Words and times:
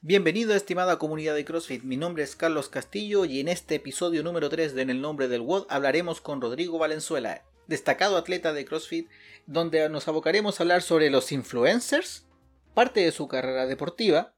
Bienvenido 0.00 0.54
estimada 0.54 0.96
comunidad 0.96 1.34
de 1.34 1.44
CrossFit, 1.44 1.82
mi 1.82 1.96
nombre 1.96 2.22
es 2.22 2.36
Carlos 2.36 2.68
Castillo 2.68 3.24
y 3.24 3.40
en 3.40 3.48
este 3.48 3.74
episodio 3.74 4.22
número 4.22 4.48
3 4.48 4.76
de 4.76 4.82
En 4.82 4.90
el 4.90 5.00
nombre 5.00 5.26
del 5.26 5.40
WOD 5.40 5.66
hablaremos 5.68 6.20
con 6.20 6.40
Rodrigo 6.40 6.78
Valenzuela, 6.78 7.42
destacado 7.66 8.16
atleta 8.16 8.52
de 8.52 8.64
CrossFit, 8.64 9.10
donde 9.46 9.88
nos 9.88 10.06
abocaremos 10.06 10.60
a 10.60 10.62
hablar 10.62 10.82
sobre 10.82 11.10
los 11.10 11.32
influencers, 11.32 12.28
parte 12.74 13.00
de 13.00 13.10
su 13.10 13.26
carrera 13.26 13.66
deportiva 13.66 14.36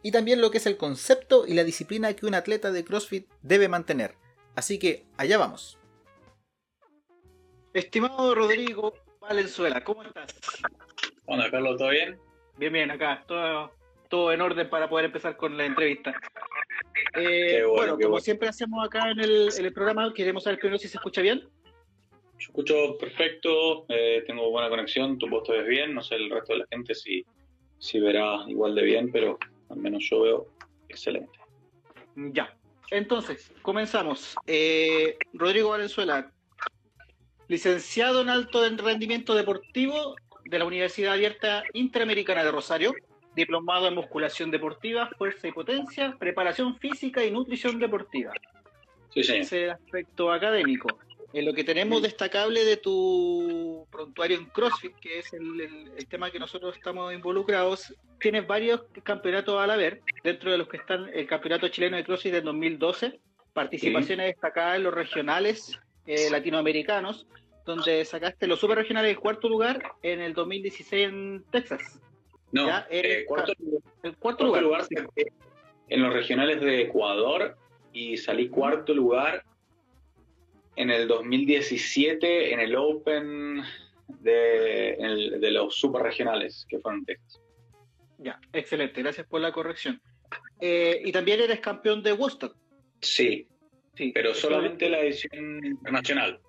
y 0.00 0.12
también 0.12 0.40
lo 0.40 0.52
que 0.52 0.58
es 0.58 0.66
el 0.66 0.76
concepto 0.76 1.44
y 1.44 1.54
la 1.54 1.64
disciplina 1.64 2.14
que 2.14 2.26
un 2.26 2.34
atleta 2.34 2.70
de 2.70 2.84
CrossFit 2.84 3.28
debe 3.42 3.66
mantener. 3.66 4.14
Así 4.54 4.78
que 4.78 5.06
allá 5.16 5.38
vamos. 5.38 5.76
Estimado 7.74 8.32
Rodrigo 8.32 8.94
Valenzuela, 9.20 9.82
¿cómo 9.82 10.04
estás? 10.04 10.36
Hola 11.26 11.50
Carlos, 11.50 11.78
¿todo 11.78 11.88
bien? 11.88 12.16
Bien, 12.58 12.72
bien, 12.72 12.92
acá, 12.92 13.24
todo 13.26 13.79
todo 14.10 14.32
en 14.32 14.42
orden 14.42 14.68
para 14.68 14.90
poder 14.90 15.06
empezar 15.06 15.36
con 15.36 15.56
la 15.56 15.64
entrevista. 15.64 16.14
Eh, 17.16 17.64
bueno, 17.64 17.96
como 17.98 18.20
siempre 18.20 18.48
hacemos 18.48 18.84
acá 18.84 19.10
en 19.10 19.20
el, 19.20 19.72
programa, 19.72 20.12
queremos 20.12 20.42
saber 20.42 20.58
primero 20.58 20.78
si 20.78 20.88
se 20.88 20.98
escucha 20.98 21.22
bien. 21.22 21.48
Yo 22.38 22.46
escucho 22.48 22.98
perfecto, 22.98 23.86
eh, 23.88 24.24
tengo 24.26 24.50
buena 24.50 24.68
conexión, 24.68 25.18
tu 25.18 25.28
voz 25.28 25.44
te 25.44 25.52
ves 25.52 25.66
bien, 25.66 25.94
no 25.94 26.02
sé 26.02 26.16
el 26.16 26.28
resto 26.28 26.54
de 26.54 26.60
la 26.60 26.66
gente 26.70 26.94
si, 26.94 27.24
si 27.78 28.00
verá 28.00 28.44
igual 28.48 28.74
de 28.74 28.82
bien, 28.82 29.12
pero 29.12 29.38
al 29.68 29.76
menos 29.76 30.04
yo 30.10 30.22
veo 30.22 30.46
excelente. 30.88 31.38
Ya, 32.16 32.54
entonces, 32.90 33.52
comenzamos. 33.62 34.34
Eh, 34.46 35.16
Rodrigo 35.32 35.70
Valenzuela, 35.70 36.32
licenciado 37.46 38.22
en 38.22 38.28
alto 38.28 38.68
rendimiento 38.76 39.34
deportivo 39.34 40.16
de 40.44 40.58
la 40.58 40.64
Universidad 40.64 41.12
Abierta 41.12 41.62
Interamericana 41.74 42.42
de 42.42 42.50
Rosario, 42.50 42.92
diplomado 43.40 43.88
en 43.88 43.94
musculación 43.94 44.50
deportiva, 44.50 45.10
fuerza 45.18 45.48
y 45.48 45.52
potencia, 45.52 46.16
preparación 46.18 46.78
física 46.78 47.24
y 47.24 47.30
nutrición 47.30 47.78
deportiva. 47.78 48.32
Sí, 49.12 49.24
sí. 49.24 49.36
Ese 49.36 49.70
aspecto 49.70 50.32
académico. 50.32 50.88
En 51.32 51.44
lo 51.44 51.54
que 51.54 51.62
tenemos 51.62 52.02
destacable 52.02 52.64
de 52.64 52.76
tu 52.76 53.86
prontuario 53.90 54.36
en 54.36 54.46
CrossFit, 54.46 54.96
que 54.96 55.20
es 55.20 55.32
el, 55.32 56.06
tema 56.08 56.30
que 56.30 56.40
nosotros 56.40 56.76
estamos 56.76 57.12
involucrados, 57.12 57.94
tienes 58.18 58.46
varios 58.46 58.82
campeonatos 59.04 59.60
a 59.60 59.66
la 59.66 59.76
ver, 59.76 60.00
dentro 60.24 60.50
de 60.50 60.58
los 60.58 60.68
que 60.68 60.78
están 60.78 61.08
el 61.14 61.26
Campeonato 61.28 61.68
Chileno 61.68 61.96
de 61.96 62.04
CrossFit 62.04 62.32
del 62.32 62.44
2012, 62.44 63.20
participaciones 63.52 64.26
destacadas 64.26 64.76
en 64.76 64.82
los 64.82 64.94
regionales 64.94 65.78
eh, 66.06 66.28
latinoamericanos, 66.30 67.26
donde 67.64 68.04
sacaste 68.04 68.48
los 68.48 68.58
super 68.58 68.78
regionales 68.78 69.14
en 69.14 69.20
cuarto 69.20 69.48
lugar 69.48 69.80
en 70.02 70.20
el 70.20 70.34
2016 70.34 71.08
en 71.08 71.44
Texas. 71.52 72.00
No, 72.52 72.68
eh, 72.90 73.24
cuarto, 73.26 73.52
el 74.02 74.16
cuarto, 74.16 74.44
lugar, 74.44 74.86
en 75.88 76.02
los 76.02 76.12
regionales 76.12 76.60
de 76.60 76.82
Ecuador 76.82 77.56
y 77.92 78.16
salí 78.16 78.48
cuarto 78.48 78.92
lugar 78.94 79.44
en 80.76 80.90
el 80.90 81.06
2017 81.06 82.52
en 82.52 82.60
el 82.60 82.74
Open 82.76 83.62
de, 84.08 85.38
de 85.40 85.50
los 85.50 85.76
super 85.76 86.02
regionales 86.02 86.66
que 86.68 86.78
fueron 86.78 87.04
Texas. 87.04 87.40
Ya, 88.18 88.38
excelente, 88.52 89.02
gracias 89.02 89.26
por 89.26 89.40
la 89.40 89.52
corrección. 89.52 90.00
Eh, 90.60 91.00
y 91.04 91.12
también 91.12 91.40
eres 91.40 91.60
campeón 91.60 92.02
de 92.02 92.12
Woodstock. 92.12 92.56
Sí, 93.00 93.46
sí 93.94 94.12
pero 94.12 94.34
solamente 94.34 94.88
la 94.90 95.00
edición 95.00 95.64
internacional. 95.64 96.40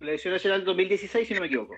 La 0.00 0.10
edición 0.10 0.34
nacional 0.34 0.64
2016, 0.64 1.28
si 1.28 1.34
no 1.34 1.40
me 1.40 1.46
equivoco. 1.46 1.76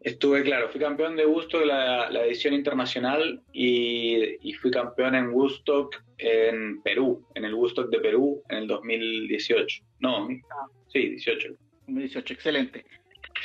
Estuve, 0.00 0.42
claro, 0.42 0.68
fui 0.68 0.80
campeón 0.80 1.16
de 1.16 1.26
Woodstock 1.26 1.64
la, 1.64 2.08
la 2.10 2.24
edición 2.24 2.54
internacional 2.54 3.42
y, 3.52 4.38
fui 4.60 4.70
campeón 4.70 5.14
en 5.14 5.30
Woodstock 5.30 6.02
en 6.18 6.80
Perú, 6.82 7.24
en 7.34 7.44
el 7.44 7.54
Woodstock 7.54 7.90
de 7.90 8.00
Perú 8.00 8.42
en 8.48 8.58
el 8.58 8.66
2018. 8.68 9.84
No, 10.00 10.28
sí, 10.92 11.10
18. 11.10 11.48
2018, 11.86 12.34
excelente. 12.34 12.84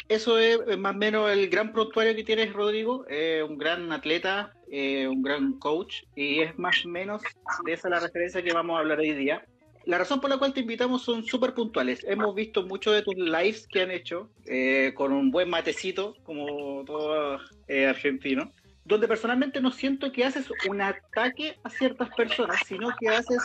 Eso 0.09 0.38
es 0.38 0.77
más 0.77 0.95
o 0.95 0.97
menos 0.97 1.31
el 1.31 1.50
gran 1.50 1.72
prontuario 1.72 2.16
que 2.16 2.23
tienes, 2.23 2.53
Rodrigo. 2.53 3.06
un 3.47 3.57
gran 3.57 3.91
atleta, 3.91 4.53
eh, 4.72 5.07
un 5.07 5.22
gran 5.22 5.59
coach, 5.59 6.03
y 6.16 6.39
es 6.41 6.57
más 6.57 6.85
o 6.85 6.89
menos 6.89 7.22
de 7.66 7.73
esa 7.73 7.89
la 7.89 8.00
referencia 8.00 8.44
que 8.44 8.53
vamos 8.53 8.75
a 8.75 8.79
hablar 8.79 9.00
hoy 9.00 9.13
día 9.13 9.45
la 9.85 9.97
razón 9.97 10.21
por 10.21 10.29
la 10.29 10.38
cual 10.38 10.53
te 10.53 10.61
invitamos 10.61 11.03
son 11.03 11.23
súper 11.25 11.53
puntuales. 11.53 12.05
Hemos 12.07 12.33
visto 12.35 12.66
muchos 12.66 12.94
de 12.94 13.01
tus 13.01 13.16
lives 13.16 13.67
que 13.67 13.81
han 13.81 13.91
hecho 13.91 14.29
eh, 14.45 14.94
con 14.95 15.11
un 15.11 15.31
buen 15.31 15.49
matecito, 15.49 16.16
como 16.23 16.83
todo 16.85 17.39
eh, 17.67 17.88
argentino, 17.88 18.51
donde 18.85 19.07
personalmente 19.07 19.61
no 19.61 19.71
siento 19.71 20.11
que 20.11 20.25
haces 20.25 20.47
un 20.69 20.81
ataque 20.81 21.57
a 21.63 21.69
ciertas 21.69 22.09
personas, 22.16 22.57
sino 22.66 22.89
que 22.99 23.09
haces 23.09 23.41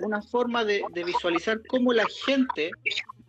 una 0.00 0.22
forma 0.22 0.64
de, 0.64 0.82
visualizar 1.04 1.60
cómo 1.66 1.92
la 1.92 2.06
gente 2.24 2.70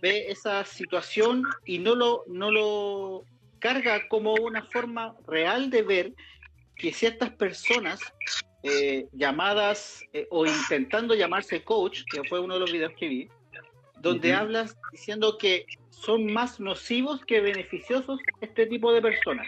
ve 0.02 0.28
esa 0.30 0.66
situación 0.66 1.44
y 1.66 1.80
no 1.80 1.96
lo, 1.96 2.24
no 2.28 2.52
lo 2.52 3.24
carga 3.60 4.08
como 4.08 4.34
una 4.34 4.64
forma 4.64 5.16
real 5.28 5.70
de 5.70 5.82
ver 5.82 6.14
que 6.76 6.94
ciertas 6.94 7.32
personas 7.32 8.00
eh, 8.68 9.08
llamadas 9.12 10.04
eh, 10.12 10.28
o 10.32 10.44
intentando 10.46 11.14
llamarse 11.14 11.64
coach, 11.64 12.02
que 12.12 12.24
fue 12.28 12.40
uno 12.40 12.56
de 12.56 12.60
los 12.62 12.72
videos 12.72 12.94
que 12.98 13.08
vi, 13.08 13.30
donde 14.02 14.34
hablas 14.34 14.76
diciendo 14.92 15.38
que 15.38 15.68
son 15.92 16.34
más 16.34 16.60
nocivos 16.60 17.24
que 17.26 17.42
beneficiosos 17.42 18.20
este 18.42 18.66
tipo 18.66 18.92
de 18.92 19.04
personas. 19.04 19.48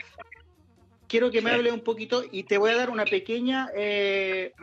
Quiero 1.08 1.32
que 1.32 1.42
me 1.42 1.50
hable 1.50 1.72
un 1.72 1.80
poquito 1.80 2.24
y 2.32 2.44
te 2.44 2.60
voy 2.60 2.72
a 2.72 2.76
dar 2.76 2.92
una 2.92 3.06
pequeña, 3.06 3.70
eh, 3.76 4.54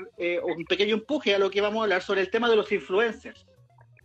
un 0.45 0.65
pequeño 0.67 0.95
empuje 0.95 1.35
a 1.35 1.39
lo 1.39 1.51
que 1.51 1.61
vamos 1.61 1.81
a 1.81 1.85
hablar 1.85 2.03
sobre 2.03 2.21
el 2.21 2.31
tema 2.31 2.49
de 2.49 2.55
los 2.55 2.71
influencers. 2.71 3.47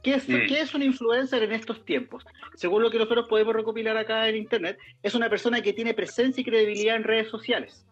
¿Qué 0.02 0.16
es, 0.16 0.28
mm. 0.28 0.48
¿Qué 0.48 0.62
es, 0.62 0.74
un 0.74 0.82
influencer 0.82 1.44
en 1.44 1.52
estos 1.52 1.86
tiempos? 1.86 2.24
Según 2.56 2.82
lo 2.82 2.90
que 2.90 2.98
nosotros 2.98 3.28
podemos 3.30 3.54
recopilar 3.54 3.98
acá 3.98 4.28
en 4.30 4.38
Internet, 4.38 4.80
es 5.04 5.14
una 5.14 5.30
persona 5.30 5.62
que 5.62 5.74
tiene 5.74 5.94
presencia 5.94 6.42
y 6.42 6.46
credibilidad 6.46 6.96
en 6.96 7.04
redes 7.04 7.28
sociales. 7.30 7.86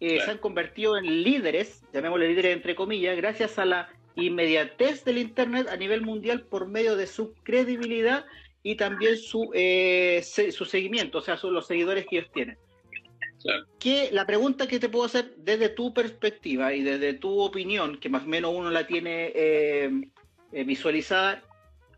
Eh, 0.00 0.20
se 0.24 0.30
han 0.30 0.38
convertido 0.38 0.96
en 0.96 1.22
líderes, 1.22 1.82
llamémosle 1.92 2.28
líderes 2.28 2.54
entre 2.54 2.76
comillas, 2.76 3.16
gracias 3.16 3.58
a 3.58 3.64
la 3.64 3.88
inmediatez 4.14 5.04
del 5.04 5.18
Internet 5.18 5.68
a 5.68 5.76
nivel 5.76 6.02
mundial 6.02 6.42
por 6.42 6.68
medio 6.68 6.96
de 6.96 7.06
su 7.06 7.34
credibilidad 7.42 8.24
y 8.62 8.76
también 8.76 9.16
su, 9.16 9.50
eh, 9.54 10.22
su 10.22 10.64
seguimiento, 10.64 11.18
o 11.18 11.20
sea, 11.20 11.36
son 11.36 11.54
los 11.54 11.66
seguidores 11.66 12.06
que 12.06 12.18
ellos 12.18 12.30
tienen. 12.32 12.58
Que 13.78 14.10
la 14.12 14.26
pregunta 14.26 14.66
que 14.66 14.80
te 14.80 14.88
puedo 14.88 15.04
hacer 15.04 15.34
desde 15.36 15.68
tu 15.68 15.94
perspectiva 15.94 16.74
y 16.74 16.82
desde 16.82 17.14
tu 17.14 17.40
opinión, 17.40 17.98
que 17.98 18.08
más 18.08 18.24
o 18.24 18.26
menos 18.26 18.52
uno 18.54 18.70
la 18.70 18.86
tiene 18.86 19.32
eh, 19.34 19.90
visualizada, 20.64 21.42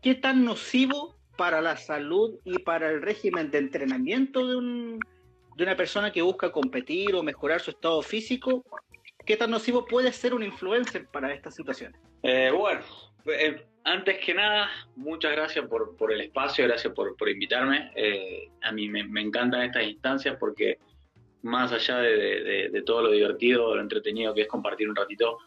¿qué 0.01 0.15
tan 0.15 0.45
nocivo 0.45 1.15
para 1.37 1.61
la 1.61 1.77
salud 1.77 2.39
y 2.45 2.59
para 2.59 2.89
el 2.89 3.01
régimen 3.01 3.49
de 3.49 3.57
entrenamiento 3.57 4.47
de 4.47 4.55
un, 4.55 4.99
de 5.55 5.63
una 5.63 5.75
persona 5.75 6.11
que 6.11 6.21
busca 6.21 6.51
competir 6.51 7.15
o 7.15 7.23
mejorar 7.23 7.61
su 7.61 7.71
estado 7.71 8.01
físico, 8.01 8.63
¿qué 9.25 9.37
tan 9.37 9.51
nocivo 9.51 9.85
puede 9.85 10.11
ser 10.11 10.33
un 10.33 10.43
influencer 10.43 11.07
para 11.07 11.33
estas 11.33 11.55
situaciones? 11.55 11.99
Eh, 12.23 12.51
bueno, 12.51 12.81
eh, 13.25 13.65
antes 13.83 14.19
que 14.19 14.33
nada, 14.33 14.69
muchas 14.95 15.31
gracias 15.31 15.67
por, 15.67 15.95
por 15.97 16.11
el 16.11 16.21
espacio, 16.21 16.65
gracias 16.65 16.93
por, 16.93 17.15
por 17.17 17.29
invitarme. 17.29 17.91
Eh, 17.95 18.49
a 18.61 18.71
mí 18.71 18.89
me, 18.89 19.03
me, 19.03 19.21
encantan 19.21 19.63
estas 19.63 19.83
instancias 19.83 20.37
porque 20.39 20.79
más 21.41 21.71
allá 21.71 21.97
de, 21.97 22.69
de, 22.71 22.81
todo 22.83 23.01
lo 23.03 23.11
divertido, 23.11 23.75
lo 23.75 23.81
entretenido 23.81 24.33
que 24.33 24.41
es 24.41 24.47
compartir 24.47 24.87
un 24.87 24.95
ratito, 24.95 25.39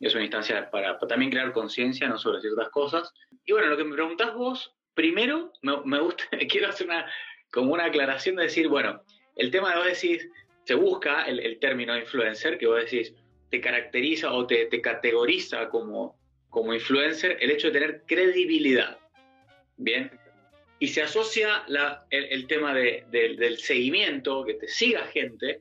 es 0.00 0.14
una 0.14 0.22
instancia 0.22 0.70
para, 0.70 0.98
también 0.98 1.30
crear 1.30 1.52
conciencia 1.52 2.08
¿no? 2.08 2.18
sobre 2.18 2.40
ciertas 2.40 2.68
cosas. 2.70 3.12
Y 3.44 3.52
bueno, 3.52 3.68
lo 3.68 3.76
que 3.76 3.84
me 3.84 3.94
preguntás 3.94 4.34
vos, 4.34 4.72
primero 4.94 5.52
me, 5.62 5.76
me 5.84 5.98
gusta, 5.98 6.24
quiero 6.48 6.68
hacer 6.68 6.86
una, 6.86 7.06
como 7.52 7.72
una 7.72 7.86
aclaración 7.86 8.36
de 8.36 8.44
decir, 8.44 8.68
bueno, 8.68 9.02
el 9.36 9.50
tema 9.50 9.70
de 9.70 9.76
vos 9.76 9.86
decís, 9.86 10.28
se 10.64 10.74
busca 10.74 11.24
el, 11.24 11.58
término 11.58 11.96
influencer, 11.96 12.58
que 12.58 12.66
vos 12.66 12.80
decís, 12.80 13.14
te 13.50 13.60
caracteriza 13.60 14.32
o 14.32 14.46
te, 14.46 14.68
categoriza 14.80 15.68
como, 15.68 16.18
como 16.50 16.74
influencer 16.74 17.36
el 17.40 17.50
hecho 17.50 17.68
de 17.68 17.72
tener 17.72 18.02
credibilidad. 18.06 18.98
Bien. 19.76 20.10
Y 20.78 20.88
se 20.88 21.02
asocia 21.02 21.64
el, 22.10 22.46
tema 22.46 22.74
del 22.74 23.58
seguimiento, 23.58 24.44
que 24.44 24.54
te 24.54 24.68
siga 24.68 25.06
gente, 25.06 25.60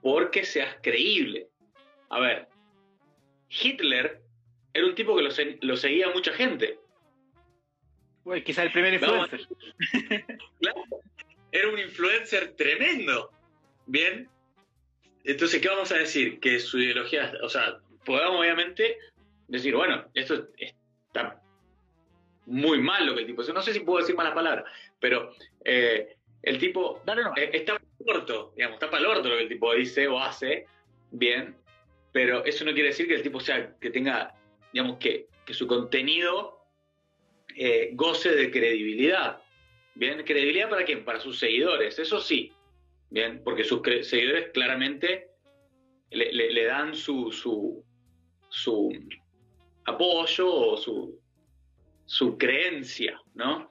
porque 0.00 0.44
seas 0.44 0.76
creíble. 0.82 1.48
A 2.08 2.20
ver, 2.20 2.48
Hitler 3.48 4.20
era 4.72 4.86
un 4.86 4.94
tipo 4.94 5.16
que 5.16 5.22
lo, 5.60 5.76
seguía 5.76 6.10
mucha 6.10 6.32
gente. 6.32 6.78
Bueno, 8.24 8.42
quizá 8.44 8.62
el 8.62 8.72
primer 8.72 8.94
influencer. 8.94 9.46
claro 10.60 10.84
era 11.52 11.68
un 11.68 11.78
influencer 11.78 12.54
tremendo. 12.56 13.30
Bien. 13.86 14.28
Entonces, 15.24 15.60
¿qué 15.60 15.68
vamos 15.68 15.92
a 15.92 15.98
decir? 15.98 16.40
Que 16.40 16.58
su 16.58 16.80
ideología, 16.80 17.32
o 17.42 17.48
sea, 17.48 17.78
podemos 18.04 18.40
obviamente 18.40 18.98
decir, 19.46 19.74
bueno, 19.76 20.04
esto 20.14 20.48
está 20.56 21.40
muy 22.46 22.80
mal 22.80 23.06
lo 23.06 23.14
que 23.14 23.20
el 23.20 23.26
tipo 23.26 23.42
No 23.42 23.62
sé 23.62 23.72
si 23.72 23.80
puedo 23.80 24.00
decir 24.00 24.16
malas 24.16 24.34
palabras, 24.34 24.64
pero 24.98 25.32
eh, 25.64 26.16
el 26.42 26.58
tipo 26.58 27.02
eh, 27.36 27.50
está 27.52 27.74
para 27.74 27.84
el 28.00 28.16
orto, 28.16 28.52
digamos, 28.56 28.76
está 28.76 28.90
para 28.90 29.02
el 29.02 29.06
orto 29.06 29.28
lo 29.28 29.36
que 29.36 29.42
el 29.42 29.48
tipo 29.48 29.74
dice 29.74 30.08
o 30.08 30.18
hace, 30.18 30.66
bien, 31.12 31.56
pero 32.12 32.44
eso 32.44 32.64
no 32.64 32.72
quiere 32.72 32.88
decir 32.88 33.06
que 33.06 33.14
el 33.14 33.22
tipo 33.22 33.38
sea, 33.38 33.76
que 33.80 33.90
tenga, 33.90 34.34
digamos, 34.72 34.98
que, 34.98 35.28
que 35.46 35.54
su 35.54 35.66
contenido 35.66 36.62
eh, 37.56 37.90
goce 37.92 38.30
de 38.30 38.50
credibilidad. 38.50 39.41
Bien, 39.94 40.22
credibilidad 40.24 40.70
para 40.70 40.84
quién? 40.84 41.04
Para 41.04 41.20
sus 41.20 41.38
seguidores, 41.38 41.98
eso 41.98 42.20
sí. 42.20 42.52
Bien, 43.10 43.42
porque 43.44 43.64
sus 43.64 43.82
seguidores 44.02 44.50
claramente 44.52 45.28
le, 46.10 46.64
dan 46.64 46.94
su, 46.94 47.30
su, 47.30 47.84
su, 48.48 48.90
apoyo 49.84 50.52
o 50.52 50.76
su, 50.76 51.20
su 52.06 52.38
creencia, 52.38 53.20
¿no? 53.34 53.70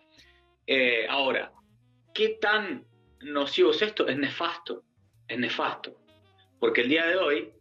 Eh, 0.67 1.07
ahora, 1.09 1.51
¿qué 2.13 2.37
tan 2.39 2.85
nocivo 3.21 3.71
es 3.71 3.81
esto? 3.81 4.07
Es 4.07 4.17
nefasto, 4.17 4.83
es 5.27 5.39
nefasto. 5.39 5.97
Porque 6.59 6.81
el 6.81 6.89
día 6.89 7.07
de 7.07 7.17
hoy 7.17 7.51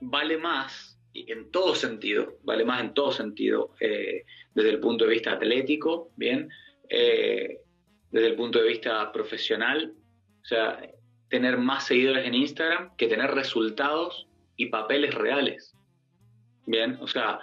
vale 0.00 0.38
más, 0.38 0.98
en 1.14 1.50
todo 1.50 1.74
sentido, 1.74 2.38
vale 2.44 2.64
más 2.64 2.80
en 2.80 2.94
todo 2.94 3.12
sentido, 3.12 3.74
eh, 3.80 4.24
desde 4.54 4.70
el 4.70 4.80
punto 4.80 5.04
de 5.04 5.10
vista 5.10 5.32
atlético, 5.32 6.10
¿bien? 6.16 6.48
Eh, 6.88 7.58
desde 8.10 8.28
el 8.28 8.36
punto 8.36 8.58
de 8.58 8.68
vista 8.68 9.12
profesional, 9.12 9.94
o 10.42 10.44
sea, 10.44 10.80
tener 11.28 11.58
más 11.58 11.86
seguidores 11.86 12.26
en 12.26 12.34
Instagram 12.34 12.96
que 12.96 13.06
tener 13.06 13.30
resultados 13.32 14.26
y 14.56 14.66
papeles 14.66 15.14
reales. 15.14 15.74
Bien, 16.66 16.98
o 17.00 17.06
sea, 17.06 17.38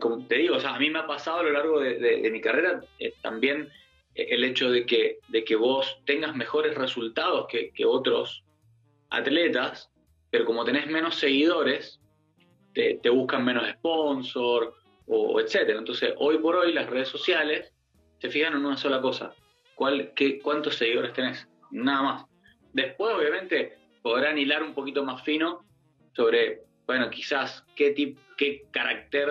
como 0.00 0.26
te 0.26 0.36
digo, 0.36 0.56
o 0.56 0.60
sea, 0.60 0.74
a 0.74 0.78
mí 0.78 0.90
me 0.90 1.00
ha 1.00 1.06
pasado 1.06 1.38
a 1.38 1.42
lo 1.42 1.52
largo 1.52 1.80
de, 1.80 2.28
mi 2.30 2.40
carrera 2.40 2.80
eh, 2.98 3.14
también 3.22 3.70
el 4.14 4.44
hecho 4.44 4.70
de 4.70 4.86
que, 4.86 5.18
de 5.28 5.44
que 5.44 5.56
vos 5.56 6.00
tengas 6.06 6.36
mejores 6.36 6.76
resultados 6.76 7.46
que, 7.48 7.72
otros 7.84 8.44
atletas, 9.10 9.90
pero 10.30 10.44
como 10.44 10.64
tenés 10.64 10.86
menos 10.86 11.16
seguidores, 11.16 12.00
te, 12.72 12.98
buscan 13.10 13.44
menos 13.44 13.68
sponsor 13.70 14.74
o, 15.06 15.40
etcétera. 15.40 15.78
Entonces, 15.78 16.14
hoy 16.18 16.38
por 16.38 16.56
hoy 16.56 16.72
las 16.72 16.88
redes 16.88 17.08
sociales 17.08 17.72
se 18.24 18.30
fijan 18.30 18.54
en 18.54 18.64
una 18.64 18.78
sola 18.78 19.02
cosa. 19.02 19.34
¿Cuál, 19.74 20.14
qué, 20.14 20.40
¿Cuántos 20.40 20.76
seguidores 20.76 21.12
tenés? 21.12 21.46
Nada 21.70 22.02
más. 22.02 22.24
Después, 22.72 23.14
obviamente, 23.14 23.76
podrán 24.00 24.38
hilar 24.38 24.62
un 24.62 24.72
poquito 24.72 25.04
más 25.04 25.22
fino 25.22 25.62
sobre, 26.14 26.62
bueno, 26.86 27.10
quizás 27.10 27.66
qué, 27.76 27.90
tipo, 27.90 28.18
qué 28.38 28.64
carácter 28.70 29.28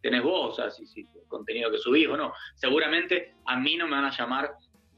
tenés 0.00 0.24
vos, 0.24 0.50
o 0.50 0.56
sea, 0.56 0.70
si, 0.72 1.02
el 1.02 1.28
contenido 1.28 1.70
que 1.70 1.78
subís 1.78 2.08
o 2.08 2.16
no. 2.16 2.32
Seguramente 2.56 3.36
a 3.46 3.56
mí 3.56 3.76
no 3.76 3.86
me 3.86 3.92
van 3.92 4.06
a 4.06 4.10
llamar, 4.10 4.54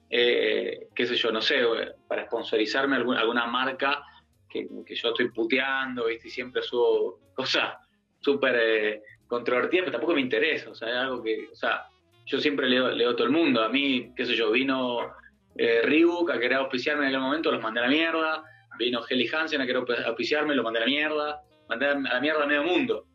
eh, 0.09 0.89
qué 0.95 1.05
sé 1.05 1.15
yo, 1.15 1.31
no 1.31 1.43
sé, 1.43 1.61
para 2.09 2.25
sponsorizarme 2.25 2.97
alguna, 2.97 3.21
alguna 3.21 3.45
marca 3.45 4.03
que, 4.49 4.67
yo 4.89 5.09
estoy 5.11 5.29
puteando, 5.33 6.07
¿viste? 6.07 6.29
Y 6.29 6.31
siempre 6.31 6.63
subo 6.63 7.21
cosas 7.35 7.75
súper 8.21 8.57
eh, 8.59 9.03
controvertidas, 9.27 9.85
pero 9.85 9.99
tampoco 9.99 10.15
me 10.15 10.23
interesa, 10.23 10.71
o 10.71 10.75
sea, 10.75 10.89
es 10.89 10.97
algo 10.97 11.23
que, 11.23 11.49
o 11.53 11.55
sea, 11.55 11.89
yo 12.33 12.41
siempre 12.41 12.67
leo, 12.69 12.91
leo 12.91 13.15
todo 13.15 13.27
el 13.27 13.33
mundo. 13.33 13.63
A 13.63 13.69
mí, 13.69 14.11
qué 14.17 14.25
sé 14.25 14.35
yo, 14.35 14.51
vino 14.51 15.13
eh, 15.57 15.83
Reebok 15.83 16.31
a 16.31 16.39
querer 16.39 16.59
auspiciarme 16.59 17.03
en 17.03 17.09
aquel 17.09 17.21
momento, 17.21 17.53
los 17.53 17.63
mandé 17.63 17.81
a 17.81 17.85
la 17.85 17.89
mierda. 17.91 18.45
Vino 18.79 19.03
Helly 19.07 19.29
Hansen 19.31 19.61
a 19.61 19.67
querer 19.67 19.85
auspiciarme, 20.07 20.55
los 20.55 20.65
mandé 20.65 20.79
a 20.79 20.83
la 20.83 20.87
mierda. 20.87 21.43
Mandé 21.69 21.87
a 21.87 21.95
la 21.95 22.21
mierda 22.21 22.45
a 22.45 22.47
medio 22.47 22.65
mundo, 22.65 23.07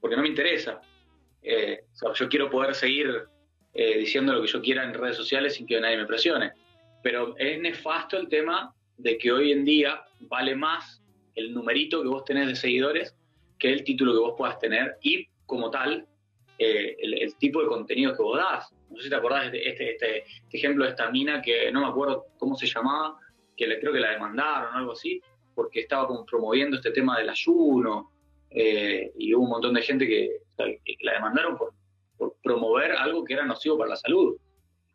porque 0.00 0.16
no 0.16 0.22
me 0.22 0.28
interesa. 0.28 0.80
Eh, 1.42 1.84
yo 2.14 2.28
quiero 2.28 2.48
poder 2.48 2.74
seguir 2.74 3.24
eh, 3.74 3.98
diciendo 3.98 4.32
lo 4.32 4.40
que 4.40 4.48
yo 4.48 4.62
quiera 4.62 4.84
en 4.84 4.94
redes 4.94 5.16
sociales 5.16 5.54
sin 5.54 5.66
que 5.66 5.78
nadie 5.78 5.98
me 5.98 6.06
presione. 6.06 6.52
Pero 7.02 7.36
es 7.36 7.60
nefasto 7.60 8.16
el 8.16 8.28
tema 8.28 8.74
de 8.96 9.18
que 9.18 9.32
hoy 9.32 9.52
en 9.52 9.64
día 9.64 10.02
vale 10.20 10.54
más 10.54 11.02
el 11.34 11.52
numerito 11.52 12.02
que 12.02 12.08
vos 12.08 12.24
tenés 12.24 12.48
de 12.48 12.56
seguidores 12.56 13.14
que 13.58 13.70
el 13.70 13.84
título 13.84 14.12
que 14.12 14.18
vos 14.18 14.34
puedas 14.36 14.58
tener 14.58 14.96
y 15.02 15.26
como 15.46 15.70
tal 15.70 16.06
eh, 16.62 16.96
el, 17.00 17.34
tipo 17.36 17.60
de 17.60 17.68
contenido 17.68 18.16
que 18.16 18.22
vos 18.22 18.38
das. 18.38 18.72
No 18.90 18.96
sé 18.96 19.04
si 19.04 19.10
te 19.10 19.16
acordás 19.16 19.50
de 19.50 19.58
este, 19.58 19.92
este, 19.92 20.18
este, 20.18 20.56
ejemplo 20.56 20.84
de 20.84 20.90
esta 20.90 21.10
mina 21.10 21.40
que 21.42 21.72
no 21.72 21.80
me 21.80 21.86
acuerdo 21.88 22.26
cómo 22.38 22.56
se 22.56 22.66
llamaba, 22.66 23.18
que 23.56 23.66
le, 23.66 23.80
creo 23.80 23.92
que 23.92 24.00
la 24.00 24.12
demandaron 24.12 24.74
o 24.74 24.78
algo 24.78 24.92
así, 24.92 25.20
porque 25.54 25.80
estaba 25.80 26.08
promoviendo 26.24 26.76
este 26.76 26.90
tema 26.90 27.18
del 27.18 27.30
ayuno 27.30 28.10
eh, 28.50 29.12
y 29.18 29.34
hubo 29.34 29.44
un 29.44 29.50
montón 29.50 29.74
de 29.74 29.82
gente 29.82 30.06
que, 30.06 30.30
la 31.00 31.14
demandaron 31.14 31.56
por, 31.56 31.74
promover 32.42 32.92
algo 32.92 33.24
que 33.24 33.34
era 33.34 33.44
nocivo 33.44 33.78
para 33.78 33.90
la 33.90 33.96
salud. 33.96 34.36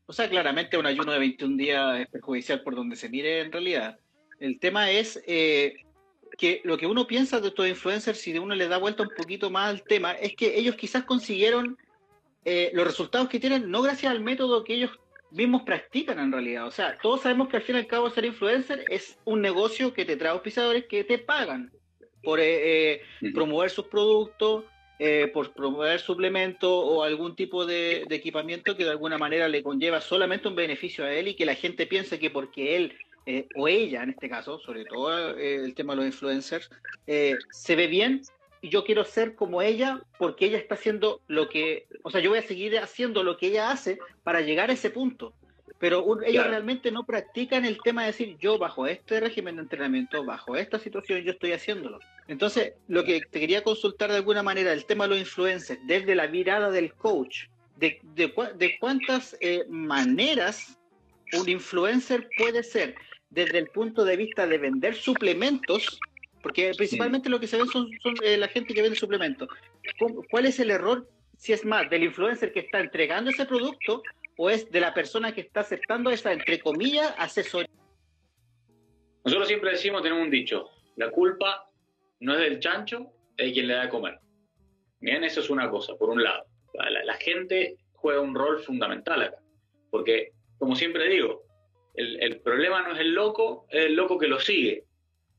O 0.06 0.14
sea, 0.14 0.30
claramente 0.30 0.78
un 0.78 0.86
ayuno 0.86 1.12
de 1.12 1.20
21 1.20 1.58
días 1.58 2.00
es 2.00 2.08
perjudicial 2.08 2.62
por 2.62 2.76
donde 2.76 2.96
se 2.96 3.10
mire 3.10 3.42
en 3.42 3.52
realidad. 3.52 4.00
El 4.40 4.60
tema 4.60 4.90
es 4.92 5.22
eh, 5.28 5.74
que 6.38 6.62
lo 6.64 6.78
que 6.78 6.86
uno 6.86 7.08
piensa 7.08 7.42
de 7.42 7.48
estos 7.48 7.68
influencers, 7.68 8.20
si 8.20 8.32
de 8.32 8.40
uno 8.40 8.54
le 8.54 8.68
da 8.68 8.78
vuelta 8.78 9.04
un 9.04 9.10
poquito 9.10 9.50
más 9.50 9.70
al 9.70 9.84
tema, 9.84 10.14
es 10.14 10.36
que 10.36 10.58
ellos 10.58 10.76
quizás 10.76 11.04
consiguieron 11.04 11.78
eh, 12.46 12.70
los 12.74 12.86
resultados 12.86 13.28
que 13.28 13.40
tienen 13.40 13.70
no 13.70 13.82
gracias 13.82 14.12
al 14.12 14.22
método 14.22 14.64
que 14.64 14.76
ellos 14.76 14.92
mismos 15.32 15.64
practican 15.64 16.20
en 16.20 16.32
realidad. 16.32 16.68
O 16.68 16.72
sea, 16.72 16.98
todos 17.02 17.22
sabemos 17.22 17.50
que 17.50 17.58
al 17.58 17.64
fin 17.64 17.76
y 17.76 17.80
al 17.80 17.88
cabo 17.88 18.10
ser 18.12 18.26
influencer 18.26 18.86
es 18.90 19.18
un 19.26 19.42
negocio 19.42 19.94
que 19.94 20.06
te 20.06 20.16
trae 20.16 20.32
auspiciadores 20.32 20.86
que 20.86 21.04
te 21.04 21.18
pagan 21.18 21.72
por 22.22 22.40
eh, 22.40 22.94
eh, 22.94 23.02
promover 23.34 23.70
sus 23.72 23.88
productos, 23.88 24.64
por 25.32 25.54
promover 25.54 26.00
suplementos 26.00 26.72
o 26.72 27.04
algún 27.04 27.36
tipo 27.36 27.68
de, 27.68 28.06
de, 28.10 28.16
equipamiento 28.16 28.76
que 28.76 28.84
de 28.84 28.90
alguna 28.90 29.20
manera 29.20 29.48
le 29.48 29.62
conlleva 29.62 30.02
solamente 30.02 30.48
un 30.48 30.56
beneficio 30.56 31.06
a 31.06 31.14
él 31.14 31.28
y 31.28 31.36
que 31.36 31.46
la 31.46 31.54
gente 31.54 31.86
piense 31.86 32.18
que 32.18 32.32
porque 32.32 32.76
él 32.76 32.98
eh, 33.30 33.50
o 33.56 33.68
ella 33.68 34.04
en 34.04 34.12
este 34.12 34.30
caso, 34.30 34.58
sobre 34.58 34.86
todo 34.86 35.38
eh, 35.38 35.56
el 35.56 35.76
tema 35.76 35.94
de 35.94 35.98
los 35.98 36.06
influencers, 36.06 36.70
eh, 37.08 37.38
se 37.52 37.76
ve 37.76 37.88
bien 37.88 38.22
y 38.62 38.70
yo 38.70 38.86
quiero 38.86 39.04
ser 39.04 39.36
como 39.36 39.62
ella 39.62 40.02
porque 40.18 40.46
ella 40.46 40.58
está 40.58 40.76
haciendo 40.76 41.20
lo 41.28 41.50
que, 41.50 41.88
o 42.04 42.10
sea, 42.10 42.22
yo 42.22 42.30
voy 42.30 42.40
a 42.40 42.48
seguir 42.48 42.80
haciendo 42.80 43.24
lo 43.24 43.36
que 43.36 43.48
ella 43.48 43.70
hace 43.70 44.00
para 44.24 44.40
llegar 44.40 44.70
a 44.70 44.74
ese 44.74 44.92
punto. 44.92 45.34
Pero 45.78 46.24
ellos 46.24 46.48
realmente 46.48 46.90
no 46.90 47.06
practican 47.06 47.66
el 47.66 47.80
tema 47.84 48.04
de 48.04 48.08
decir, 48.08 48.38
yo 48.40 48.58
bajo 48.58 48.88
este 48.88 49.20
régimen 49.20 49.58
de 49.58 49.64
entrenamiento, 49.64 50.24
bajo 50.24 50.56
esta 50.56 50.80
situación, 50.80 51.20
yo 51.22 51.34
estoy 51.34 51.52
haciéndolo. 51.52 52.00
Entonces, 52.30 52.76
lo 52.88 53.04
que 53.04 53.20
te 53.30 53.42
quería 53.42 53.62
consultar 53.62 54.10
de 54.10 54.16
alguna 54.16 54.42
manera, 54.42 54.72
el 54.72 54.86
tema 54.86 55.04
de 55.04 55.10
los 55.10 55.20
influencers, 55.20 55.80
desde 55.86 56.16
la 56.16 56.30
mirada 56.30 56.72
del 56.72 56.94
coach, 56.94 57.48
de, 57.76 58.00
de, 58.16 58.34
de 58.56 58.80
cuántas 58.80 59.38
maneras 59.68 60.80
un 61.34 61.50
influencer 61.50 62.30
puede 62.38 62.64
ser 62.64 62.96
desde 63.30 63.58
el 63.58 63.68
punto 63.68 64.06
de 64.06 64.18
vista 64.18 64.48
de 64.48 64.58
vender 64.58 64.96
suplementos, 64.96 66.00
porque 66.42 66.72
principalmente 66.78 67.30
lo 67.30 67.40
que 67.40 67.48
se 67.48 67.58
ve 67.58 67.66
son, 67.66 67.90
eh, 68.24 68.38
la 68.38 68.48
gente 68.48 68.74
que 68.74 68.82
vende 68.82 68.98
suplementos. 68.98 69.50
¿Cuál 70.30 70.46
es 70.46 70.60
el 70.60 70.72
error, 70.72 71.10
si 71.38 71.54
es 71.54 71.66
más, 71.66 71.90
del 71.90 72.04
influencer 72.04 72.52
que 72.54 72.62
está 72.62 72.80
entregando 72.80 73.30
ese 73.30 73.46
producto 73.46 74.02
o 74.38 74.50
es 74.50 74.70
de 74.72 74.80
la 74.80 74.94
persona 74.94 75.34
que 75.34 75.42
está 75.42 75.62
aceptando 75.62 76.10
esa, 76.10 76.32
entre 76.32 76.60
comillas, 76.60 77.14
asesoría? 77.18 77.70
Nosotros 79.26 79.48
siempre 79.48 79.72
decimos, 79.72 80.02
tenemos 80.04 80.24
un 80.24 80.32
dicho, 80.32 80.70
la 80.96 81.12
culpa 81.12 81.70
no 82.22 82.34
es 82.34 82.40
del 82.40 82.60
chancho, 82.60 83.12
es 83.36 83.48
de 83.48 83.54
quien 83.54 83.68
le 83.68 83.74
da 83.74 83.84
de 83.84 83.90
comer. 83.90 84.20
Bien, 85.00 85.24
eso 85.24 85.42
es 85.42 85.50
una 85.50 85.70
cosa, 85.70 85.96
por 85.96 86.10
un 86.10 86.24
lado. 86.24 86.46
La, 86.74 87.04
la 87.04 87.14
gente 87.16 87.76
juega 87.94 88.22
un 88.22 88.34
rol 88.34 88.60
fundamental 88.60 89.22
acá, 89.22 89.38
porque, 89.90 90.32
como 90.58 90.76
siempre 90.76 91.10
digo, 91.10 91.47
el, 91.98 92.40
problema 92.42 92.84
no 92.84 92.94
es 92.94 93.00
el 93.00 93.14
loco, 93.14 93.66
es 93.70 93.86
el 93.86 93.96
loco 93.96 94.20
que 94.20 94.28
lo 94.28 94.40
sigue. 94.40 94.86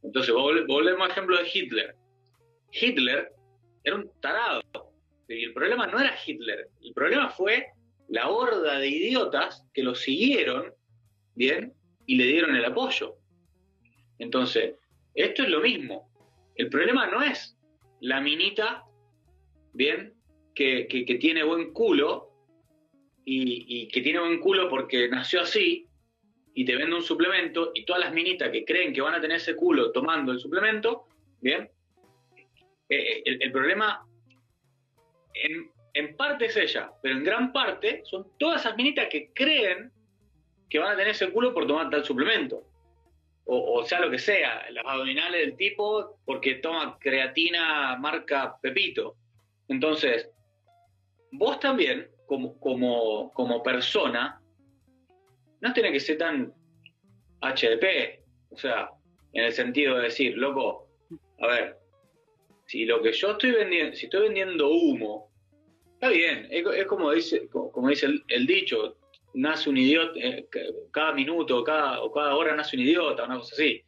Entonces, 0.02 0.34
volvemos 0.34 1.04
al 1.04 1.10
ejemplo 1.10 1.38
de 1.38 1.48
Hitler. 1.52 1.94
Hitler 2.72 3.32
era 3.84 3.96
un 3.96 4.10
tarado. 4.20 4.62
Y 5.28 5.44
el 5.44 5.52
problema 5.52 5.86
no 5.86 6.00
era 6.00 6.16
Hitler, 6.26 6.68
el 6.82 6.92
problema 6.94 7.28
fue 7.28 7.66
la 8.08 8.28
horda 8.28 8.78
de 8.78 8.88
idiotas 8.88 9.64
que 9.74 9.82
lo 9.82 9.94
siguieron, 9.94 10.72
¿bien? 11.34 11.74
Y 12.06 12.16
le 12.16 12.24
dieron 12.24 12.56
el 12.56 12.64
apoyo. 12.64 13.16
Entonces, 14.18 14.74
esto 15.14 15.42
es 15.42 15.50
lo 15.50 15.60
mismo. 15.60 16.10
El 16.54 16.70
problema 16.70 17.06
no 17.08 17.22
es 17.22 17.58
la 18.00 18.22
minita, 18.22 18.84
¿bien? 19.74 20.14
Que, 20.54 20.88
tiene 21.20 21.44
buen 21.44 21.72
culo 21.72 22.32
y, 23.24 23.82
y, 23.82 23.88
que 23.88 24.00
tiene 24.00 24.20
buen 24.20 24.40
culo 24.40 24.68
porque 24.70 25.08
nació 25.08 25.42
así 25.42 25.87
y 26.58 26.64
te 26.64 26.74
vende 26.74 26.96
un 26.96 27.04
suplemento 27.04 27.70
y 27.72 27.84
todas 27.84 28.02
las 28.02 28.12
minitas 28.12 28.50
que 28.50 28.64
creen 28.64 28.92
que 28.92 29.00
van 29.00 29.14
a 29.14 29.20
tener 29.20 29.36
ese 29.36 29.54
culo 29.54 29.92
tomando 29.92 30.32
el 30.32 30.40
suplemento, 30.40 31.06
¿bien? 31.40 31.70
Eh, 32.88 33.22
el, 33.24 33.52
problema 33.52 34.04
en, 35.34 36.16
parte 36.16 36.46
es 36.46 36.56
ella, 36.56 36.90
pero 37.00 37.14
en 37.14 37.22
gran 37.22 37.52
parte 37.52 38.02
son 38.04 38.32
todas 38.40 38.62
esas 38.62 38.76
minitas 38.76 39.06
que 39.08 39.30
creen 39.32 39.92
que 40.68 40.80
van 40.80 40.94
a 40.94 40.96
tener 40.96 41.12
ese 41.12 41.30
culo 41.30 41.54
por 41.54 41.64
tomar 41.64 41.90
tal 41.90 42.04
suplemento. 42.04 42.64
O, 43.44 43.84
sea 43.84 44.00
lo 44.00 44.10
que 44.10 44.18
sea, 44.18 44.68
las 44.72 44.84
abdominales 44.84 45.40
del 45.40 45.56
tipo 45.56 46.18
porque 46.24 46.56
toma 46.56 46.98
creatina 46.98 47.96
marca 48.00 48.56
Pepito. 48.60 49.14
Entonces, 49.68 50.28
vos 51.30 51.60
también, 51.60 52.10
como, 52.26 52.58
como, 52.58 53.32
como 53.32 53.62
persona, 53.62 54.37
no 55.60 55.72
tiene 55.72 55.92
que 55.92 56.00
ser 56.00 56.18
tan 56.18 56.52
HDP, 57.40 58.20
o 58.50 58.56
sea, 58.56 58.90
en 59.32 59.44
el 59.44 59.52
sentido 59.52 59.96
de 59.96 60.04
decir, 60.04 60.36
loco, 60.36 60.88
a 61.40 61.46
ver, 61.46 61.76
si 62.66 62.84
lo 62.84 63.00
que 63.02 63.12
yo 63.12 63.32
estoy 63.32 63.52
vendiendo, 63.52 63.96
si 63.96 64.06
estoy 64.06 64.22
vendiendo 64.22 64.70
humo, 64.70 65.30
está 65.94 66.08
bien, 66.10 66.46
es, 66.50 66.86
como 66.86 67.12
dice, 67.12 67.48
como 67.48 67.88
dice 67.88 68.08
el, 68.28 68.46
dicho, 68.46 68.96
nace 69.34 69.70
un 69.70 69.76
idiota, 69.76 70.18
eh, 70.18 70.46
cada 70.90 71.12
minuto 71.12 71.62
cada, 71.64 72.02
o 72.02 72.12
cada 72.12 72.34
hora 72.34 72.54
nace 72.54 72.76
un 72.76 72.82
idiota, 72.82 73.24
una 73.24 73.38
cosa 73.38 73.54
así, 73.54 73.82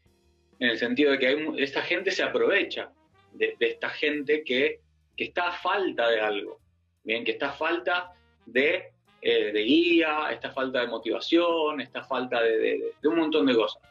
en 0.59 0.71
el 0.71 0.79
sentido 0.79 1.12
de 1.12 1.19
que 1.19 1.53
esta 1.59 1.83
gente 1.83 2.11
se 2.11 2.23
aprovecha 2.23 2.91
de, 3.33 3.57
esta 3.61 3.91
gente 3.91 4.45
que, 4.45 4.81
está 5.17 5.49
a 5.49 5.53
falta 5.53 6.09
de 6.09 6.19
algo, 6.19 6.61
bien, 7.05 7.25
que 7.25 7.33
está 7.33 7.50
a 7.50 7.53
falta 7.53 8.12
de, 8.47 8.93
eh, 9.23 9.53
de 9.53 9.61
guía, 9.62 10.29
está 10.31 10.49
a 10.49 10.53
falta 10.53 10.81
de 10.81 10.87
motivación, 10.87 11.81
está 11.81 12.00
a 12.00 12.05
falta 12.05 12.43
de, 12.43 12.95
un 13.05 13.17
montón 13.17 13.47
de 13.47 13.55
cosas. 13.55 13.83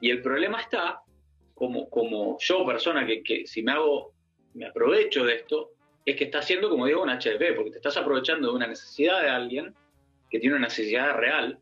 Y 0.00 0.10
el 0.10 0.20
problema 0.22 0.60
está, 0.60 1.02
como, 1.54 1.88
como 1.88 2.36
yo 2.40 2.66
persona 2.66 3.06
que, 3.06 3.22
que 3.22 3.46
si 3.46 3.62
me 3.62 3.72
hago 3.72 4.12
me 4.54 4.66
aprovecho 4.66 5.24
de 5.24 5.36
esto, 5.36 5.70
es 6.04 6.16
que 6.16 6.24
está 6.24 6.38
haciendo, 6.38 6.68
como 6.68 6.86
digo, 6.86 7.02
un 7.02 7.10
HDP, 7.10 7.54
porque 7.54 7.70
te 7.70 7.76
estás 7.76 7.96
aprovechando 7.96 8.48
de 8.48 8.56
una 8.56 8.66
necesidad 8.66 9.22
de 9.22 9.30
alguien 9.30 9.74
que 10.30 10.38
tiene 10.38 10.56
una 10.56 10.66
necesidad 10.66 11.16
real, 11.16 11.58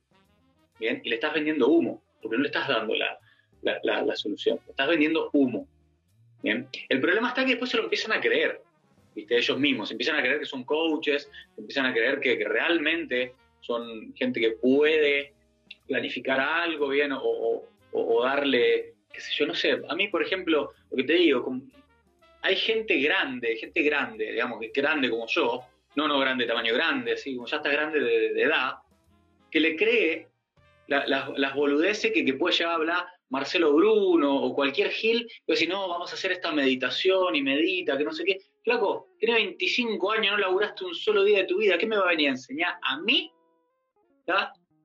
¿bien? 0.78 1.00
Y 1.04 1.10
le 1.10 1.16
estás 1.16 1.34
vendiendo 1.34 1.68
humo, 1.68 2.02
porque 2.22 2.36
no 2.36 2.42
le 2.42 2.48
estás 2.48 2.68
dando 2.68 2.94
la, 2.94 3.18
la, 3.62 4.16
solución, 4.16 4.58
le 4.64 4.70
estás 4.70 4.88
vendiendo 4.88 5.30
humo, 5.32 5.66
¿bien? 6.42 6.68
El 6.88 7.00
problema 7.00 7.28
está 7.28 7.44
que 7.44 7.50
después 7.50 7.70
se 7.70 7.76
lo 7.76 7.84
empiezan 7.84 8.12
a 8.12 8.20
creer, 8.20 8.62
¿viste? 9.14 9.36
Ellos 9.36 9.58
mismos, 9.58 9.90
empiezan 9.90 10.16
a 10.16 10.22
creer 10.22 10.40
que 10.40 10.46
son 10.46 10.64
coaches, 10.64 11.30
empiezan 11.56 11.86
a 11.86 11.92
creer 11.92 12.20
que, 12.20 12.36
realmente 12.44 13.34
son 13.60 14.14
gente 14.14 14.40
que 14.40 14.52
puede 14.52 15.34
planificar 15.86 16.40
algo 16.40 16.88
bien 16.88 17.12
o, 17.12 17.66
darle, 18.22 18.94
qué 19.12 19.20
sé 19.20 19.32
yo, 19.34 19.46
no 19.46 19.54
sé, 19.54 19.80
a 19.88 19.94
mí, 19.94 20.08
por 20.08 20.22
ejemplo, 20.22 20.72
lo 20.90 20.96
que 20.96 21.04
te 21.04 21.14
digo, 21.14 21.60
hay 22.42 22.56
gente 22.56 22.98
grande, 23.00 23.56
gente 23.56 23.82
grande, 23.82 24.32
digamos, 24.32 24.60
que 24.60 24.70
grande 24.74 25.10
como 25.10 25.26
yo, 25.26 25.64
no 25.96 26.08
no 26.08 26.18
grande 26.18 26.44
de 26.44 26.48
tamaño 26.48 26.74
grande, 26.74 27.12
así 27.12 27.34
como 27.34 27.48
ya 27.48 27.56
está 27.56 27.70
grande 27.70 28.00
de, 28.00 28.42
edad, 28.42 28.74
que 29.50 29.60
le 29.60 29.76
cree 29.76 30.28
las 30.86 31.54
boludeces 31.54 32.12
que, 32.12 32.34
puede 32.34 32.56
llegar 32.56 32.72
a 32.72 32.76
hablar 32.76 33.06
Marcelo 33.28 33.72
Bruno 33.72 34.34
o 34.34 34.54
cualquier 34.54 34.90
Gil, 34.90 35.30
que 35.46 35.56
si 35.56 35.66
no, 35.66 35.88
vamos 35.88 36.10
a 36.10 36.14
hacer 36.14 36.32
esta 36.32 36.52
meditación 36.52 37.34
y 37.36 37.42
medita, 37.42 37.96
que 37.96 38.04
no 38.04 38.12
sé 38.12 38.24
qué. 38.24 38.38
Flaco, 38.62 39.08
tiene 39.18 39.36
25 39.36 40.12
años, 40.12 40.32
no 40.32 40.38
laburaste 40.38 40.84
un 40.84 40.94
solo 40.94 41.24
día 41.24 41.38
de 41.38 41.44
tu 41.44 41.58
vida, 41.58 41.78
¿qué 41.78 41.86
me 41.86 41.96
va 41.96 42.04
a 42.04 42.10
venir 42.10 42.28
a 42.28 42.32
enseñar 42.32 42.74
a 42.82 43.00
mí 43.00 43.32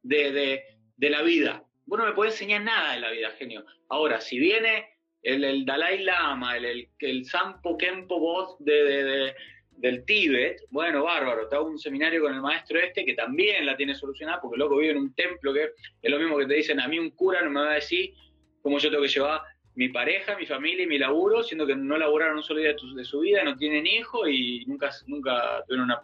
de, 0.03 0.63
de 0.95 1.09
la 1.09 1.21
vida? 1.21 1.63
Vos 1.85 1.99
no 1.99 2.05
me 2.05 2.13
podés 2.13 2.33
enseñar 2.33 2.63
nada 2.63 2.93
de 2.93 2.99
la 2.99 3.11
vida, 3.11 3.31
genio. 3.31 3.65
Ahora, 3.89 4.19
si 4.19 4.39
viene 4.39 4.95
el, 5.21 5.65
Dalai 5.65 6.03
Lama, 6.03 6.57
el, 6.57 6.89
el, 6.99 7.25
Sampo 7.25 7.77
Kempo 7.77 8.57
de, 8.59 9.33
del 9.71 10.05
Tíbet, 10.05 10.61
bueno, 10.69 11.03
bárbaro, 11.03 11.47
te 11.47 11.55
hago 11.55 11.67
un 11.67 11.79
seminario 11.79 12.21
con 12.21 12.33
el 12.33 12.41
maestro 12.41 12.79
este 12.79 13.05
que 13.05 13.13
también 13.13 13.65
la 13.65 13.75
tiene 13.75 13.93
solucionada, 13.95 14.41
porque 14.41 14.55
el 14.55 14.59
loco 14.59 14.77
vive 14.77 14.91
en 14.91 14.99
un 14.99 15.15
templo 15.15 15.53
que 15.53 15.71
es 16.01 16.11
lo 16.11 16.19
mismo 16.19 16.37
que 16.37 16.45
te 16.45 16.53
dicen, 16.55 16.79
a 16.79 16.87
mí 16.87 16.97
un 16.97 17.11
cura 17.11 17.41
no 17.41 17.49
me 17.49 17.61
va 17.61 17.71
a 17.71 17.75
decir 17.75 18.13
cómo 18.61 18.77
yo 18.79 18.89
tengo 18.89 19.03
que 19.03 19.09
llevar 19.09 19.41
mi 19.75 19.89
pareja, 19.89 20.37
mi 20.37 20.45
familia 20.45 20.83
y 20.83 20.87
mi 20.87 20.97
laburo, 20.97 21.43
siendo 21.43 21.67
que 21.67 21.75
no 21.75 21.97
laburaron 21.97 22.37
un 22.37 22.43
solo 22.43 22.61
día 22.61 22.73
de, 22.73 23.05
su 23.05 23.19
vida, 23.19 23.43
no 23.43 23.57
tienen 23.57 23.85
hijo 23.85 24.27
y 24.27 24.65
nunca, 24.65 24.89
nunca 25.05 25.63
tuvieron 25.67 25.85
una... 25.85 26.01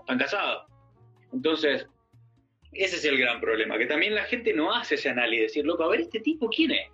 están 0.00 0.18
casados. 0.18 0.66
Entonces, 1.32 1.88
ese 2.72 2.96
es 2.96 3.04
el 3.04 3.18
gran 3.18 3.40
problema, 3.40 3.78
que 3.78 3.86
también 3.86 4.14
la 4.14 4.24
gente 4.24 4.52
no 4.52 4.72
hace 4.72 4.94
ese 4.94 5.08
análisis, 5.08 5.48
decir, 5.48 5.66
loco, 5.66 5.82
a 5.82 5.88
ver, 5.88 6.00
este 6.00 6.20
tipo, 6.20 6.48
¿quién 6.48 6.70
es? 6.70 6.90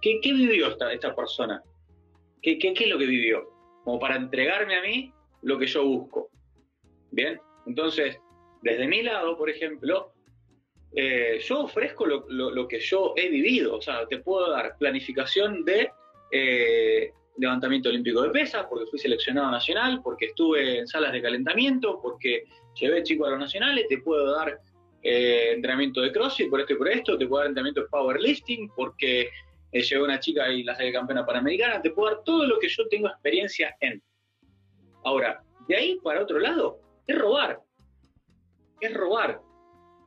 ¿Qué, 0.00 0.20
vivió 0.22 0.68
esta, 0.68 1.14
persona? 1.14 1.62
¿Qué, 2.40 2.58
¿Qué, 2.58 2.72
es 2.74 2.88
lo 2.88 2.98
que 2.98 3.06
vivió? 3.06 3.48
Como 3.84 3.98
para 3.98 4.16
entregarme 4.16 4.76
a 4.76 4.82
mí 4.82 5.12
lo 5.42 5.58
que 5.58 5.66
yo 5.66 5.84
busco. 5.84 6.30
Bien, 7.10 7.38
entonces, 7.66 8.18
desde 8.62 8.86
mi 8.86 9.02
lado, 9.02 9.36
por 9.36 9.50
ejemplo, 9.50 10.12
eh, 10.94 11.38
yo 11.46 11.60
ofrezco 11.64 12.06
lo, 12.06 12.68
que 12.68 12.80
yo 12.80 13.12
he 13.16 13.28
vivido. 13.28 13.76
O 13.76 13.82
sea, 13.82 14.06
te 14.06 14.18
puedo 14.18 14.50
dar 14.50 14.76
planificación 14.78 15.64
de 15.64 15.90
eh, 16.32 17.12
levantamiento 17.36 17.88
olímpico 17.88 18.22
de 18.22 18.30
pesas, 18.30 18.66
porque 18.68 18.86
fui 18.86 18.98
seleccionado 18.98 19.50
nacional, 19.50 20.00
porque 20.02 20.26
estuve 20.26 20.78
en 20.78 20.86
salas 20.86 21.12
de 21.12 21.22
calentamiento, 21.22 22.00
porque 22.02 22.44
llevé 22.74 23.02
chicos 23.02 23.28
a 23.28 23.30
los 23.30 23.40
nacionales, 23.40 23.86
te 23.88 23.98
puedo 23.98 24.32
dar 24.34 24.58
eh, 25.02 25.52
entrenamiento 25.54 26.00
de 26.00 26.12
CrossFit 26.12 26.50
por 26.50 26.60
esto 26.60 26.72
y 26.72 26.76
por 26.76 26.88
esto, 26.88 27.18
te 27.18 27.26
puedo 27.26 27.40
dar 27.40 27.48
entrenamiento 27.48 27.82
de 27.82 27.88
powerlifting, 27.88 28.70
porque 28.74 29.30
llegó 29.70 30.04
una 30.04 30.18
chica 30.18 30.50
y 30.50 30.64
la 30.64 30.74
saqué 30.74 30.92
campeona 30.92 31.26
panamericana, 31.26 31.80
te 31.82 31.90
puedo 31.90 32.14
dar 32.14 32.24
todo 32.24 32.46
lo 32.46 32.58
que 32.58 32.68
yo 32.68 32.88
tengo 32.88 33.08
experiencia 33.08 33.76
en. 33.80 34.02
Ahora, 35.04 35.42
de 35.68 35.76
ahí 35.76 35.98
para 36.02 36.22
otro 36.22 36.38
lado, 36.38 36.80
es 37.06 37.18
robar. 37.18 37.60
Es 38.80 38.94
robar. 38.94 39.40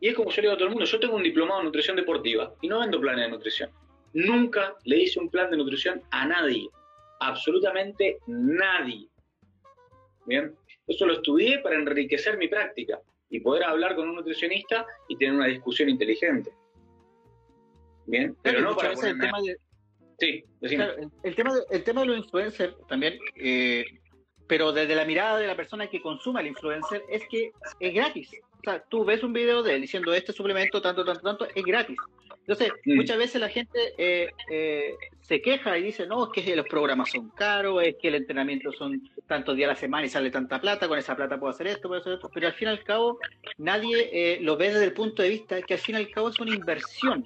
Y 0.01 0.09
es 0.09 0.15
como 0.15 0.31
yo 0.31 0.41
le 0.41 0.47
digo 0.47 0.53
a 0.53 0.57
todo 0.57 0.65
el 0.65 0.71
mundo, 0.71 0.85
yo 0.85 0.99
tengo 0.99 1.15
un 1.15 1.23
diplomado 1.23 1.61
en 1.61 1.67
nutrición 1.67 1.95
deportiva 1.95 2.53
y 2.61 2.67
no 2.67 2.79
vendo 2.79 2.99
planes 2.99 3.25
de 3.25 3.31
nutrición. 3.31 3.69
Nunca 4.13 4.75
le 4.83 5.03
hice 5.03 5.19
un 5.19 5.29
plan 5.29 5.49
de 5.49 5.57
nutrición 5.57 6.01
a 6.11 6.27
nadie. 6.27 6.67
Absolutamente 7.19 8.17
nadie. 8.27 9.07
Bien. 10.25 10.53
Eso 10.87 11.05
lo 11.05 11.13
estudié 11.13 11.59
para 11.59 11.75
enriquecer 11.75 12.37
mi 12.37 12.47
práctica 12.47 12.99
y 13.29 13.39
poder 13.39 13.63
hablar 13.63 13.95
con 13.95 14.09
un 14.09 14.15
nutricionista 14.15 14.85
y 15.07 15.15
tener 15.15 15.35
una 15.35 15.45
discusión 15.45 15.87
inteligente. 15.87 16.51
Bien, 18.07 18.35
pero 18.41 18.59
no 18.61 18.75
para 18.75 18.93
el 18.93 19.19
tema 19.19 19.39
de, 19.41 19.55
Sí, 20.21 20.43
el, 20.61 20.69
tema 20.69 20.85
de, 21.55 21.63
el 21.71 21.83
tema 21.83 22.01
de 22.01 22.07
los 22.07 22.17
influencers 22.17 22.75
también, 22.87 23.17
eh, 23.35 23.83
pero 24.45 24.71
desde 24.71 24.93
la 24.93 25.03
mirada 25.03 25.39
de 25.39 25.47
la 25.47 25.55
persona 25.55 25.87
que 25.87 25.99
consume 25.99 26.41
al 26.41 26.47
influencer, 26.47 27.01
es 27.09 27.27
que 27.27 27.51
es 27.79 27.93
gratis. 27.93 28.29
O 28.61 28.69
sea, 28.69 28.83
tú 28.89 29.03
ves 29.03 29.23
un 29.23 29.33
video 29.33 29.63
de 29.63 29.75
él 29.75 29.81
diciendo 29.81 30.13
este 30.13 30.33
suplemento, 30.33 30.81
tanto, 30.81 31.03
tanto, 31.03 31.21
tanto, 31.21 31.47
es 31.53 31.63
gratis. 31.63 31.97
Entonces, 32.41 32.71
mm. 32.85 32.95
muchas 32.95 33.17
veces 33.17 33.41
la 33.41 33.49
gente 33.49 33.79
eh, 33.97 34.29
eh, 34.51 34.95
se 35.21 35.41
queja 35.41 35.77
y 35.77 35.83
dice, 35.83 36.05
no, 36.05 36.25
es 36.25 36.43
que 36.43 36.55
los 36.55 36.67
programas 36.67 37.09
son 37.11 37.29
caros, 37.29 37.81
es 37.83 37.95
que 37.99 38.09
el 38.09 38.15
entrenamiento 38.15 38.71
son 38.71 39.01
tantos 39.27 39.55
días 39.55 39.69
a 39.69 39.73
la 39.73 39.79
semana 39.79 40.05
y 40.05 40.09
sale 40.09 40.29
tanta 40.29 40.61
plata, 40.61 40.87
con 40.87 40.99
esa 40.99 41.15
plata 41.15 41.39
puedo 41.39 41.51
hacer 41.51 41.67
esto, 41.67 41.87
puedo 41.87 42.01
hacer 42.01 42.13
esto, 42.13 42.29
pero 42.33 42.47
al 42.47 42.53
fin 42.53 42.67
y 42.67 42.71
al 42.71 42.83
cabo 42.83 43.19
nadie 43.57 44.39
lo 44.41 44.57
ve 44.57 44.69
desde 44.69 44.85
el 44.85 44.93
punto 44.93 45.23
de 45.23 45.29
vista 45.29 45.61
que 45.61 45.75
al 45.75 45.79
fin 45.79 45.95
y 45.95 45.99
al 45.99 46.09
cabo 46.09 46.29
es 46.29 46.39
una 46.39 46.53
inversión 46.53 47.25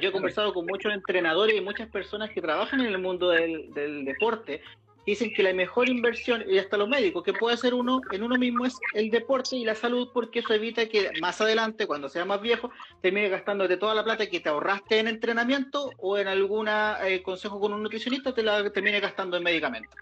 yo 0.00 0.10
he 0.10 0.12
conversado 0.12 0.52
con 0.52 0.66
muchos 0.66 0.92
entrenadores 0.92 1.56
y 1.56 1.60
muchas 1.60 1.88
personas 1.88 2.30
que 2.30 2.42
trabajan 2.42 2.80
en 2.80 2.86
el 2.88 2.98
mundo 2.98 3.30
del, 3.30 4.04
deporte 4.04 4.62
dicen 5.06 5.32
que 5.34 5.42
la 5.42 5.52
mejor 5.52 5.88
inversión, 5.88 6.44
y 6.48 6.58
hasta 6.58 6.76
los 6.76 6.88
médicos, 6.88 7.24
que 7.24 7.32
puede 7.32 7.54
hacer 7.54 7.74
uno 7.74 8.00
en 8.10 8.22
uno 8.22 8.36
mismo 8.36 8.66
es 8.66 8.76
el 8.94 9.10
deporte 9.10 9.56
y 9.56 9.64
la 9.64 9.74
salud, 9.74 10.10
porque 10.12 10.40
eso 10.40 10.54
evita 10.54 10.88
que 10.88 11.10
más 11.20 11.40
adelante, 11.40 11.86
cuando 11.86 12.08
sea 12.08 12.24
más 12.24 12.40
viejo, 12.40 12.70
termine 13.00 13.28
gastándote 13.28 13.76
toda 13.76 13.94
la 13.94 14.04
plata 14.04 14.28
que 14.28 14.40
te 14.40 14.48
ahorraste 14.48 14.98
en 14.98 15.08
entrenamiento 15.08 15.90
o 15.98 16.18
en 16.18 16.28
algún 16.28 16.68
eh, 16.68 17.22
consejo 17.22 17.60
con 17.60 17.72
un 17.72 17.82
nutricionista, 17.82 18.34
te 18.34 18.42
la 18.42 18.70
termine 18.70 19.00
gastando 19.00 19.36
en 19.36 19.42
medicamentos. 19.42 19.94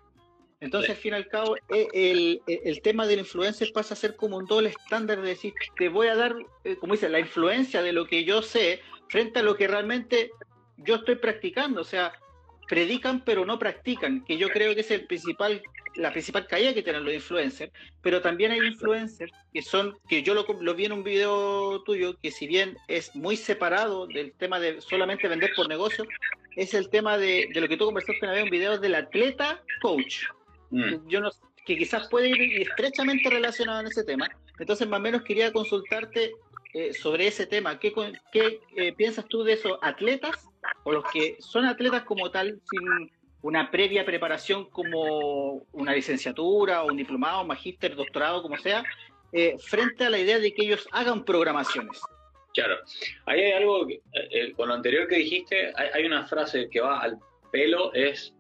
Entonces, 0.61 0.91
al 0.91 0.97
fin 0.97 1.13
y 1.13 1.17
al 1.17 1.29
cabo, 1.29 1.57
eh, 1.69 1.87
el, 1.95 2.43
el, 2.47 2.83
tema 2.83 3.07
del 3.07 3.21
influencer 3.21 3.73
pasa 3.73 3.95
a 3.95 3.97
ser 3.97 4.17
como 4.17 4.39
un 4.39 4.45
doble 4.45 4.71
estándar 4.71 5.23
de 5.23 5.29
decir, 5.29 5.55
te 5.77 5.89
voy 5.89 6.09
a 6.09 6.17
dar, 6.17 6.35
eh, 6.65 6.77
como 6.77 6.95
dice, 6.95 7.09
la 7.09 7.21
influencia 7.21 7.81
de 7.81 7.93
lo 7.93 8.07
que 8.07 8.25
yo 8.25 8.43
sé 8.43 8.81
frente 9.09 9.39
a 9.39 9.43
lo 9.43 9.57
que 9.57 9.69
realmente 9.69 10.33
yo 10.79 10.97
estoy 10.97 11.15
practicando. 11.15 11.83
O 11.83 11.85
sea, 11.85 12.13
predican 12.69 13.25
pero 13.25 13.45
no 13.45 13.59
practican, 13.59 14.25
que 14.25 14.37
yo 14.37 14.49
creo 14.51 14.75
que 14.75 14.83
es 14.83 14.91
el 14.91 15.07
principal, 15.07 15.63
la 15.97 16.13
principal 16.13 16.47
caída 16.47 16.75
que 16.75 16.83
tienen 16.83 17.05
los 17.05 17.15
influencers, 17.15 17.73
pero 18.03 18.21
también 18.21 18.53
hay 18.53 18.61
influencers 18.61 19.33
que 19.53 19.63
son, 19.63 19.97
que 20.09 20.23
yo 20.23 20.35
lo, 20.35 20.47
lo, 20.61 20.75
vi 20.75 20.85
en 20.85 20.93
un 20.93 21.03
video 21.03 21.83
tuyo, 21.85 22.17
que 22.23 22.31
si 22.31 22.47
bien 22.47 22.77
es 22.87 23.15
muy 23.17 23.37
separado 23.37 24.07
del 24.07 24.33
tema 24.33 24.61
de 24.61 24.81
solamente 24.81 25.29
vender 25.29 25.51
por 25.57 25.69
negocio, 25.69 26.07
es 26.57 26.75
el 26.75 26.91
tema 26.91 27.17
de, 27.19 27.49
de 27.53 27.61
lo 27.61 27.69
que 27.69 27.77
tú 27.77 27.87
conversaste 27.87 28.27
en 28.27 28.45
un 28.45 28.51
video 28.51 28.79
del 28.79 28.95
atleta 28.95 29.63
coach. 29.81 30.25
Mm. 30.71 31.09
Yo 31.09 31.21
no, 31.21 31.31
que 31.65 31.77
quizás 31.77 32.09
puede 32.09 32.29
ir 32.31 32.63
estrechamente 32.63 33.31
relacionado 33.31 33.81
en 33.81 33.87
ese 33.87 34.03
tema. 34.03 34.29
Entonces, 34.59 34.89
más 34.89 34.99
o 34.99 35.03
menos 35.03 35.23
quería 35.23 35.53
consultarte 35.53 36.33
eh, 36.75 36.93
sobre 36.93 37.27
ese 37.27 37.47
tema. 37.47 37.79
¿Qué, 37.79 37.93
qué 38.33 38.61
eh, 38.77 38.93
piensas 38.93 39.27
tú 39.27 39.45
de 39.45 39.53
esos 39.53 39.79
atletas 39.83 40.48
o 40.85 40.93
los 40.93 41.05
que 41.13 41.37
son 41.41 41.65
atletas 41.65 42.03
como 42.03 42.31
tal 42.31 42.61
sin 42.71 43.11
una 43.43 43.71
previa 43.71 44.05
preparación 44.05 44.69
como 44.71 45.67
una 45.73 45.93
licenciatura 45.95 46.83
o 46.83 46.89
un 46.89 46.97
diplomado, 46.97 47.45
magíster, 47.45 47.95
doctorado, 47.95 48.43
como 48.43 48.57
sea, 48.59 48.83
eh, 49.33 49.57
frente 49.59 50.05
a 50.05 50.11
la 50.11 50.19
idea 50.19 50.39
de 50.39 50.53
que 50.53 50.63
ellos 50.63 50.89
hagan 50.91 51.25
programaciones? 51.25 52.01
Claro, 52.53 52.77
ahí 53.27 53.41
hay 53.41 53.53
algo, 53.53 53.87
con 54.57 54.69
lo 54.69 54.75
anterior 54.75 55.07
que 55.07 55.17
dijiste, 55.17 55.73
hay, 55.77 55.89
hay 55.95 56.07
una 56.07 56.27
frase 56.27 56.69
que 56.69 56.81
va 56.81 57.01
al 57.01 57.19
pelo, 57.53 57.93
es 57.95 58.35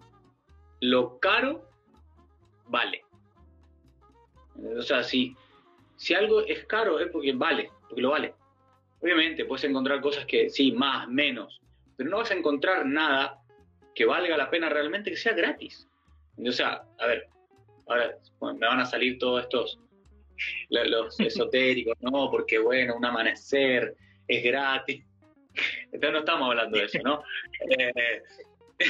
lo 0.80 1.18
caro 1.18 1.68
vale. 2.66 3.04
O 4.76 4.82
sea, 4.82 5.04
si, 5.04 5.36
si 5.96 6.14
algo 6.14 6.40
es 6.40 6.64
caro 6.66 6.98
es 6.98 7.08
porque 7.12 7.32
vale 7.32 7.70
porque 7.88 8.02
lo 8.02 8.10
vale. 8.10 8.34
Obviamente 9.00 9.44
puedes 9.44 9.64
encontrar 9.64 10.00
cosas 10.00 10.26
que 10.26 10.50
sí, 10.50 10.72
más, 10.72 11.08
menos, 11.08 11.60
pero 11.98 12.10
no 12.10 12.18
vas 12.18 12.30
a 12.30 12.34
encontrar 12.34 12.86
nada 12.86 13.42
que 13.94 14.06
valga 14.06 14.36
la 14.36 14.48
pena 14.48 14.68
realmente 14.68 15.10
que 15.10 15.16
sea 15.16 15.32
gratis. 15.32 15.88
O 16.38 16.52
sea, 16.52 16.84
a 16.98 17.06
ver, 17.06 17.26
ahora 17.88 18.16
me 18.40 18.66
van 18.66 18.78
a 18.78 18.86
salir 18.86 19.18
todos 19.18 19.42
estos, 19.42 19.80
los 20.70 21.18
esotéricos, 21.20 21.94
no, 22.00 22.30
porque 22.30 22.58
bueno, 22.60 22.96
un 22.96 23.04
amanecer 23.04 23.96
es 24.28 24.44
gratis. 24.44 25.04
Entonces 25.86 26.12
no 26.12 26.18
estamos 26.20 26.48
hablando 26.48 26.78
de 26.78 26.84
eso, 26.84 26.98
¿no? 27.04 27.22
Eh, 28.80 28.86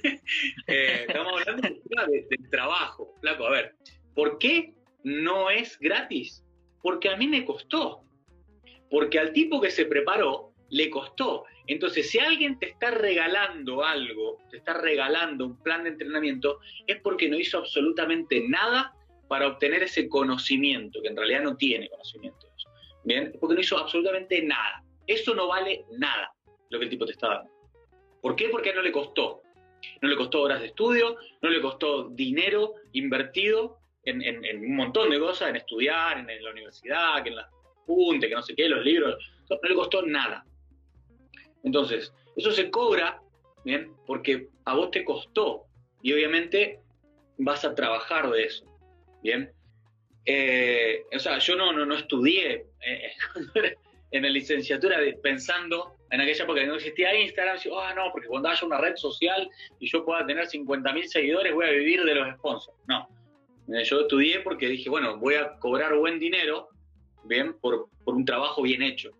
eh, 0.68 1.06
estamos 1.08 1.40
hablando 1.40 1.68
del 2.06 2.50
trabajo, 2.50 3.12
flaco. 3.20 3.46
A 3.46 3.50
ver, 3.50 3.74
¿por 4.14 4.38
qué 4.38 4.74
no 5.02 5.50
es 5.50 5.76
gratis? 5.80 6.44
Porque 6.80 7.08
a 7.08 7.16
mí 7.16 7.26
me 7.26 7.44
costó. 7.44 8.04
Porque 8.90 9.18
al 9.18 9.32
tipo 9.32 9.60
que 9.60 9.72
se 9.72 9.86
preparó 9.86 10.53
le 10.70 10.90
costó. 10.90 11.44
Entonces, 11.66 12.10
si 12.10 12.18
alguien 12.18 12.58
te 12.58 12.70
está 12.70 12.90
regalando 12.90 13.84
algo, 13.84 14.38
te 14.50 14.58
está 14.58 14.74
regalando 14.74 15.46
un 15.46 15.62
plan 15.62 15.84
de 15.84 15.90
entrenamiento, 15.90 16.60
es 16.86 17.00
porque 17.00 17.28
no 17.28 17.38
hizo 17.38 17.58
absolutamente 17.58 18.42
nada 18.48 18.94
para 19.28 19.48
obtener 19.48 19.82
ese 19.82 20.08
conocimiento, 20.08 21.00
que 21.02 21.08
en 21.08 21.16
realidad 21.16 21.42
no 21.42 21.56
tiene 21.56 21.88
conocimiento. 21.88 22.48
Bien, 23.04 23.30
es 23.34 23.38
porque 23.38 23.54
no 23.54 23.60
hizo 23.60 23.78
absolutamente 23.78 24.42
nada. 24.42 24.82
Eso 25.06 25.34
no 25.34 25.48
vale 25.48 25.84
nada, 25.98 26.32
lo 26.70 26.78
que 26.78 26.84
el 26.84 26.90
tipo 26.90 27.04
te 27.04 27.12
está 27.12 27.28
dando. 27.28 27.50
¿Por 28.22 28.36
qué? 28.36 28.48
Porque 28.48 28.72
no 28.72 28.82
le 28.82 28.90
costó. 28.90 29.42
No 30.00 30.08
le 30.08 30.16
costó 30.16 30.42
horas 30.42 30.60
de 30.60 30.68
estudio, 30.68 31.16
no 31.42 31.50
le 31.50 31.60
costó 31.60 32.08
dinero 32.08 32.74
invertido 32.92 33.78
en, 34.04 34.58
un 34.58 34.76
montón 34.76 35.10
de 35.10 35.18
cosas, 35.18 35.50
en 35.50 35.56
estudiar, 35.56 36.18
en, 36.18 36.42
la 36.42 36.50
universidad, 36.50 37.22
que 37.22 37.30
en 37.30 37.36
las 37.36 37.48
puntes, 37.86 38.28
que 38.28 38.34
no 38.34 38.42
sé 38.42 38.54
qué, 38.54 38.68
los 38.68 38.84
libros. 38.84 39.16
No 39.50 39.58
le 39.62 39.74
costó 39.74 40.02
nada. 40.02 40.44
Entonces, 41.64 42.12
eso 42.36 42.52
se 42.52 42.70
cobra, 42.70 43.20
¿bien? 43.64 43.92
Porque 44.06 44.48
a 44.64 44.74
vos 44.74 44.90
te 44.90 45.04
costó 45.04 45.64
y 46.02 46.12
obviamente 46.12 46.80
vas 47.38 47.64
a 47.64 47.74
trabajar 47.74 48.30
de 48.30 48.44
eso, 48.44 48.64
¿bien? 49.22 49.50
Eh, 50.26 51.02
o 51.14 51.18
sea, 51.18 51.38
yo 51.38 51.56
no, 51.56 51.72
no, 51.72 51.84
no 51.84 51.96
estudié 51.96 52.66
eh, 52.86 53.12
en 54.10 54.22
la 54.22 54.28
licenciatura 54.28 54.98
pensando 55.22 55.96
en 56.10 56.20
aquella 56.20 56.44
época 56.44 56.60
que 56.60 56.66
no 56.66 56.76
existía 56.76 57.20
Instagram, 57.20 57.58
ah, 57.78 57.92
no, 57.94 58.12
porque 58.12 58.28
cuando 58.28 58.48
haya 58.48 58.66
una 58.66 58.78
red 58.78 58.94
social 58.96 59.48
y 59.80 59.88
yo 59.88 60.04
pueda 60.04 60.24
tener 60.26 60.46
50.000 60.46 61.04
seguidores 61.04 61.52
voy 61.52 61.66
a 61.66 61.70
vivir 61.70 62.04
de 62.04 62.14
los 62.14 62.34
sponsors. 62.36 62.78
No, 62.86 63.08
eh, 63.74 63.84
yo 63.84 64.02
estudié 64.02 64.40
porque 64.40 64.68
dije, 64.68 64.88
bueno, 64.88 65.18
voy 65.18 65.34
a 65.34 65.58
cobrar 65.58 65.94
buen 65.96 66.18
dinero, 66.18 66.68
bien, 67.24 67.54
por, 67.58 67.88
por 68.04 68.14
un 68.14 68.24
trabajo 68.24 68.62
bien 68.62 68.82
hecho, 68.82 69.10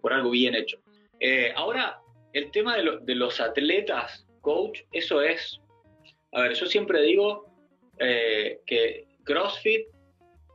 por 0.00 0.12
algo 0.12 0.30
bien 0.30 0.54
hecho. 0.54 0.78
Eh, 1.20 1.52
ahora, 1.54 2.00
el 2.32 2.50
tema 2.50 2.76
de, 2.76 3.14
los 3.14 3.40
atletas, 3.40 4.26
coach, 4.40 4.80
eso 4.92 5.20
es, 5.20 5.60
a 6.32 6.42
ver, 6.42 6.54
yo 6.54 6.66
siempre 6.66 7.02
digo 7.02 7.46
eh, 7.98 8.58
que 8.66 9.06
CrossFit 9.24 9.86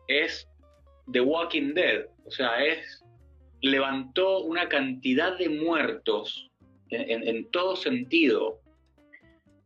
es 0.07 0.47
The 1.11 1.21
Walking 1.21 1.73
Dead, 1.75 2.07
o 2.25 2.31
sea, 2.31 2.63
es, 2.65 3.03
levantó 3.61 4.39
una 4.39 4.67
cantidad 4.67 5.37
de 5.37 5.49
muertos 5.49 6.49
en, 6.89 7.49
todo 7.51 7.75
sentido. 7.75 8.59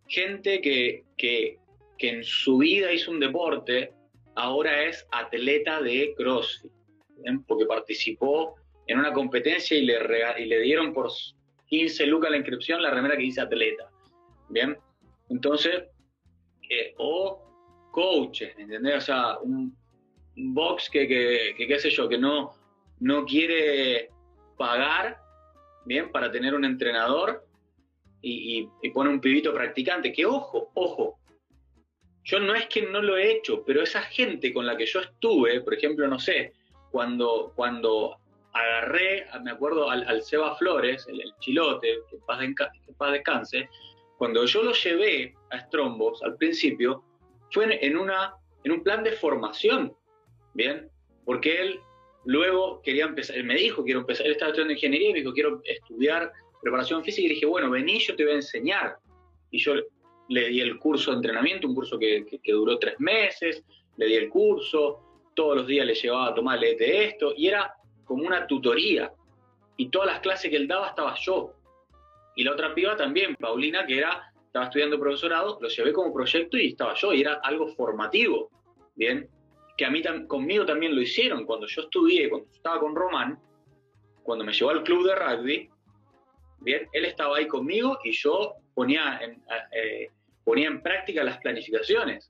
Gente 0.07 0.61
que, 0.61 1.03
que, 1.17 1.57
en 1.99 2.23
su 2.23 2.57
vida 2.57 2.91
hizo 2.91 3.11
un 3.11 3.19
deporte, 3.19 3.93
ahora 4.35 4.83
es 4.83 5.05
atleta 5.11 5.81
de 5.81 6.13
CrossFit, 6.17 6.71
porque 7.47 7.65
participó 7.65 8.55
en 8.89 8.97
una 8.97 9.13
competencia 9.13 9.77
y 9.77 9.85
le, 9.85 9.99
y 10.39 10.45
le 10.45 10.61
dieron 10.61 10.93
por 10.93 11.11
15 11.67 12.07
lucas 12.07 12.31
la 12.31 12.37
inscripción 12.37 12.81
la 12.81 12.89
remera 12.89 13.15
que 13.15 13.21
dice 13.21 13.39
atleta. 13.39 13.87
Bien, 14.49 14.75
entonces, 15.29 15.83
eh, 16.67 16.95
o 16.97 17.39
coaches, 17.91 18.57
¿entendés? 18.57 18.95
O 18.95 19.01
sea, 19.01 19.37
un, 19.39 19.77
box 20.35 20.89
que, 20.89 21.07
que, 21.07 21.67
qué 21.67 21.79
sé 21.79 21.91
yo, 21.91 22.09
que 22.09 22.17
no, 22.17 22.53
no 22.99 23.25
quiere 23.25 24.09
pagar, 24.57 25.17
bien, 25.85 26.11
para 26.11 26.31
tener 26.31 26.55
un 26.55 26.65
entrenador 26.65 27.45
y, 28.21 28.67
y, 28.81 28.89
pone 28.89 29.09
un 29.11 29.21
pibito 29.21 29.53
practicante, 29.53 30.13
que 30.13 30.25
ojo, 30.25 30.71
ojo, 30.73 31.19
yo 32.23 32.39
no 32.39 32.55
es 32.55 32.65
que 32.67 32.83
no 32.83 33.01
lo 33.01 33.17
he 33.17 33.33
hecho, 33.33 33.63
pero 33.65 33.83
esa 33.83 34.01
gente 34.01 34.51
con 34.51 34.65
la 34.65 34.75
que 34.77 34.85
yo 34.85 35.01
estuve, 35.01 35.61
por 35.61 35.73
ejemplo, 35.73 36.07
no 36.07 36.17
sé, 36.19 36.53
cuando, 36.89 37.51
cuando 37.55 38.17
agarré, 38.53 39.25
me 39.43 39.51
acuerdo, 39.51 39.89
al, 39.89 40.21
Seba 40.23 40.55
Flores, 40.55 41.05
el, 41.07 41.21
chilote, 41.39 41.99
que 42.09 42.17
paz, 42.97 43.11
descanse, 43.11 43.69
cuando 44.17 44.45
yo 44.45 44.63
lo 44.63 44.73
llevé 44.73 45.35
a 45.51 45.59
Strombos 45.61 46.21
al 46.23 46.35
principio, 46.35 47.03
fue 47.51 47.85
en, 47.85 47.97
una, 47.97 48.33
en 48.63 48.71
un 48.71 48.83
plan 48.83 49.03
de 49.03 49.13
formación, 49.13 49.95
¿bien? 50.53 50.89
Porque 51.25 51.61
él 51.61 51.79
luego 52.25 52.81
quería 52.81 53.05
empezar, 53.05 53.37
él 53.37 53.45
me 53.45 53.55
dijo, 53.55 53.83
quiero 53.83 54.01
empezar, 54.01 54.25
él 54.25 54.33
estaba 54.33 54.49
estudiando 54.49 54.73
ingeniería 54.73 55.09
y 55.09 55.13
me 55.13 55.19
dijo, 55.19 55.33
quiero 55.33 55.61
estudiar 55.63 56.31
preparación 56.61 57.03
física, 57.03 57.25
y 57.25 57.27
le 57.29 57.33
dije, 57.35 57.45
bueno, 57.45 57.69
vení, 57.69 57.99
yo 57.99 58.15
te 58.15 58.23
voy 58.23 58.33
a 58.33 58.35
enseñar. 58.35 58.97
Y 59.51 59.59
yo 59.59 59.75
le 60.27 60.49
di 60.49 60.61
el 60.61 60.77
curso 60.77 61.11
de 61.11 61.17
entrenamiento, 61.17 61.67
un 61.67 61.75
curso 61.75 61.97
que, 61.97 62.25
que 62.43 62.51
duró 62.51 62.77
tres 62.77 62.99
meses, 62.99 63.63
le 63.97 64.05
di 64.05 64.15
el 64.15 64.29
curso, 64.29 65.01
todos 65.33 65.57
los 65.57 65.67
días 65.67 65.85
le 65.85 65.95
llevaba 65.95 66.27
a 66.27 66.33
tomar 66.33 66.59
de 66.59 67.05
esto, 67.05 67.33
y 67.35 67.47
era 67.47 67.73
como 68.09 68.25
una 68.25 68.47
tutoría. 68.47 69.13
Y 69.77 69.89
todas 69.89 70.07
las 70.07 70.19
clases 70.21 70.49
que 70.49 70.57
él 70.57 70.67
daba 70.67 70.87
estaba 70.87 71.13
yo. 71.21 71.53
Y 72.35 72.43
la 72.43 72.53
otra 72.53 72.73
piba 72.73 72.95
también, 72.95 73.35
Paulina, 73.35 73.85
que 73.85 73.99
era, 73.99 74.33
estaba 74.47 74.65
estudiando 74.65 74.99
profesorado, 74.99 75.59
lo 75.61 75.69
llevé 75.69 75.93
como 75.93 76.11
proyecto 76.11 76.57
y 76.57 76.69
estaba 76.69 76.95
yo, 76.95 77.13
y 77.13 77.21
era 77.21 77.35
algo 77.43 77.67
formativo. 77.75 78.49
Bien, 78.95 79.29
que 79.77 79.85
a 79.85 79.91
mí 79.91 80.01
conmigo 80.27 80.65
también 80.65 80.95
lo 80.95 81.01
hicieron. 81.01 81.45
Cuando 81.45 81.67
yo 81.67 81.83
estudié, 81.83 82.31
cuando 82.31 82.49
estaba 82.51 82.79
con 82.79 82.95
Román, 82.95 83.39
cuando 84.23 84.43
me 84.43 84.53
llevó 84.53 84.71
al 84.71 84.83
club 84.83 85.05
de 85.05 85.15
rugby, 85.15 85.69
bien, 86.61 86.87
él 86.91 87.05
estaba 87.05 87.37
ahí 87.37 87.45
conmigo 87.47 87.99
y 88.03 88.11
yo 88.11 88.55
ponía 88.73 89.19
en, 89.21 89.43
eh, 89.71 90.09
ponía 90.43 90.67
en 90.67 90.81
práctica 90.81 91.23
las 91.23 91.37
planificaciones. 91.37 92.27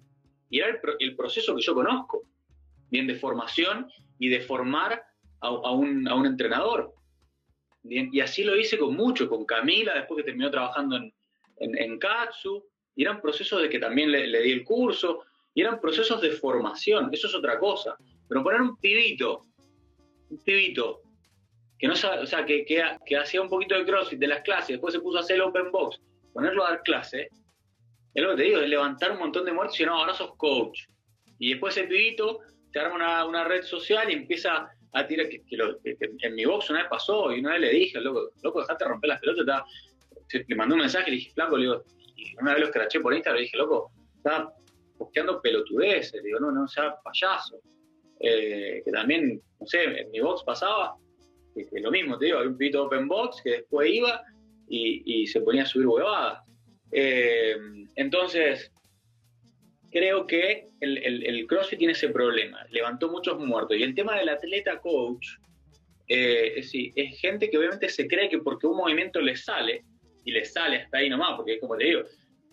Y 0.50 0.60
era 0.60 0.68
el, 0.68 0.80
el, 1.00 1.16
proceso 1.16 1.56
que 1.56 1.62
yo 1.62 1.74
conozco, 1.74 2.24
bien, 2.92 3.08
de 3.08 3.16
formación 3.16 3.88
y 4.20 4.28
de 4.28 4.42
formar 4.42 5.09
a, 5.42 5.72
un, 5.72 6.08
a 6.08 6.16
un, 6.16 6.26
entrenador. 6.26 6.94
y 7.84 8.20
así 8.20 8.44
lo 8.44 8.56
hice 8.56 8.78
con 8.78 8.96
mucho, 8.96 9.30
con 9.30 9.46
Camila, 9.46 9.94
después 9.96 10.18
que 10.18 10.24
terminó 10.24 10.52
trabajando 10.52 10.98
en, 10.98 11.14
en, 11.60 12.00
Katsu, 12.00 12.66
y 12.96 13.04
eran 13.04 13.22
procesos 13.22 13.62
de 13.62 13.70
que 13.70 13.80
también 13.80 14.12
le, 14.12 14.42
di 14.42 14.52
el 14.52 14.64
curso, 14.64 15.24
y 15.54 15.62
eran 15.62 15.80
procesos 15.80 16.22
de 16.22 16.32
formación, 16.32 17.10
eso 17.12 17.28
es 17.28 17.36
otra 17.36 17.60
cosa. 17.60 17.96
Pero 18.28 18.44
poner 18.44 18.62
un 18.62 18.78
pibito, 18.78 19.46
un 20.30 20.44
pibito, 20.44 21.02
que 21.78 21.88
no 21.88 21.96
sabe, 21.96 22.24
o 22.24 22.26
sea, 22.26 22.46
que, 22.46 22.66
que, 22.66 23.18
hacía 23.18 23.42
un 23.42 23.50
poquito 23.50 23.76
de 23.76 23.86
crossfit 23.86 24.20
de 24.20 24.28
las 24.28 24.42
clases, 24.42 24.70
después 24.70 24.94
se 24.94 25.00
puso 25.00 25.18
a 25.18 25.22
hacer 25.22 25.38
el 25.38 25.44
open 25.44 25.72
box, 25.72 26.00
ponerlo 26.34 26.66
a 26.66 26.72
dar 26.72 26.84
clase, 26.84 27.30
es 28.14 28.24
lo 28.24 28.32
que 28.32 28.38
te 28.38 28.44
digo, 28.44 28.60
es 28.60 28.70
levantar 28.70 29.12
un 29.12 29.20
montón 29.20 29.46
de 29.46 29.54
muertos 29.54 29.80
y 29.80 29.84
ahora 29.84 30.14
sos 30.14 30.36
coach. 30.36 30.82
Y 31.38 31.52
después 31.52 31.78
ese 31.78 31.88
pibito 31.88 32.40
te 32.72 32.80
arma 32.80 32.96
una, 32.96 33.26
una 33.26 33.44
red 33.46 33.64
social 33.64 34.10
y 34.10 34.14
empieza 34.14 34.70
a 34.94 35.08
tirar, 35.08 35.30
que, 35.30 35.42
en 36.22 36.36
mi 36.36 36.46
box 36.46 36.70
una 36.70 36.80
vez 36.80 36.90
pasó 36.90 37.32
y 37.32 37.40
una 37.40 37.52
vez 37.52 37.62
le 37.62 37.70
dije, 37.72 38.02
loco, 38.02 38.32
loco, 38.42 38.62
dejate 38.62 38.86
romper 38.86 39.10
las 39.10 39.20
pelotas, 39.20 39.64
le 40.48 40.56
mandé 40.56 40.74
un 40.74 40.82
mensaje, 40.82 41.12
le 41.12 41.18
dije, 41.18 41.32
flaco, 41.32 41.58
le 41.58 41.64
digo, 41.64 41.84
y 42.16 42.36
una 42.42 42.54
vez 42.54 42.62
lo 42.62 42.66
escraché 42.68 43.00
por 43.00 43.14
Instagram, 43.14 43.38
le 43.38 43.44
dije, 43.44 43.58
loco, 43.58 43.92
estaba 44.18 44.54
buscando 44.98 45.42
pelotudeces, 45.42 46.24
digo, 46.24 46.40
no, 46.40 46.52
no 46.52 46.68
sea 46.68 46.96
payaso. 47.04 47.60
Eh, 48.20 48.82
que 48.84 48.92
también, 48.92 49.42
no 49.60 49.66
sé, 49.66 49.84
en 49.84 50.12
mi 50.12 50.20
box 50.20 50.44
pasaba, 50.44 50.96
lo 51.72 51.92
mismo, 51.92 52.18
te 52.18 52.26
digo, 52.26 52.38
había 52.38 52.50
un 52.50 52.58
pito 52.58 52.86
open 52.86 53.08
box 53.08 53.42
que 53.44 53.52
después 53.52 53.90
iba 53.92 54.22
y, 54.68 55.26
se 55.28 55.42
ponía 55.42 55.64
a 55.64 55.66
subir 55.66 55.88
huevadas. 55.88 56.44
Eh, 56.92 57.58
entonces, 57.96 58.72
creo 59.92 60.28
que 60.28 60.68
el, 60.82 60.98
el, 60.98 61.48
CrossFit 61.48 61.80
tiene 61.80 61.94
ese 61.94 62.10
problema, 62.10 62.66
levantó 62.70 63.10
muchos 63.10 63.40
muertos. 63.40 63.78
Y 63.78 63.84
el 63.84 63.96
tema 63.96 64.18
del 64.18 64.30
atleta 64.30 64.80
coach, 64.80 65.28
eh, 66.08 66.54
es, 66.58 66.72
es, 66.74 67.20
gente 67.20 67.50
que 67.50 67.58
obviamente 67.58 67.90
se 67.90 68.08
cree 68.08 68.30
que 68.30 68.40
porque 68.40 68.68
un 68.68 68.78
movimiento 68.78 69.22
le 69.22 69.36
sale, 69.36 69.84
y 70.26 70.32
le 70.32 70.46
sale 70.46 70.78
hasta 70.78 70.98
ahí 70.98 71.10
nomás, 71.10 71.36
porque 71.38 71.60
como 71.60 71.78
te 71.78 71.86
digo, 71.86 72.02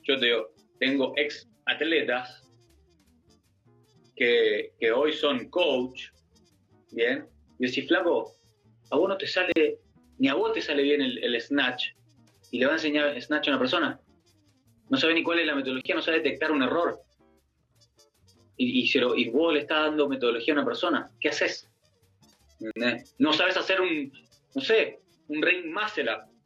yo 0.03 0.19
te 0.19 0.27
digo, 0.27 0.49
tengo 0.79 1.13
ex 1.17 1.49
atletas 1.67 2.43
que, 4.15 4.73
que 4.79 4.93
hoy 4.93 5.13
son 5.13 5.49
coach, 5.51 6.11
¿bien? 6.93 7.27
Y 7.59 7.67
decís, 7.67 7.87
flaco, 7.89 8.33
a 8.91 8.97
vos 8.97 9.09
no 9.09 9.17
te 9.17 9.27
sale, 9.27 9.79
ni 10.19 10.29
a 10.29 10.35
vos 10.35 10.53
te 10.53 10.63
sale 10.63 10.83
bien 10.83 11.03
el, 11.03 11.23
el 11.23 11.41
snatch, 11.41 11.89
y 12.51 12.61
le 12.61 12.67
va 12.67 12.73
a 12.73 12.77
enseñar 12.77 13.21
snatch 13.21 13.49
a 13.49 13.51
una 13.51 13.59
persona. 13.59 14.01
No 14.89 14.97
sabe 14.97 15.15
ni 15.15 15.23
cuál 15.25 15.41
es 15.41 15.47
la 15.47 15.57
metodología, 15.57 15.97
no 15.97 16.03
sabe 16.03 16.19
detectar 16.19 16.53
un 16.53 16.63
error 16.63 17.06
y, 18.57 18.91
y, 18.91 19.31
vos 19.31 19.53
le 19.53 19.61
estás 19.61 19.87
dando 19.87 20.09
metodología 20.09 20.55
a 20.55 20.57
una 20.57 20.65
persona, 20.65 21.11
¿qué 21.21 21.29
haces? 21.29 21.69
No 23.19 23.33
sabes 23.33 23.57
hacer 23.57 23.81
un, 23.81 24.13
no 24.55 24.63
sé, 24.63 25.01
un 25.29 25.43
ring 25.43 25.73
muscle 25.73 26.11
up 26.11 26.37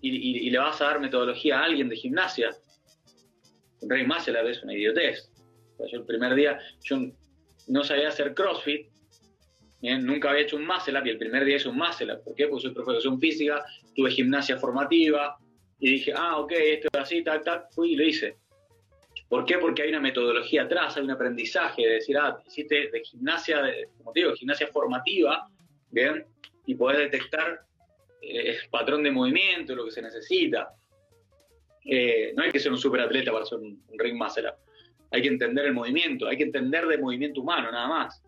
y, 0.00 0.46
y, 0.46 0.50
le 0.50 0.58
vas 0.58 0.80
a 0.80 0.84
dar 0.84 1.00
metodología 1.00 1.60
a 1.60 1.64
alguien 1.64 1.88
de 1.88 1.96
gimnasia. 1.96 2.50
Rey 3.82 4.06
Muscle 4.06 4.50
es 4.50 4.62
una 4.62 4.74
idiotez. 4.74 5.30
yo 5.90 5.98
el 5.98 6.04
primer 6.04 6.34
día, 6.34 6.58
yo 6.82 6.98
no 7.68 7.84
sabía 7.84 8.08
hacer 8.08 8.34
CrossFit, 8.34 8.88
nunca 9.80 10.30
había 10.30 10.42
hecho 10.42 10.56
un 10.56 10.66
muscle 10.66 10.98
up 10.98 11.06
y 11.06 11.10
el 11.10 11.18
primer 11.18 11.44
día 11.44 11.56
hice 11.56 11.68
un 11.68 11.76
muscle 11.76 12.12
up. 12.12 12.22
¿Por 12.22 12.34
qué? 12.34 12.46
Porque 12.48 12.62
soy 12.62 12.74
profesor 12.74 13.18
física, 13.18 13.64
tuve 13.94 14.10
gimnasia 14.10 14.58
formativa 14.58 15.38
y 15.78 15.90
dije, 15.92 16.12
ah, 16.14 16.38
ok, 16.38 16.52
esto 16.52 16.88
es 16.92 17.00
así, 17.00 17.24
tal, 17.24 17.42
tal, 17.42 17.64
fui 17.70 17.92
y 17.92 17.96
lo 17.96 18.04
hice. 18.04 18.36
¿Por 19.28 19.44
qué? 19.44 19.58
Porque 19.58 19.82
hay 19.82 19.88
una 19.88 20.00
metodología 20.00 20.62
atrás, 20.62 20.96
hay 20.96 21.04
un 21.04 21.10
aprendizaje 21.10 21.82
de 21.82 21.94
decir, 21.94 22.16
ah, 22.18 22.38
hiciste 22.46 22.90
de 22.90 23.00
gimnasia, 23.00 23.62
de, 23.62 23.88
como 23.98 24.12
te 24.12 24.20
digo, 24.20 24.34
gimnasia 24.34 24.68
formativa, 24.68 25.48
¿bien? 25.90 26.24
Y 26.66 26.74
poder 26.74 27.10
detectar 27.10 27.64
eh, 28.20 28.50
el 28.50 28.70
patrón 28.70 29.02
de 29.02 29.10
movimiento, 29.10 29.74
lo 29.74 29.84
que 29.84 29.90
se 29.90 30.02
necesita. 30.02 30.74
Eh, 31.84 32.32
no 32.36 32.42
hay 32.42 32.50
que 32.50 32.58
ser 32.58 32.72
un 32.72 32.78
superatleta 32.78 33.30
para 33.32 33.44
hacer 33.44 33.58
un, 33.58 33.82
ring 33.98 34.16
muscle 34.16 34.48
up. 34.48 34.54
Hay 35.10 35.22
que 35.22 35.28
entender 35.28 35.66
el 35.66 35.74
movimiento, 35.74 36.26
hay 36.26 36.36
que 36.36 36.44
entender 36.44 36.86
de 36.86 36.98
movimiento 36.98 37.40
humano, 37.40 37.70
nada 37.70 37.86
más. 37.86 38.22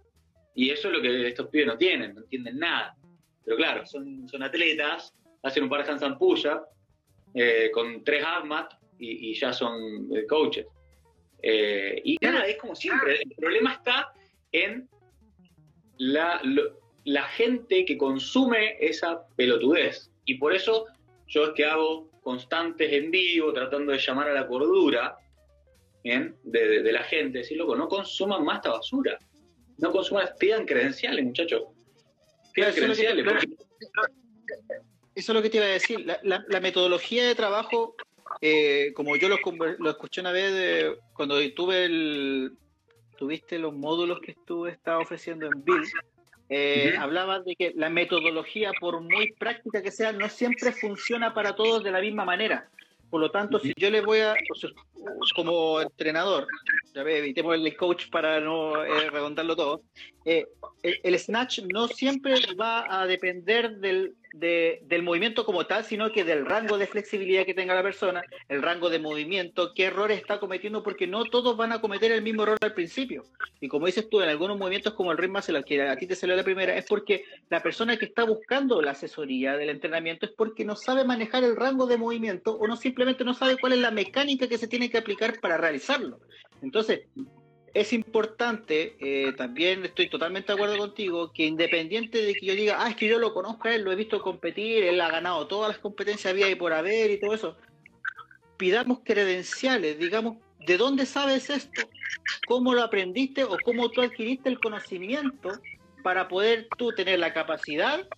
Y 0.55 0.71
eso 0.71 0.89
es 0.89 0.95
lo 0.95 1.03
que 1.03 1.29
estos 1.29 1.49
pibes 1.49 1.67
no 1.67 1.77
tienen, 1.77 2.15
no 2.15 2.21
entienden 2.21 2.59
nada. 2.59 2.97
Pero 3.45 3.57
claro, 3.57 3.85
son, 3.87 4.29
atletas, 4.43 5.15
hacen 5.43 5.65
un 5.65 5.69
par 5.69 5.85
de 5.85 5.93
handstand 5.93 6.19
eh, 7.35 7.71
con 7.73 8.03
tres 8.05 8.25
ADMAT 8.25 8.73
y, 8.99 9.35
ya 9.35 9.53
son 9.53 10.09
coaches. 10.29 10.67
Eh, 11.43 12.01
y 12.05 12.17
nada, 12.21 12.47
es 12.47 12.57
como 12.57 12.75
siempre, 12.75 13.21
el 13.23 13.35
problema 13.37 13.75
está 13.75 14.13
en 14.53 14.89
la, 15.99 16.41
la 17.05 17.23
gente 17.25 17.85
que 17.85 17.97
consume 17.97 18.77
esa 18.81 19.27
pelotudez. 19.37 20.11
Y 20.25 20.35
por 20.35 20.55
eso 20.55 20.87
yo 21.29 21.45
es 21.45 21.51
que 21.51 21.65
hago 21.65 22.11
constantes 22.23 22.93
en 22.93 23.11
vivo, 23.11 23.53
tratando 23.53 23.93
de 23.93 23.99
llamar 23.99 24.29
a 24.29 24.35
la 24.35 24.47
cordura 24.47 25.17
¿bien? 26.03 26.37
De, 26.43 26.93
la 26.93 27.05
gente, 27.05 27.39
decir, 27.39 27.57
loco, 27.57 27.77
no 27.77 27.89
consuman 27.89 28.45
más 28.45 28.57
esta 28.57 28.71
basura 28.71 29.19
no 29.79 29.93
consuman, 29.93 30.29
pidan 30.39 30.65
credenciales, 30.65 31.25
muchachos. 31.25 31.63
Pidan 32.53 32.73
credenciales. 32.73 33.27
Eso 35.15 35.33
es 35.33 35.35
lo 35.35 35.43
que 35.43 35.51
te 35.51 35.57
iba 35.59 35.67
a 35.67 35.71
decir. 35.71 36.07
La, 36.23 36.61
metodología 36.61 37.27
de 37.27 37.35
trabajo, 37.35 37.95
eh, 38.41 38.93
como 38.95 39.17
yo 39.17 39.29
lo, 39.29 39.37
escuché 39.91 40.21
una 40.21 40.33
vez 40.33 40.99
cuando 41.13 41.37
tuve 41.55 41.85
el, 41.85 42.53
tuviste 43.17 43.59
los 43.59 43.75
módulos 43.75 44.21
que 44.21 44.33
estuve 44.33 44.71
estaba 44.71 44.99
ofreciendo 44.99 45.47
en 45.47 45.65
Bill, 45.65 45.85
eh, 46.49 46.95
hablaba 46.99 47.41
de 47.41 47.57
que 47.57 47.73
la 47.75 47.91
metodología, 47.91 48.73
por 48.79 49.01
muy 49.01 49.33
práctica 49.33 49.83
que 49.83 49.91
sea, 49.91 50.13
no 50.13 50.29
siempre 50.29 50.73
funciona 50.73 51.35
para 51.35 51.57
todos 51.57 51.83
de 51.83 51.91
la 51.91 52.01
misma 52.01 52.25
manera. 52.25 52.69
Por 53.11 53.21
lo 53.21 53.31
tanto, 53.31 53.59
si 53.59 53.73
yo 53.77 53.91
le 53.91 54.01
voy 54.01 54.19
a, 54.21 54.35
como 55.35 55.81
entrenador, 55.81 56.47
ya 56.95 57.03
ve, 57.03 57.19
evitemos 57.19 57.55
el 57.55 57.77
coach 57.77 58.09
para 58.11 58.41
no 58.41 58.85
eh, 58.85 59.11
redondarlo 59.11 59.55
todo, 59.55 59.83
eh, 60.25 60.47
el, 60.83 61.19
snatch 61.19 61.61
no 61.73 61.87
siempre 61.89 62.35
va 62.61 63.01
a 63.01 63.07
depender 63.07 63.77
del, 63.77 64.15
del 64.39 65.03
movimiento 65.03 65.45
como 65.47 65.67
tal, 65.67 65.85
sino 65.85 66.13
que 66.13 66.25
del 66.25 66.45
rango 66.45 66.79
de 66.79 66.87
flexibilidad 66.87 67.47
que 67.47 67.55
tenga 67.55 67.75
la 67.75 67.83
persona, 67.83 68.23
el 68.49 68.63
rango 68.63 68.91
de 68.91 68.99
movimiento, 68.99 69.73
qué 69.75 69.85
errores 69.85 70.19
está 70.19 70.39
cometiendo, 70.39 70.83
porque 70.83 71.07
no 71.07 71.25
todos 71.25 71.57
van 71.57 71.73
a 71.73 71.81
cometer 71.81 72.13
el 72.13 72.23
mismo 72.23 72.43
error 72.43 72.59
al 72.61 72.75
principio. 72.75 73.25
Y 73.61 73.69
como 73.69 73.87
dices 73.87 74.09
tú, 74.11 74.21
en 74.21 74.29
algunos 74.29 74.59
movimientos 74.59 74.95
como 74.95 75.13
el 75.13 75.19
ritmo 75.19 75.39
el 75.47 75.65
que 75.65 75.83
a 75.83 75.97
ti 75.97 76.07
te 76.07 76.15
salió 76.15 76.37
la 76.37 76.45
primera, 76.45 76.77
es 76.77 76.85
porque 76.87 77.25
la 77.49 77.63
persona 77.63 77.97
que 77.97 78.07
está 78.07 78.25
buscando 78.25 78.83
la 78.83 78.93
asesoría 78.93 79.57
del 79.57 79.71
entrenamiento 79.71 80.27
es 80.27 80.33
porque 80.33 80.65
no 80.65 80.77
sabe 80.77 81.05
manejar 81.05 81.45
el 81.45 81.57
rango 81.57 81.87
de 81.87 81.97
movimiento 81.97 82.57
o 82.57 82.67
no 82.67 82.77
simplemente 82.77 83.25
no 83.25 83.35
sabe 83.35 83.57
cuál 83.59 83.73
es 83.73 83.79
la 83.79 83.91
mecánica 83.91 84.49
que 84.49 84.59
se 84.59 84.69
tiene 84.69 84.91
que 84.91 84.99
aplicar 84.99 85.41
para 85.41 85.57
realizarlo. 85.57 86.21
Entonces, 86.63 87.03
es 87.77 87.93
importante, 87.93 88.97
eh, 89.01 89.35
también 89.35 89.85
estoy 89.85 90.09
totalmente 90.09 90.49
de 90.49 90.55
acuerdo 90.55 90.79
contigo, 90.79 91.31
que 91.31 91.45
independiente 91.45 92.23
de 92.23 92.35
que 92.35 92.47
yo 92.47 92.55
diga, 92.55 92.77
ah, 92.79 92.89
es 92.89 92.97
que 92.97 93.07
yo 93.07 93.19
lo 93.19 93.35
conozco 93.35 93.69
a 93.69 93.75
él, 93.75 93.83
lo 93.83 93.93
he 93.93 93.97
visto 93.97 94.23
competir, 94.23 94.83
él 94.83 94.99
ha 94.99 95.11
ganado 95.11 95.47
todas 95.47 95.69
las 95.69 95.79
competencias 95.79 96.33
había 96.33 96.49
y 96.49 96.55
por 96.55 96.73
haber 96.73 97.11
y 97.11 97.21
todo 97.21 97.35
eso, 97.35 97.57
pidamos 98.57 99.01
credenciales, 99.05 99.99
digamos, 99.99 100.39
¿de 100.67 100.79
dónde 100.79 101.05
sabes 101.05 101.51
esto? 101.51 101.83
¿Cómo 102.47 102.73
lo 102.73 102.83
aprendiste 102.83 103.45
o 103.45 103.59
cómo 103.63 103.91
tú 103.91 104.01
adquiriste 104.01 104.49
el 104.49 104.59
conocimiento 104.59 105.51
para 106.03 106.29
poder 106.29 106.69
tú 106.79 106.93
tener 106.93 107.19
la 107.19 107.35
capacidad 107.35 108.09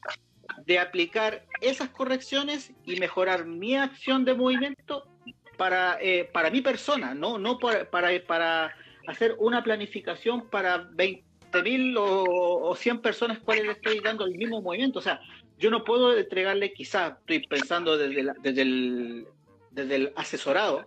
de 0.66 0.78
aplicar 0.78 1.44
esas 1.60 1.88
correcciones 1.88 2.72
y 2.84 3.00
mejorar 3.00 3.44
mi 3.44 3.74
acción 3.74 4.24
de 4.24 4.34
movimiento 4.34 5.04
para, 5.56 5.98
eh, 6.00 6.30
para 6.32 6.48
mi 6.50 6.60
persona, 6.60 7.12
no, 7.12 7.38
no 7.38 7.58
para, 7.58 7.90
para 8.24 8.72
hacer 9.08 9.34
una 9.38 9.64
planificación 9.64 10.48
para 10.50 10.90
20.000 10.90 11.96
o, 11.98 12.68
o 12.68 12.76
100 12.76 13.00
personas 13.00 13.38
cuales 13.38 13.64
le 13.64 13.72
estoy 13.72 14.00
dando 14.00 14.26
el 14.26 14.34
mismo 14.34 14.60
movimiento. 14.60 14.98
O 14.98 15.02
sea, 15.02 15.20
yo 15.58 15.70
no 15.70 15.82
puedo 15.82 16.16
entregarle, 16.16 16.72
quizá 16.74 17.18
estoy 17.20 17.46
pensando 17.48 17.96
desde, 17.96 18.32
desde, 18.42 18.62
el, 18.62 19.26
desde 19.70 19.94
el 19.96 20.12
asesorado, 20.14 20.86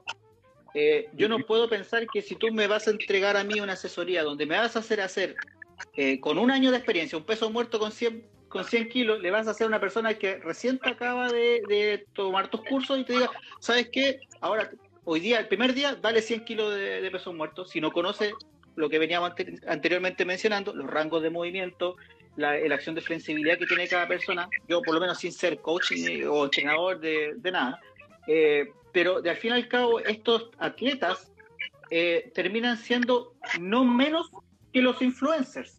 eh, 0.76 1.10
yo 1.14 1.28
no 1.28 1.40
puedo 1.40 1.68
pensar 1.68 2.06
que 2.08 2.22
si 2.22 2.36
tú 2.36 2.54
me 2.54 2.68
vas 2.68 2.88
a 2.88 2.92
entregar 2.92 3.36
a 3.36 3.44
mí 3.44 3.60
una 3.60 3.74
asesoría 3.74 4.24
donde 4.24 4.46
me 4.46 4.58
vas 4.58 4.76
a 4.76 4.80
hacer 4.80 5.02
hacer 5.02 5.36
eh, 5.98 6.20
con 6.22 6.38
un 6.38 6.50
año 6.52 6.72
de 6.72 6.78
experiencia 6.78 7.18
un 7.18 7.26
peso 7.26 7.50
muerto 7.50 7.80
con 7.80 7.92
100, 7.92 8.26
con 8.48 8.64
100 8.64 8.88
kilos, 8.90 9.22
le 9.22 9.32
vas 9.32 9.48
a 9.48 9.52
hacer 9.52 9.66
a 9.66 9.68
una 9.68 9.82
persona 9.82 10.14
que 10.14 10.38
recién 10.38 10.80
acaba 10.84 11.30
de, 11.30 11.62
de, 11.68 12.06
tomar 12.14 12.50
tus 12.50 12.62
cursos 12.62 13.00
y 13.00 13.04
te 13.04 13.14
diga, 13.14 13.32
¿sabes 13.60 13.90
qué? 13.92 14.22
Ahora 14.40 14.72
hoy 15.04 15.20
día, 15.20 15.40
el 15.40 15.48
primer 15.48 15.74
día, 15.74 15.96
dale 15.96 16.22
100 16.22 16.46
kilos 16.46 16.76
de, 16.76 17.10
pesos 17.12 17.34
muertos. 17.34 17.70
Si 17.70 17.82
no 17.82 17.92
conoce 17.92 18.34
lo 18.76 18.90
que 18.90 19.00
veníamos 19.00 19.34
anteriormente 19.68 20.26
mencionando, 20.26 20.74
los 20.74 20.88
rangos 20.88 21.22
de 21.24 21.30
movimiento, 21.30 21.98
la, 22.36 22.52
acción 22.74 22.96
de 22.96 23.02
flexibilidad 23.02 23.58
que 23.58 23.66
tiene 23.66 23.88
cada 23.88 24.08
persona, 24.08 24.50
yo 24.68 24.82
por 24.82 24.94
lo 24.94 25.02
menos 25.02 25.20
sin 25.20 25.32
ser 25.32 25.60
coach 25.60 25.92
o 26.30 26.46
entrenador 26.46 27.00
de, 27.00 27.52
nada, 27.52 27.80
eh, 28.28 28.72
pero 28.94 29.22
de 29.22 29.30
al 29.30 29.38
fin 29.38 29.52
y 29.52 29.54
al 29.54 29.68
cabo 29.68 30.00
estos 30.00 30.50
atletas 30.58 31.32
eh, 31.90 32.32
terminan 32.34 32.78
siendo 32.78 33.34
no 33.60 33.84
menos 33.84 34.30
que 34.72 34.82
los 34.82 35.02
influencers. 35.02 35.78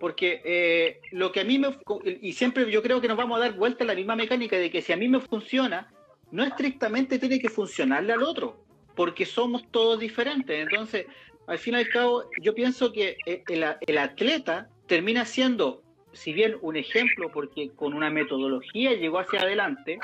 Porque 0.00 0.40
eh, 0.44 1.00
lo 1.12 1.30
que 1.30 1.40
a 1.40 1.44
mí 1.44 1.58
me... 1.58 1.78
Y 2.22 2.32
siempre 2.32 2.68
yo 2.70 2.82
creo 2.82 3.02
que 3.02 3.08
nos 3.08 3.18
vamos 3.18 3.36
a 3.36 3.40
dar 3.40 3.52
vuelta 3.52 3.84
a 3.84 3.86
la 3.86 3.94
misma 3.94 4.16
mecánica 4.16 4.56
de 4.56 4.70
que 4.70 4.80
si 4.80 4.94
a 4.94 4.96
mí 4.96 5.08
me 5.08 5.20
funciona, 5.20 5.92
no 6.32 6.44
estrictamente 6.44 7.18
tiene 7.18 7.40
que 7.40 7.48
funcionarle 7.48 8.12
al 8.12 8.22
otro, 8.22 8.56
porque 8.94 9.26
somos 9.26 9.64
todos 9.70 9.98
diferentes. 9.98 10.60
Entonces, 10.60 11.06
al 11.46 11.58
fin 11.58 11.74
y 11.74 11.78
al 11.78 11.88
cabo, 11.88 12.24
yo 12.40 12.54
pienso 12.54 12.92
que 12.92 13.16
eh, 13.26 13.42
el, 13.48 13.98
atleta 13.98 14.68
termina 14.86 15.24
siendo, 15.24 15.82
si 16.12 16.32
bien 16.32 16.56
un 16.60 16.76
ejemplo, 16.76 17.30
porque 17.32 17.70
con 17.70 17.94
una 17.94 18.10
metodología 18.10 18.92
llegó 18.94 19.18
hacia 19.18 19.40
adelante, 19.40 19.98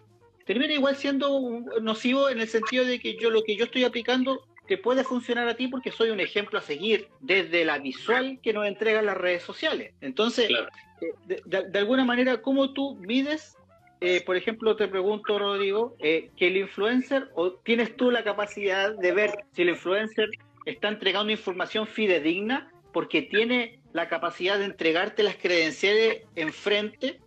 termina 0.45 0.73
igual 0.75 0.97
siendo 0.97 1.63
nocivo 1.81 2.29
en 2.29 2.41
el 2.41 2.49
sentido 2.49 2.85
de 2.85 2.99
que 2.99 3.17
yo 3.17 3.31
lo 3.31 3.43
que 3.43 3.57
yo 3.57 3.65
estoy 3.65 3.85
aplicando 3.85 4.45
te 4.67 4.79
puede 4.79 5.05
funcionar 5.05 5.49
a 5.49 5.55
ti 5.55 5.69
porque 5.69 5.93
soy 5.93 6.11
un 6.11 6.21
ejemplo 6.21 6.59
a 6.59 6.63
seguir 6.63 7.09
desde 7.21 7.65
la 7.65 7.79
visual 7.79 8.39
que 8.43 8.53
nos 8.53 8.67
entregan 8.67 9.07
las 9.07 9.17
redes 9.17 9.43
sociales. 9.43 9.95
Entonces, 10.01 10.51
eh, 10.51 11.41
de, 11.45 11.79
alguna 11.79 12.05
manera, 12.05 12.43
¿cómo 12.43 12.73
tú 12.73 12.97
mides 12.97 13.56
eh, 14.01 14.23
por 14.25 14.37
ejemplo, 14.37 14.77
te 14.77 14.89
pregunto, 14.89 15.39
Rodrigo, 15.39 15.97
eh, 16.01 16.31
que 16.37 16.49
el 16.49 16.59
influencer, 16.59 17.31
o 17.35 17.53
tienes 17.53 17.97
tú 17.97 18.11
la 18.11 18.25
capacidad 18.25 18.95
de 18.95 19.13
ver 19.13 19.33
si 19.53 19.63
el 19.63 19.71
influencer 19.71 20.29
está 20.67 20.89
entregando 20.89 21.33
información 21.33 21.87
fidedigna 21.87 22.71
porque 22.93 23.23
tiene 23.23 23.81
la 23.93 24.09
capacidad 24.09 24.59
de 24.59 24.67
entregarte 24.67 25.23
las 25.23 25.37
credenciales 25.37 26.23
enfrente 26.35 27.21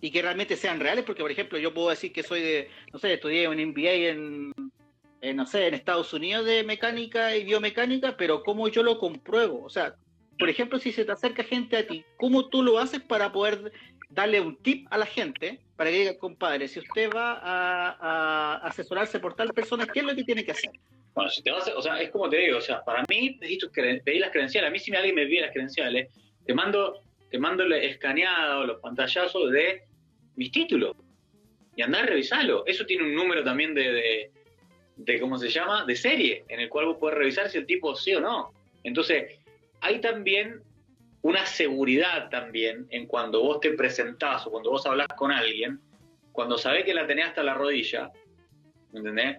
y 0.00 0.10
que 0.10 0.22
realmente 0.22 0.56
sean 0.56 0.78
reales, 0.78 1.04
porque 1.04 1.22
por 1.22 1.30
ejemplo 1.30 1.58
yo 1.58 1.74
puedo 1.74 1.90
decir 1.90 2.12
que 2.12 2.22
soy 2.22 2.40
de, 2.40 2.70
no 2.92 2.98
sé, 2.98 3.14
estudié 3.14 3.48
un 3.48 3.56
MBA 3.56 3.90
en, 3.90 4.52
en, 5.22 5.36
no 5.36 5.46
sé, 5.46 5.66
en 5.66 5.74
Estados 5.74 6.12
Unidos 6.12 6.44
de 6.44 6.62
mecánica 6.62 7.34
y 7.34 7.44
biomecánica, 7.44 8.16
pero 8.16 8.42
¿cómo 8.44 8.68
yo 8.68 8.82
lo 8.82 8.98
compruebo? 8.98 9.64
O 9.64 9.70
sea, 9.70 9.96
por 10.38 10.48
ejemplo, 10.48 10.78
si 10.78 10.92
se 10.92 11.04
te 11.04 11.12
acerca 11.12 11.42
gente 11.42 11.76
a 11.76 11.86
ti, 11.86 12.04
¿cómo 12.18 12.48
tú 12.48 12.62
lo 12.62 12.78
haces 12.78 13.00
para 13.00 13.32
poder 13.32 13.72
darle 14.08 14.40
un 14.40 14.56
tip 14.56 14.86
a 14.90 14.98
la 14.98 15.06
gente 15.06 15.60
para 15.76 15.90
que 15.90 15.98
diga, 15.98 16.18
compadre, 16.18 16.68
si 16.68 16.78
usted 16.78 17.10
va 17.14 17.38
a, 17.42 18.56
asesorarse 18.66 19.20
por 19.20 19.34
tal 19.34 19.52
persona, 19.52 19.86
¿qué 19.86 20.00
es 20.00 20.06
lo 20.06 20.14
que 20.14 20.24
tiene 20.24 20.44
que 20.44 20.52
hacer? 20.52 20.70
Bueno, 21.14 21.30
si 21.30 21.42
te 21.42 21.50
vas 21.50 21.68
a, 21.68 21.76
o 21.76 21.82
sea, 21.82 22.00
es 22.00 22.10
como 22.10 22.28
te 22.28 22.38
digo, 22.38 22.58
o 22.58 22.60
sea, 22.60 22.82
para 22.84 23.02
mí 23.08 23.38
pedí 23.40 24.18
las 24.18 24.30
credenciales, 24.30 24.68
a 24.68 24.70
mí 24.70 24.78
si 24.78 24.94
alguien 24.94 25.14
me 25.14 25.26
pide 25.26 25.42
las 25.42 25.52
credenciales, 25.52 26.10
te 26.44 26.54
mando, 26.54 27.02
te 27.30 27.38
mando 27.38 27.64
escaneado 27.74 28.66
los 28.66 28.80
pantallazos 28.80 29.50
de 29.50 29.82
mis 30.36 30.50
títulos 30.50 30.96
y 31.74 31.82
andar 31.82 32.04
a 32.04 32.06
revisarlo. 32.06 32.64
Eso 32.66 32.86
tiene 32.86 33.04
un 33.04 33.14
número 33.14 33.44
también 33.44 33.74
de, 33.74 34.30
de, 34.96 35.20
¿cómo 35.20 35.38
se 35.38 35.48
llama? 35.48 35.84
De 35.84 35.96
serie, 35.96 36.44
en 36.48 36.60
el 36.60 36.68
cual 36.68 36.86
vos 36.86 36.96
podés 36.98 37.18
revisar 37.18 37.48
si 37.48 37.58
el 37.58 37.66
tipo 37.66 37.94
sí 37.94 38.14
o 38.14 38.20
no. 38.20 38.52
Entonces, 38.84 39.38
hay 39.80 40.00
también 40.00 40.62
una 41.26 41.44
seguridad 41.44 42.30
también 42.30 42.86
en 42.90 43.06
cuando 43.06 43.42
vos 43.42 43.58
te 43.58 43.72
presentás 43.72 44.46
o 44.46 44.50
cuando 44.52 44.70
vos 44.70 44.86
hablas 44.86 45.08
con 45.16 45.32
alguien, 45.32 45.80
cuando 46.30 46.56
sabés 46.56 46.84
que 46.84 46.94
la 46.94 47.04
tenés 47.04 47.26
hasta 47.26 47.42
la 47.42 47.54
rodilla, 47.54 48.12
¿me 48.92 49.00
entendés? 49.00 49.38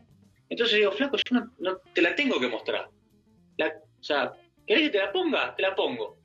Entonces 0.49 0.79
digo, 0.79 0.91
flaco, 0.91 1.15
yo 1.15 1.47
no, 1.59 1.77
te 1.93 2.01
la 2.01 2.13
tengo 2.13 2.41
que 2.41 2.49
mostrar. 2.49 2.89
o 2.89 4.03
sea, 4.03 4.33
¿querés 4.65 4.83
que 4.83 4.89
te 4.89 4.97
la 4.97 5.13
ponga? 5.13 5.55
Te 5.55 5.61
la 5.61 5.73
pongo. 5.75 6.17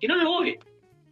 Si 0.00 0.06
no, 0.06 0.16
me 0.16 0.24
voy. 0.24 0.58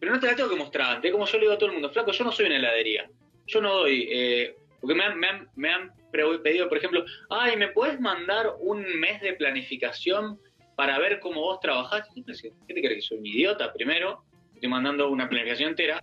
Pero 0.01 0.15
no 0.15 0.21
te 0.21 0.27
la 0.27 0.37
tengo 0.37 0.49
que 0.49 0.57
mostrar 0.57 0.97
antes. 0.97 1.13
Como 1.13 1.27
yo 1.27 1.37
le 1.37 1.41
digo 1.41 1.53
a 1.53 1.59
todo 1.59 1.69
el 1.69 1.75
mundo, 1.75 1.91
flaco, 1.91 2.11
yo 2.11 2.25
no 2.25 2.33
soy 2.33 2.47
una 2.47 2.57
heladería. 2.57 3.11
Yo 3.47 3.61
no 3.61 3.75
doy. 3.75 4.09
Eh, 4.11 4.57
porque 4.81 4.95
me 4.95 5.05
han, 5.05 5.19
me, 5.19 5.29
han, 5.29 5.51
me 5.55 5.71
han 5.71 5.93
pedido, 6.11 6.69
por 6.69 6.79
ejemplo, 6.79 7.05
ay, 7.29 7.59
¿me 7.59 7.69
puedes 7.69 8.01
mandar 8.01 8.55
un 8.61 8.85
mes 9.01 9.21
de 9.21 9.35
planificación 9.35 10.41
para 10.79 10.97
ver 11.01 11.19
cómo 11.19 11.41
vos 11.41 11.59
trabajás? 11.59 12.09
¿Qué 12.15 12.23
te 12.23 12.81
crees 12.81 12.95
que 12.95 13.01
soy 13.01 13.19
un 13.19 13.27
idiota? 13.27 13.73
Primero, 13.73 14.23
estoy 14.55 14.69
mandando 14.69 15.11
una 15.11 15.29
planificación 15.29 15.71
entera, 15.71 16.01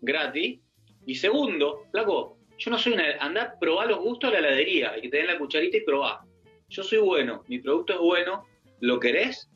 gratis. 0.00 0.58
Y 1.06 1.14
segundo, 1.14 1.84
flaco, 1.92 2.36
yo 2.58 2.72
no 2.72 2.78
soy 2.78 2.94
una. 2.94 3.04
Andá, 3.20 3.54
probá 3.60 3.86
los 3.86 4.00
gustos 4.00 4.32
de 4.32 4.40
la 4.40 4.48
heladería 4.48 4.98
y 4.98 5.02
que 5.02 5.08
te 5.08 5.18
den 5.18 5.28
la 5.28 5.38
cucharita 5.38 5.76
y 5.76 5.82
probá. 5.82 6.26
Yo 6.68 6.82
soy 6.82 6.98
bueno, 6.98 7.44
mi 7.46 7.60
producto 7.60 7.92
es 7.92 8.00
bueno, 8.00 8.44
¿lo 8.80 8.98
querés? 8.98 9.48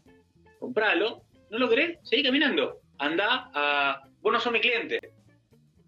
Compralo. 0.60 1.24
¿No 1.50 1.58
lo 1.58 1.68
querés? 1.68 1.98
Seguí 2.04 2.22
caminando. 2.22 2.78
Andá 2.98 3.50
a. 3.52 4.00
Vos 4.20 4.32
no 4.32 4.38
sos 4.38 4.52
mi 4.52 4.60
cliente. 4.60 5.00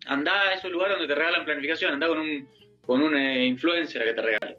Andá 0.07 0.49
a 0.49 0.55
esos 0.55 0.73
lugares 0.73 0.99
donde 0.99 1.15
te 1.15 1.17
regalan 1.17 1.45
planificación. 1.45 1.93
Andá 1.93 2.09
con 2.09 2.19
un, 2.19 2.49
con 2.85 3.03
un 3.03 3.17
influencer 3.17 4.03
que 4.03 4.15
te 4.15 4.21
regale. 4.21 4.59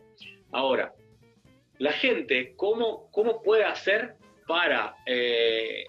Ahora, 0.54 0.94
la 1.80 1.92
gente, 1.92 2.54
¿cómo, 2.56 3.10
cómo 3.12 3.42
puede 3.42 3.64
hacer 3.64 4.16
para, 4.48 4.96
eh, 5.06 5.86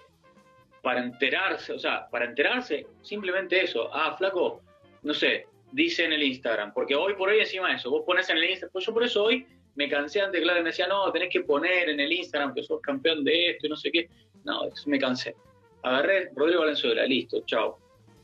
para 0.81 1.01
enterarse? 1.03 1.73
O 1.73 1.79
sea, 1.79 2.07
para 2.09 2.25
enterarse, 2.25 2.85
simplemente 3.01 3.63
eso. 3.63 3.89
Ah, 3.93 4.15
flaco, 4.17 4.61
no 5.03 5.13
sé, 5.13 5.45
dice 5.71 6.05
en 6.05 6.13
el 6.13 6.23
Instagram, 6.23 6.73
porque 6.73 6.95
hoy 6.95 7.13
por 7.13 7.29
hoy 7.29 7.39
encima 7.39 7.69
de 7.69 7.75
eso, 7.75 7.89
vos 7.89 8.03
pones 8.05 8.29
en 8.29 8.37
el 8.37 8.45
Instagram, 8.45 8.71
pues 8.71 8.85
yo 8.85 8.93
por 8.93 9.03
eso 9.03 9.23
hoy 9.23 9.45
me 9.75 9.87
cansé 9.87 10.21
antes, 10.21 10.41
claro, 10.41 10.61
me 10.61 10.69
decía, 10.69 10.87
no, 10.87 11.11
tenés 11.11 11.29
que 11.29 11.41
poner 11.41 11.89
en 11.89 11.99
el 11.99 12.11
Instagram 12.11 12.53
que 12.53 12.63
sos 12.63 12.81
campeón 12.81 13.23
de 13.23 13.51
esto 13.51 13.67
y 13.67 13.69
no 13.69 13.75
sé 13.75 13.91
qué. 13.91 14.09
No, 14.43 14.61
me 14.87 14.97
cansé. 14.97 15.35
Agarré 15.83 16.31
Rodrigo 16.35 16.61
Valenzuela, 16.61 17.05
listo, 17.05 17.43
chao. 17.45 17.77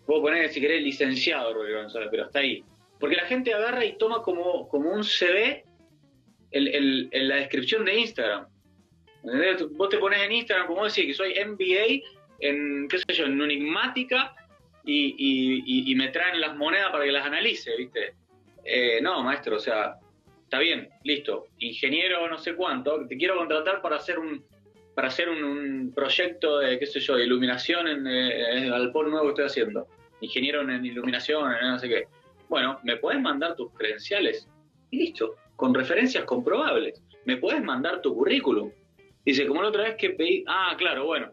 Puedo 0.06 0.24
poner, 0.24 0.50
si 0.50 0.60
querés, 0.60 0.82
licenciado 0.82 1.54
Rodrigo 1.54 1.78
Valenzuela, 1.78 2.08
pero 2.10 2.24
hasta 2.24 2.40
ahí. 2.40 2.64
Porque 3.00 3.16
la 3.16 3.26
gente 3.26 3.54
agarra 3.54 3.86
y 3.86 3.98
toma 3.98 4.24
como, 4.24 4.68
como 4.68 4.92
un 4.92 5.04
CV 5.04 5.64
en 6.54 7.28
la 7.28 7.36
descripción 7.36 7.84
de 7.86 8.00
Instagram. 8.00 8.48
Vos 9.72 9.90
te 9.90 9.98
pones 9.98 10.22
en 10.22 10.32
Instagram, 10.32 10.68
como 10.68 10.84
decir, 10.84 11.08
que 11.08 11.14
soy 11.14 11.34
MBA 11.34 12.04
en, 12.40 12.88
qué 12.88 12.98
sé 12.98 13.14
yo, 13.14 13.26
en 13.26 13.42
enigmática 13.42 14.36
y, 14.86 15.94
me 15.96 16.10
traen 16.10 16.42
las 16.42 16.56
monedas 16.56 16.92
para 16.92 17.06
que 17.06 17.12
las 17.12 17.26
analice, 17.26 17.76
¿viste? 17.78 18.16
Eh, 18.66 19.00
no, 19.02 19.24
maestro, 19.24 19.58
o 19.58 19.60
sea, 19.60 19.96
está 20.44 20.60
bien, 20.60 20.90
listo. 21.04 21.48
Ingeniero 21.60 22.28
no 22.30 22.38
sé 22.38 22.56
cuánto, 22.56 23.06
te 23.08 23.18
quiero 23.18 23.38
contratar 23.38 23.82
para 23.82 23.98
hacer 23.98 24.20
un 24.20 24.44
para 24.96 25.08
hacer 25.08 25.28
un, 25.28 25.92
proyecto 25.96 26.60
de, 26.60 26.78
qué 26.78 26.86
sé 26.86 27.00
yo, 27.00 27.18
iluminación 27.18 27.88
en, 27.88 28.06
eh, 28.06 28.52
el 28.52 28.70
galpón 28.70 29.10
nuevo 29.10 29.26
que 29.26 29.30
estoy 29.30 29.46
haciendo. 29.46 29.88
Ingeniero 30.22 30.62
en 30.62 30.86
iluminación, 30.86 31.52
en 31.52 31.68
no 31.68 31.80
sé 31.80 31.90
qué. 31.90 32.04
Bueno, 32.48 32.80
¿me 32.84 32.98
puedes 32.98 33.20
mandar 33.20 33.56
tus 33.56 33.74
credenciales? 33.74 34.48
Y 34.92 34.98
listo, 34.98 35.36
con 35.56 35.74
referencias 35.74 36.24
comprobables. 36.26 37.02
¿Me 37.26 37.38
puedes 37.38 37.64
mandar 37.64 38.02
tu 38.02 38.14
currículum? 38.14 38.72
Dice, 39.26 39.48
como 39.48 39.62
la 39.62 39.70
otra 39.70 39.84
vez 39.84 39.96
que 39.96 40.12
pedí, 40.12 40.44
ah, 40.48 40.76
claro, 40.78 41.06
bueno, 41.06 41.32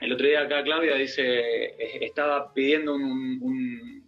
el 0.00 0.12
otro 0.12 0.26
día 0.26 0.42
acá 0.42 0.62
Claudia 0.62 0.94
dice, 0.96 1.74
estaba 2.04 2.52
pidiendo 2.52 2.94
un, 2.94 4.04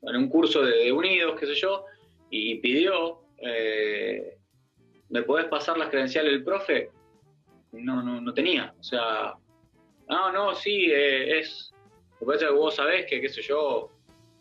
un, 0.00 0.28
curso 0.28 0.62
de, 0.62 0.92
Unidos, 0.92 1.38
qué 1.38 1.46
sé 1.46 1.54
yo, 1.54 1.84
y 2.30 2.56
pidió, 2.56 3.20
eh, 3.38 4.36
¿me 5.08 5.22
podés 5.22 5.46
pasar 5.46 5.78
las 5.78 5.88
credenciales 5.88 6.32
del 6.32 6.44
profe? 6.44 6.90
No, 7.72 8.02
no, 8.02 8.20
no 8.20 8.34
tenía. 8.34 8.74
O 8.78 8.82
sea, 8.82 9.34
no, 10.08 10.32
no, 10.32 10.54
sí, 10.54 10.90
eh, 10.92 11.38
es, 11.38 11.72
lo 12.20 12.38
que 12.38 12.50
vos 12.50 12.76
sabés 12.76 13.06
que, 13.06 13.20
qué 13.20 13.28
sé 13.28 13.42
yo, 13.42 13.90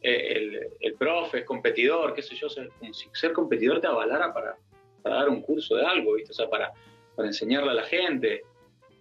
eh, 0.02 0.70
el, 0.80 0.94
profe 0.96 1.40
es 1.40 1.46
competidor, 1.46 2.14
qué 2.14 2.22
sé 2.22 2.36
yo, 2.36 2.50
si 2.50 2.66
ser 3.14 3.34
competidor 3.34 3.80
te 3.80 3.88
avalara 3.88 4.34
para, 4.34 4.58
para 5.02 5.16
dar 5.16 5.30
un 5.30 5.42
curso 5.42 5.76
de 5.76 5.86
algo, 5.86 6.16
¿viste? 6.16 6.32
O 6.32 6.36
sea, 6.36 6.50
para, 6.50 6.72
para 7.16 7.28
enseñarle 7.28 7.72
a 7.72 7.76
la 7.76 7.84
gente. 7.84 8.42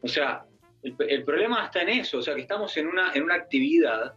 O 0.03 0.09
sea, 0.09 0.45
el, 0.83 1.25
problema 1.25 1.65
está 1.67 1.83
en 1.83 1.91
eso, 1.91 2.19
o 2.19 2.23
sea, 2.23 2.35
que 2.35 2.43
estamos 2.43 2.77
en 2.77 2.87
una, 2.87 3.13
en 3.15 3.23
una 3.23 3.35
actividad 3.35 4.15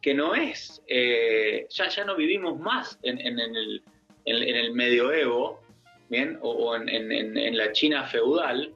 que 0.00 0.14
no 0.14 0.34
es, 0.34 0.82
eh, 0.86 1.66
ya, 1.68 1.88
ya 1.88 2.04
no 2.04 2.16
vivimos 2.16 2.58
más 2.58 2.98
en, 3.02 3.18
el, 3.18 3.82
en, 4.24 4.56
el, 4.56 4.72
medioevo, 4.72 5.60
¿bien? 6.08 6.38
O, 6.40 6.74
en, 6.74 7.56
la 7.56 7.72
China 7.72 8.06
feudal, 8.06 8.74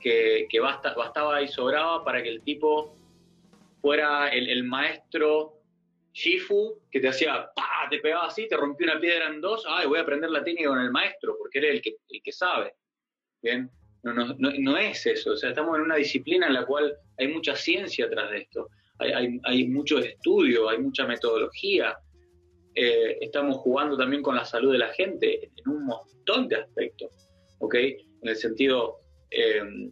que, 0.00 0.46
que 0.48 0.60
bastaba 0.60 1.42
y 1.42 1.48
sobraba 1.48 2.04
para 2.04 2.22
que 2.22 2.28
el 2.28 2.42
tipo 2.42 2.94
fuera 3.80 4.28
el, 4.28 4.62
maestro 4.64 5.54
Shifu, 6.14 6.80
que 6.90 7.00
te 7.00 7.08
hacía, 7.08 7.50
¡pah! 7.54 7.88
te 7.90 7.98
pegaba 7.98 8.26
así, 8.26 8.48
te 8.48 8.56
rompió 8.56 8.86
una 8.86 9.00
piedra 9.00 9.28
en 9.28 9.40
dos, 9.40 9.64
ay, 9.68 9.86
voy 9.88 9.98
a 9.98 10.02
aprender 10.02 10.30
la 10.30 10.44
técnica 10.44 10.68
con 10.68 10.80
el 10.80 10.92
maestro, 10.92 11.36
porque 11.36 11.58
él 11.58 11.64
es 11.64 11.70
el 11.72 11.82
que, 11.82 11.96
el 12.08 12.22
que 12.22 12.32
sabe. 12.32 12.74
Bien, 13.42 13.68
no, 14.04 14.14
no, 14.14 14.34
no, 14.38 14.76
es 14.78 15.04
eso, 15.06 15.32
o 15.32 15.36
sea, 15.36 15.50
estamos 15.50 15.76
en 15.76 15.82
una 15.82 15.96
disciplina 15.96 16.46
en 16.46 16.54
la 16.54 16.64
cual 16.64 16.96
hay 17.18 17.28
mucha 17.28 17.56
ciencia 17.56 18.06
atrás 18.06 18.30
de 18.30 18.38
esto, 18.38 18.68
hay, 18.98 19.40
hay, 19.42 19.66
mucho 19.66 19.98
estudio, 19.98 20.68
hay 20.68 20.78
mucha 20.78 21.04
metodología, 21.04 21.96
eh, 22.76 23.18
estamos 23.20 23.56
jugando 23.56 23.96
también 23.96 24.22
con 24.22 24.36
la 24.36 24.44
salud 24.44 24.72
de 24.72 24.78
la 24.78 24.88
gente 24.90 25.50
en 25.56 25.68
un 25.68 25.84
montón 25.84 26.48
de 26.48 26.56
aspectos. 26.56 27.10
En 27.72 28.28
el 28.28 28.36
sentido, 28.36 29.00
em, 29.30 29.90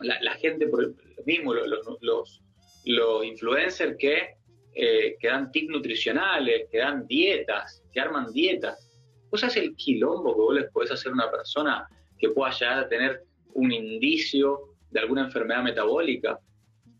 la, 0.00 0.34
gente, 0.34 0.66
por 0.66 0.82
lo 0.82 0.94
mismo, 1.24 1.54
los, 1.54 1.68
los, 2.00 2.42
los 2.84 3.24
influencers 3.24 3.96
que, 3.96 4.35
que 4.76 5.28
dan 5.28 5.50
tips 5.50 5.70
nutricionales, 5.70 6.68
que 6.70 6.78
dan 6.78 7.06
dietas, 7.06 7.82
que 7.92 8.00
arman 8.00 8.30
dietas, 8.32 8.86
vos 9.30 9.42
haces 9.42 9.62
el 9.62 9.74
quilombo 9.74 10.34
que 10.34 10.40
vos 10.40 10.54
les 10.54 10.70
podés 10.70 10.90
hacer 10.90 11.10
a 11.10 11.14
una 11.14 11.30
persona 11.30 11.88
que 12.18 12.28
pueda 12.28 12.52
llegar 12.52 12.78
a 12.80 12.88
tener 12.88 13.22
un 13.54 13.72
indicio 13.72 14.74
de 14.90 15.00
alguna 15.00 15.24
enfermedad 15.24 15.62
metabólica, 15.62 16.38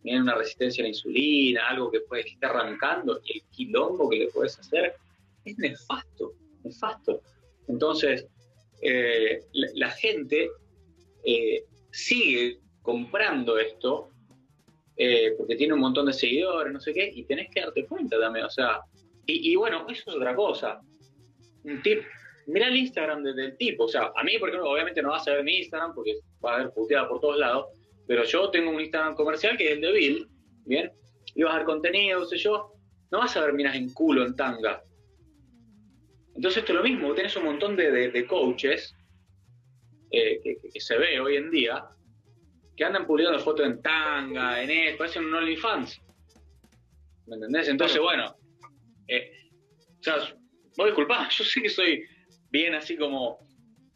tiene 0.02 0.22
una 0.22 0.34
resistencia 0.36 0.82
a 0.82 0.84
la 0.84 0.88
insulina, 0.88 1.68
algo 1.68 1.90
que 1.90 2.00
puede 2.00 2.22
estar 2.22 2.56
arrancando, 2.56 3.20
y 3.24 3.38
el 3.38 3.44
quilombo 3.50 4.08
que 4.08 4.18
le 4.20 4.28
puedes 4.28 4.58
hacer 4.58 4.94
es 5.44 5.58
nefasto, 5.58 6.32
nefasto. 6.64 7.20
Entonces, 7.68 8.26
eh, 8.82 9.40
la, 9.52 9.90
gente 9.90 10.50
eh, 11.24 11.64
sigue 11.90 12.58
comprando 12.82 13.58
esto 13.58 14.10
eh, 14.96 15.34
porque 15.36 15.56
tiene 15.56 15.74
un 15.74 15.80
montón 15.80 16.06
de 16.06 16.12
seguidores, 16.12 16.72
no 16.72 16.80
sé 16.80 16.92
qué, 16.92 17.10
y 17.14 17.24
tenés 17.24 17.50
que 17.50 17.60
darte 17.60 17.86
cuenta 17.86 18.18
también, 18.18 18.46
o 18.46 18.50
sea, 18.50 18.80
y, 19.26 19.52
y 19.52 19.56
bueno, 19.56 19.86
eso 19.88 20.10
es 20.10 20.16
otra 20.16 20.34
cosa. 20.34 20.80
Un 21.64 21.82
tip 21.82 22.02
mira 22.46 22.68
el 22.68 22.76
Instagram 22.76 23.22
del, 23.22 23.56
tipo. 23.56 23.84
O 23.84 23.88
sea, 23.88 24.12
a 24.14 24.22
mí, 24.24 24.38
por 24.38 24.48
ejemplo, 24.48 24.70
obviamente 24.70 25.02
no 25.02 25.10
vas 25.10 25.26
a 25.28 25.32
ver 25.32 25.44
mi 25.44 25.58
Instagram 25.58 25.94
porque 25.94 26.14
va 26.44 26.52
a 26.52 26.54
haber 26.56 26.70
puteada 26.72 27.08
por 27.08 27.20
todos 27.20 27.38
lados, 27.38 27.66
pero 28.06 28.24
yo 28.24 28.50
tengo 28.50 28.70
un 28.70 28.80
Instagram 28.80 29.14
comercial 29.14 29.56
que 29.56 29.66
es 29.66 29.72
el 29.72 29.80
de 29.80 29.92
Bill, 29.92 30.28
¿bien? 30.64 30.92
Y 31.34 31.42
vas 31.42 31.54
a 31.54 31.58
ver 31.58 31.66
contenido, 31.66 32.20
no 32.20 32.26
sé 32.26 32.38
yo. 32.38 32.72
No 33.10 33.18
vas 33.18 33.36
a 33.36 33.42
ver 33.42 33.52
miras 33.52 33.76
en 33.76 33.92
culo, 33.92 34.24
en 34.24 34.34
tanga. 34.34 34.82
Entonces 36.34 36.58
esto 36.58 36.72
es 36.72 36.78
lo 36.78 36.84
mismo, 36.84 37.14
tenés 37.14 37.36
un 37.36 37.44
montón 37.44 37.76
de, 37.76 38.26
coaches 38.28 38.94
eh, 40.10 40.40
que, 40.42 40.80
se 40.80 40.98
ve 40.98 41.18
hoy 41.18 41.36
en 41.36 41.50
día 41.50 41.84
que 42.76 42.84
andan 42.84 43.06
publicando 43.06 43.38
fotos 43.40 43.66
en 43.66 43.80
tanga, 43.80 44.62
en 44.62 44.70
esto, 44.70 44.98
parecen 44.98 45.24
un 45.24 45.34
OnlyFans. 45.34 46.02
¿Me 47.26 47.36
entendés? 47.36 47.68
Entonces, 47.68 47.98
bueno, 47.98 48.36
eh, 49.08 49.32
o 49.98 50.02
sea, 50.02 50.16
vos 50.76 50.86
disculpá, 50.86 51.28
yo 51.30 51.44
sé 51.44 51.62
que 51.62 51.68
soy 51.68 52.04
bien 52.50 52.74
así 52.74 52.96
como 52.96 53.38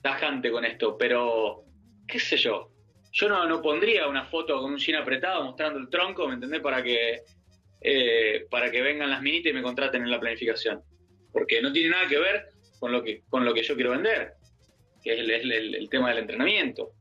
tajante 0.03 0.51
con 0.51 0.65
esto, 0.65 0.97
pero 0.97 1.65
qué 2.07 2.19
sé 2.19 2.37
yo. 2.37 2.71
Yo 3.13 3.29
no, 3.29 3.47
no 3.47 3.61
pondría 3.61 4.07
una 4.07 4.25
foto 4.25 4.61
con 4.61 4.73
un 4.73 4.79
jean 4.79 5.03
apretado 5.03 5.45
mostrando 5.45 5.79
el 5.79 5.91
tronco, 5.91 6.29
¿me 6.29 6.35
entendés? 6.35 6.61
Para 6.61 6.83
que, 6.83 7.23
eh, 7.81 8.47
para 8.51 8.71
que 8.71 8.83
vengan 8.83 9.11
las 9.11 9.21
minitas 9.21 9.51
y 9.51 9.55
me 9.55 9.63
contraten 9.63 10.03
en 10.03 10.11
la 10.11 10.21
planificación. 10.21 10.81
Porque 11.33 11.61
no 11.61 11.73
tiene 11.73 11.91
nada 11.91 12.09
que 12.09 12.19
ver 12.19 12.47
con 12.79 12.93
lo 12.93 13.03
que, 13.03 13.23
con 13.29 13.45
lo 13.45 13.53
que 13.53 13.63
yo 13.63 13.75
quiero 13.75 13.91
vender, 13.91 14.33
que 15.03 15.13
es 15.13 15.19
el, 15.45 15.89
tema 15.91 16.11
del 16.11 16.19
entrenamiento. 16.19 16.93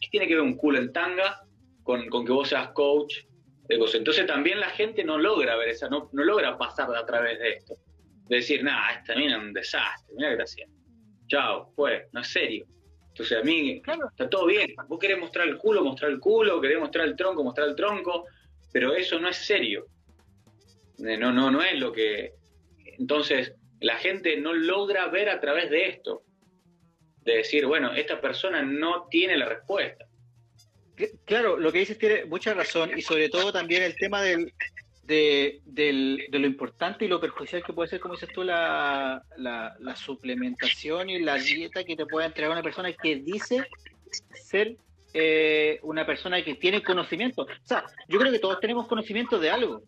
¿Qué 0.00 0.08
tiene 0.10 0.26
que 0.26 0.34
ver 0.34 0.42
un 0.42 0.56
culo 0.56 0.78
en 0.78 0.92
tanga 0.92 1.40
con, 1.82 2.08
que 2.08 2.32
vos 2.32 2.48
seas 2.48 2.68
coach? 2.68 3.24
Entonces 3.68 4.26
también 4.26 4.60
la 4.60 4.70
gente 4.70 5.04
no 5.04 5.18
logra 5.18 5.56
ver 5.56 5.68
esa, 5.68 5.88
no, 5.88 6.10
no 6.12 6.24
logra 6.24 6.58
pasar 6.58 6.94
a 6.94 7.06
través 7.06 7.38
de 7.38 7.50
esto. 7.50 7.74
De 8.28 8.36
decir, 8.36 8.62
nada, 8.62 8.92
esta 8.92 9.14
mina 9.14 9.36
es 9.36 9.42
un 9.42 9.52
desastre, 9.52 10.14
mira 10.16 10.28
qué 10.28 10.32
está 10.34 10.44
haciendo 10.44 10.84
chao, 11.26 11.72
fue, 11.74 12.08
no 12.12 12.20
es 12.20 12.28
serio. 12.28 12.66
Entonces 13.08 13.38
a 13.38 13.42
mí 13.42 13.80
está 14.10 14.28
todo 14.28 14.46
bien, 14.46 14.74
vos 14.88 14.98
querés 14.98 15.18
mostrar 15.18 15.46
el 15.46 15.56
culo, 15.56 15.84
mostrar 15.84 16.10
el 16.10 16.18
culo, 16.18 16.60
querés 16.60 16.80
mostrar 16.80 17.06
el 17.06 17.16
tronco, 17.16 17.44
mostrar 17.44 17.68
el 17.68 17.76
tronco, 17.76 18.26
pero 18.72 18.92
eso 18.92 19.20
no 19.20 19.28
es 19.28 19.36
serio. 19.36 19.86
Eh, 20.98 21.16
no, 21.16 21.32
no, 21.32 21.50
no 21.50 21.62
es 21.62 21.78
lo 21.78 21.92
que... 21.92 22.32
Entonces 22.98 23.54
la 23.80 23.96
gente 23.96 24.36
no 24.40 24.52
logra 24.52 25.08
ver 25.08 25.28
a 25.28 25.40
través 25.40 25.70
de 25.70 25.88
esto. 25.88 26.23
De 27.24 27.36
decir, 27.36 27.66
bueno, 27.66 27.92
esta 27.92 28.20
persona 28.20 28.62
no 28.62 29.06
tiene 29.10 29.36
la 29.36 29.46
respuesta. 29.46 30.06
Claro, 31.24 31.58
lo 31.58 31.72
que 31.72 31.78
dices 31.78 31.98
tiene 31.98 32.24
mucha 32.26 32.54
razón 32.54 32.96
y 32.96 33.02
sobre 33.02 33.28
todo 33.28 33.52
también 33.52 33.82
el 33.82 33.96
tema 33.96 34.22
del, 34.22 34.52
de, 35.02 35.60
lo 36.30 36.46
importante 36.46 37.04
y 37.04 37.08
lo 37.08 37.20
perjudicial 37.20 37.64
que 37.64 37.72
puede 37.72 37.88
ser, 37.88 38.00
como 38.00 38.14
dices 38.14 38.28
tú, 38.32 38.44
la, 38.44 39.22
la, 39.36 39.96
suplementación 39.96 41.10
y 41.10 41.18
la 41.18 41.36
dieta 41.36 41.82
que 41.84 41.96
te 41.96 42.06
puede 42.06 42.26
entregar 42.26 42.52
una 42.52 42.62
persona 42.62 42.92
que 42.92 43.16
dice 43.16 43.66
ser 44.32 44.76
eh, 45.12 45.80
una 45.82 46.06
persona 46.06 46.42
que 46.44 46.54
tiene 46.54 46.82
conocimiento. 46.82 47.42
O 47.42 47.48
sea, 47.64 47.84
yo 48.08 48.18
creo 48.18 48.30
que 48.30 48.38
todos 48.38 48.60
tenemos 48.60 48.86
conocimiento 48.86 49.38
de 49.38 49.50
algo, 49.50 49.82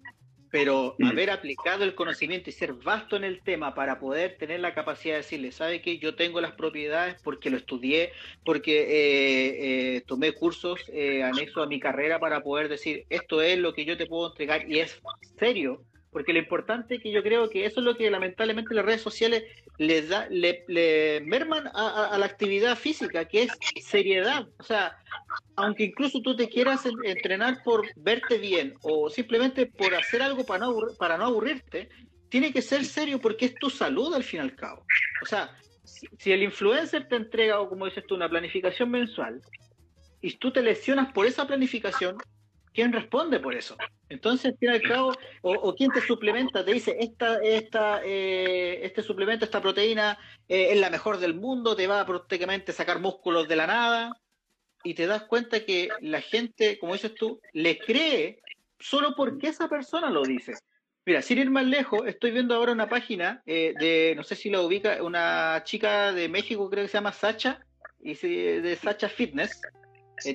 pero 0.50 0.94
mm. 0.98 1.06
haber 1.06 1.30
aplicado 1.30 1.84
el 1.84 1.94
conocimiento 1.94 2.50
y 2.50 2.52
ser 2.52 2.72
vasto 2.74 3.16
en 3.16 3.24
el 3.24 3.40
tema 3.42 3.74
para 3.74 3.98
poder 3.98 4.36
tener 4.38 4.60
la 4.60 4.74
capacidad 4.74 5.14
de 5.14 5.22
decirle, 5.22 5.52
¿sabe 5.52 5.80
qué? 5.82 5.98
Yo 5.98 6.14
tengo 6.14 6.40
las 6.40 6.52
propiedades 6.52 7.20
porque 7.22 7.50
lo 7.50 7.56
estudié, 7.56 8.12
porque 8.44 8.80
eh, 8.80 9.96
eh, 9.96 10.00
tomé 10.06 10.32
cursos 10.32 10.80
eh, 10.88 11.22
anexos 11.22 11.64
a 11.64 11.68
mi 11.68 11.80
carrera 11.80 12.18
para 12.18 12.42
poder 12.42 12.68
decir, 12.68 13.06
esto 13.10 13.42
es 13.42 13.58
lo 13.58 13.74
que 13.74 13.84
yo 13.84 13.96
te 13.96 14.06
puedo 14.06 14.30
entregar 14.30 14.70
y 14.70 14.80
es 14.80 15.00
serio, 15.38 15.82
porque 16.16 16.32
lo 16.32 16.38
importante 16.38 16.94
es 16.94 17.02
que 17.02 17.12
yo 17.12 17.22
creo 17.22 17.50
que 17.50 17.66
eso 17.66 17.80
es 17.80 17.84
lo 17.84 17.94
que 17.94 18.10
lamentablemente 18.10 18.72
las 18.72 18.86
redes 18.86 19.02
sociales 19.02 19.44
les 19.76 20.08
da, 20.08 20.26
le, 20.30 21.20
merman 21.26 21.68
a, 21.74 22.16
la 22.16 22.24
actividad 22.24 22.74
física, 22.74 23.26
que 23.26 23.42
es 23.42 23.52
seriedad. 23.84 24.48
O 24.58 24.62
sea, 24.62 24.96
aunque 25.56 25.84
incluso 25.84 26.22
tú 26.22 26.34
te 26.34 26.48
quieras 26.48 26.86
entrenar 27.04 27.62
por 27.62 27.84
verte 27.96 28.38
bien 28.38 28.72
o 28.80 29.10
simplemente 29.10 29.66
por 29.66 29.94
hacer 29.94 30.22
algo 30.22 30.46
para 30.46 30.64
no, 30.64 30.74
para 30.98 31.18
no 31.18 31.26
aburrirte, 31.26 31.90
tiene 32.30 32.50
que 32.50 32.62
ser 32.62 32.86
serio 32.86 33.20
porque 33.20 33.44
es 33.44 33.54
tu 33.56 33.68
salud 33.68 34.14
al 34.14 34.24
fin 34.24 34.40
y 34.40 34.44
al 34.44 34.56
cabo. 34.56 34.86
O 35.20 35.26
sea, 35.26 35.54
si, 35.84 36.08
si 36.18 36.32
el 36.32 36.42
influencer 36.42 37.08
te 37.08 37.16
entrega, 37.16 37.60
o 37.60 37.68
como 37.68 37.84
dices 37.84 38.06
tú, 38.06 38.14
una 38.14 38.30
planificación 38.30 38.90
mensual, 38.90 39.42
y 40.22 40.34
tú 40.38 40.50
te 40.50 40.62
lesionas 40.62 41.12
por 41.12 41.26
esa 41.26 41.46
planificación, 41.46 42.16
¿quién 42.76 42.92
responde 42.92 43.40
por 43.40 43.54
eso? 43.54 43.76
Entonces, 44.10 44.52
al 44.52 44.58
fin 44.58 44.68
y 44.68 44.72
al 44.74 44.82
cabo, 44.82 45.12
o, 45.40 45.74
quién 45.74 45.90
te 45.90 46.02
suplementa, 46.02 46.64
te 46.64 46.74
dice, 46.74 46.96
esta, 47.00 47.42
esta, 47.42 48.02
eh, 48.04 48.80
este 48.84 49.02
suplemento, 49.02 49.46
esta 49.46 49.62
proteína 49.62 50.18
eh, 50.46 50.68
es 50.70 50.78
la 50.78 50.90
mejor 50.90 51.18
del 51.18 51.34
mundo, 51.34 51.74
te 51.74 51.86
va 51.86 52.02
a 52.02 52.06
prácticamente 52.06 52.72
sacar 52.72 53.00
músculos 53.00 53.48
de 53.48 53.56
la 53.56 53.66
nada, 53.66 54.12
y 54.84 54.94
te 54.94 55.06
das 55.06 55.24
cuenta 55.24 55.64
que 55.64 55.88
la 56.00 56.20
gente, 56.20 56.78
como 56.78 56.92
dices 56.92 57.14
tú, 57.14 57.40
le 57.54 57.78
cree 57.78 58.40
solo 58.78 59.14
porque 59.16 59.48
esa 59.48 59.68
persona 59.68 60.10
lo 60.10 60.22
dice. 60.22 60.52
Mira, 61.06 61.22
sin 61.22 61.38
ir 61.38 61.50
más 61.50 61.64
lejos, 61.64 62.06
estoy 62.06 62.30
viendo 62.30 62.54
ahora 62.54 62.72
una 62.72 62.88
página 62.88 63.42
eh, 63.46 63.72
de, 63.80 64.12
no 64.16 64.22
sé 64.22 64.36
si 64.36 64.50
la 64.50 64.60
ubica, 64.60 65.02
una 65.02 65.62
chica 65.64 66.12
de 66.12 66.28
México, 66.28 66.68
creo 66.68 66.84
que 66.84 66.88
se 66.88 66.98
llama 66.98 67.12
Sacha, 67.12 67.60
y 68.00 68.14
de 68.14 68.76
Sacha 68.76 69.08
Fitness. 69.08 69.62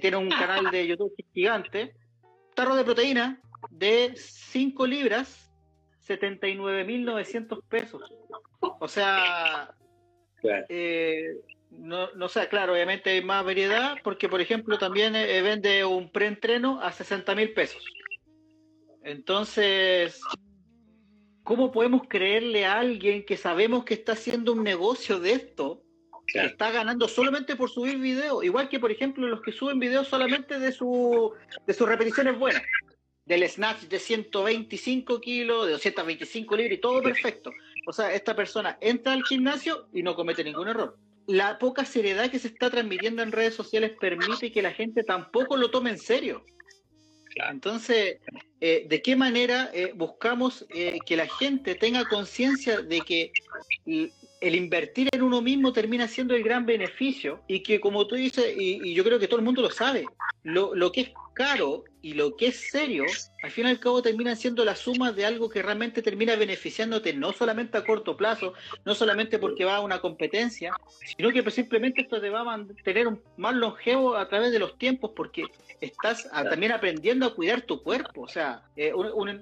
tiene 0.02 0.18
un 0.18 0.30
canal 0.30 0.72
de 0.72 0.88
YouTube 0.88 1.14
gigante 1.34 1.94
tarro 2.56 2.76
de 2.76 2.84
proteína 2.84 3.42
de 3.70 4.14
5 4.16 4.86
libras, 4.88 5.52
79.900 6.08 7.64
pesos. 7.68 8.14
O 8.60 8.88
sea, 8.88 9.74
eh, 10.70 11.38
no, 11.72 12.12
no 12.14 12.28
sé, 12.28 12.48
claro, 12.48 12.74
obviamente 12.74 13.12
hay 13.12 13.24
más 13.24 13.46
variedad, 13.46 13.98
porque 14.04 14.28
por 14.28 14.42
ejemplo 14.42 14.78
también 14.78 15.16
eh, 15.16 15.42
vende 15.42 15.86
un 15.86 16.12
preentreno 16.12 16.82
a 16.82 16.92
60 16.92 17.36
mil 17.36 17.54
pesos. 17.54 17.86
Entonces, 19.04 20.22
¿cómo 21.44 21.72
podemos 21.72 22.04
creerle 22.08 22.66
a 22.66 22.80
alguien 22.80 23.26
que 23.26 23.38
sabemos 23.38 23.84
que 23.84 23.96
está 23.96 24.14
haciendo 24.14 24.54
un 24.54 24.64
negocio 24.64 25.20
de 25.20 25.34
esto? 25.34 25.84
Está 26.34 26.72
ganando 26.72 27.08
solamente 27.08 27.56
por 27.56 27.70
subir 27.70 27.98
videos, 27.98 28.44
igual 28.44 28.70
que 28.70 28.80
por 28.80 28.92
ejemplo 28.92 29.28
los 29.28 29.42
que 29.42 29.52
suben 29.52 29.80
videos 29.80 30.08
solamente 30.08 30.60
de, 30.60 30.72
su, 30.72 31.34
de 31.66 31.74
sus 31.74 31.88
repeticiones 31.88 32.38
buenas, 32.38 32.64
del 33.26 33.48
snatch 33.48 33.84
de 33.84 34.00
125 34.00 35.22
kilos, 35.22 35.66
de 35.66 35.74
225 35.74 36.56
libras 36.56 36.78
y 36.78 36.82
todo 36.82 37.02
perfecto. 37.02 37.52
O 37.88 37.94
sea, 37.94 38.14
esta 38.14 38.36
persona 38.36 38.78
entra 38.82 39.14
al 39.14 39.24
gimnasio 39.24 39.88
y 39.94 40.04
no 40.04 40.16
comete 40.16 40.44
ningún 40.44 40.68
error. 40.68 40.98
La 41.28 41.60
poca 41.60 41.86
seriedad 41.86 42.30
que 42.30 42.40
se 42.40 42.48
está 42.50 42.70
transmitiendo 42.70 43.22
en 43.22 43.32
redes 43.32 43.56
sociales 43.56 43.94
permite 44.00 44.52
que 44.52 44.62
la 44.62 44.72
gente 44.72 45.04
tampoco 45.04 45.56
lo 45.56 45.72
tome 45.72 45.92
en 45.92 46.00
serio. 46.00 46.44
Entonces, 47.50 48.18
eh, 48.60 48.86
¿de 48.90 49.02
qué 49.02 49.16
manera 49.16 49.70
eh, 49.74 49.94
buscamos 49.96 50.66
eh, 50.70 50.98
que 51.06 51.16
la 51.16 51.28
gente 51.28 51.76
tenga 51.76 52.06
conciencia 52.06 52.82
de 52.82 53.02
que 53.02 53.32
el 54.42 54.56
invertir 54.56 55.08
en 55.12 55.22
uno 55.22 55.42
mismo 55.42 55.72
termina 55.72 56.08
siendo 56.08 56.36
el 56.36 56.44
gran 56.44 56.66
beneficio 56.66 57.42
y 57.48 57.62
que 57.62 57.80
como 57.80 58.08
tú 58.08 58.16
dices, 58.16 58.54
y, 58.58 58.94
yo 58.94 59.04
creo 59.04 59.20
que 59.20 59.28
todo 59.28 59.40
el 59.40 59.46
mundo 59.46 59.62
lo 59.62 59.70
sabe, 59.70 60.06
lo, 60.44 60.74
lo, 60.74 60.92
que 60.92 61.02
es 61.02 61.12
caro 61.34 61.84
y 62.02 62.14
lo 62.14 62.36
que 62.36 62.48
es 62.48 62.70
serio, 62.72 63.06
al 63.44 63.52
fin 63.52 63.68
y 63.68 63.70
al 63.70 63.80
cabo 63.80 64.02
termina 64.02 64.36
siendo 64.36 64.66
la 64.66 64.76
suma 64.76 65.12
de 65.12 65.26
algo 65.26 65.50
que 65.50 65.62
realmente 65.62 66.02
termina 66.02 66.36
beneficiándote 66.36 67.14
no 67.14 67.32
solamente 67.32 67.78
a 67.78 67.86
corto 67.86 68.18
plazo, 68.18 68.54
no 68.84 68.96
solamente 68.96 69.38
porque 69.38 69.64
va 69.64 69.76
a 69.76 69.82
una 69.82 70.02
competencia, 70.02 70.74
sino 71.16 71.30
que 71.30 71.50
simplemente 71.52 72.02
esto 72.02 72.20
te 72.20 72.30
va 72.30 72.42
a 72.42 72.46
mantener 72.46 73.08
un 73.08 73.22
más 73.38 73.54
longevo 73.54 74.16
a 74.16 74.28
través 74.28 74.52
de 74.52 74.60
los 74.60 74.78
tiempos 74.78 75.12
porque 75.16 75.46
estás 75.80 76.30
también 76.32 76.72
aprendiendo 76.72 77.26
a 77.26 77.36
cuidar 77.36 77.62
tu 77.62 77.82
cuerpo. 77.84 78.22
O 78.22 78.28
sea, 78.28 78.64
eh, 78.76 78.94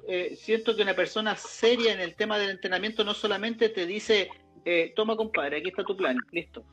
eh, 0.08 0.36
siento 0.38 0.76
que 0.76 0.82
una 0.82 0.96
persona 0.96 1.36
seria 1.36 1.94
en 1.94 2.00
el 2.00 2.16
tema 2.16 2.38
del 2.38 2.50
entrenamiento 2.50 3.04
no 3.04 3.14
solamente 3.14 3.70
te 3.70 3.86
dice 3.86 4.30
eh, 4.66 4.94
toma 4.96 5.16
compadre, 5.16 5.58
aquí 5.58 5.70
está 5.70 5.84
tu 5.84 5.96
plan, 5.96 6.18
listo. 6.32 6.64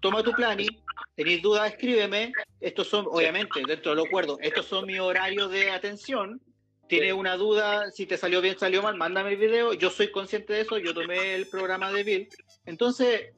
Toma 0.00 0.22
tu 0.22 0.32
plan 0.32 0.58
y 0.60 0.66
tenéis 1.14 1.42
dudas, 1.42 1.70
escríbeme. 1.70 2.32
Estos 2.60 2.88
son, 2.88 3.06
obviamente, 3.08 3.62
dentro 3.66 3.92
de 3.92 3.96
lo 3.96 4.04
acuerdo, 4.04 4.38
estos 4.40 4.66
son 4.66 4.86
mis 4.86 5.00
horarios 5.00 5.50
de 5.50 5.70
atención. 5.70 6.40
Tienes 6.88 7.14
una 7.14 7.36
duda, 7.36 7.90
si 7.90 8.06
te 8.06 8.16
salió 8.16 8.40
bien, 8.40 8.58
salió 8.58 8.82
mal, 8.82 8.96
mándame 8.96 9.30
el 9.30 9.36
video. 9.38 9.72
Yo 9.72 9.90
soy 9.90 10.10
consciente 10.10 10.52
de 10.52 10.60
eso, 10.60 10.78
yo 10.78 10.92
tomé 10.92 11.34
el 11.34 11.48
programa 11.48 11.90
de 11.92 12.04
Bill. 12.04 12.28
Entonces, 12.66 13.32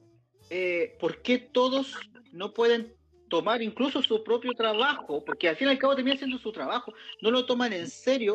eh, 0.51 0.97
¿por 0.99 1.23
qué 1.23 1.39
todos 1.39 1.95
no 2.33 2.53
pueden 2.53 2.95
tomar 3.29 3.63
incluso 3.63 4.03
su 4.03 4.25
propio 4.25 4.53
trabajo? 4.53 5.25
Porque 5.25 5.49
al 5.49 5.57
fin 5.57 5.69
y 5.69 5.71
al 5.71 5.79
cabo 5.79 5.95
terminan 5.95 6.19
siendo 6.19 6.39
su 6.39 6.51
trabajo. 6.51 6.93
No 7.23 7.31
lo 7.31 7.47
toman 7.47 7.73
en 7.73 7.89
serio 7.89 8.35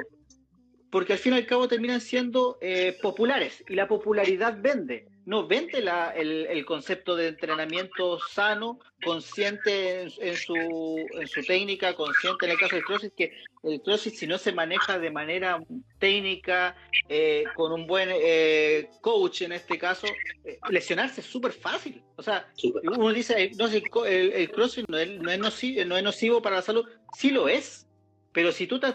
porque 0.92 1.14
al 1.14 1.20
fin 1.20 1.34
y 1.34 1.38
al 1.38 1.46
cabo 1.46 1.68
terminan 1.68 2.02
siendo 2.02 2.58
eh, 2.62 2.98
populares 3.02 3.64
y 3.68 3.76
la 3.76 3.88
popularidad 3.88 4.58
vende. 4.60 5.08
No 5.24 5.48
vende 5.48 5.82
la, 5.82 6.10
el, 6.10 6.66
concepto 6.66 7.16
de 7.16 7.28
entrenamiento 7.28 8.20
sano, 8.20 8.80
consciente 9.04 10.02
en, 10.02 10.36
su, 10.36 10.56
en 10.56 11.28
su 11.28 11.44
técnica, 11.44 11.94
consciente 11.94 12.46
en 12.46 12.52
el 12.52 12.58
caso 12.58 12.76
del 12.76 12.84
CrossFit, 12.84 13.14
que 13.16 13.34
el 13.64 13.82
CrossFit 13.82 14.16
si 14.16 14.26
no 14.28 14.40
se 14.40 14.52
maneja 14.52 14.98
de 14.98 15.12
manera 15.12 15.64
técnica, 16.00 16.76
eh, 17.08 17.44
con 17.56 17.72
un 17.72 17.86
buen 17.86 18.10
eh, 18.12 18.90
coach 19.02 19.44
en 19.44 19.52
este 19.52 19.78
caso, 19.78 20.08
eh, 20.44 20.58
lesionarse 20.72 21.22
es 21.22 21.28
súper 21.28 21.52
fácil. 21.52 22.04
O 22.16 22.24
sea, 22.24 22.52
uno 22.84 23.14
dice, 23.14 23.52
no, 23.58 23.68
el, 23.68 24.34
el, 24.34 24.52
CrossFit 24.52 24.90
no 24.90 24.98
es, 24.98 25.20
no, 25.20 25.32
es 25.32 25.40
nocivo, 25.40 25.86
no 25.86 25.98
es 25.98 26.04
nocivo 26.04 26.42
para 26.42 26.58
la 26.58 26.62
salud, 26.64 26.86
sí 27.16 27.30
lo 27.30 27.48
es, 27.48 27.88
pero 28.34 28.52
si 28.52 28.68
tú 28.68 28.80
te, 28.80 28.94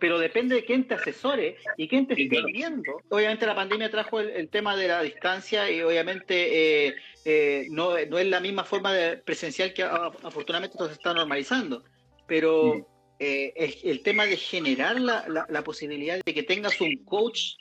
pero 0.00 0.18
depende 0.18 0.56
de 0.56 0.64
quién 0.64 0.86
te 0.86 0.94
asesore 0.94 1.56
y 1.76 1.88
quién 1.88 2.06
te 2.06 2.20
esté 2.20 2.42
viendo. 2.44 3.00
Obviamente 3.08 3.46
la 3.46 3.54
pandemia 3.54 3.90
trajo 3.90 4.20
el, 4.20 4.48
tema 4.48 4.76
de 4.76 4.88
la 4.88 5.02
distancia 5.02 5.70
y 5.70 5.80
obviamente 5.82 6.88
eh, 6.88 6.94
eh, 7.24 7.66
no, 7.70 7.92
no, 8.06 8.18
es 8.18 8.26
la 8.26 8.40
misma 8.40 8.64
forma 8.64 8.92
de 8.92 9.18
presencial 9.18 9.72
que 9.72 9.82
afortunadamente 9.82 10.76
todo 10.76 10.88
se 10.88 10.94
está 10.94 11.14
normalizando. 11.14 11.84
Pero 12.26 12.86
eh, 13.18 13.52
el 13.84 14.02
tema 14.02 14.26
de 14.26 14.36
generar 14.36 15.00
la, 15.00 15.24
la, 15.28 15.46
la 15.48 15.62
posibilidad 15.62 16.18
de 16.24 16.34
que 16.34 16.42
tengas 16.42 16.80
un 16.80 16.96
coach 17.04 17.54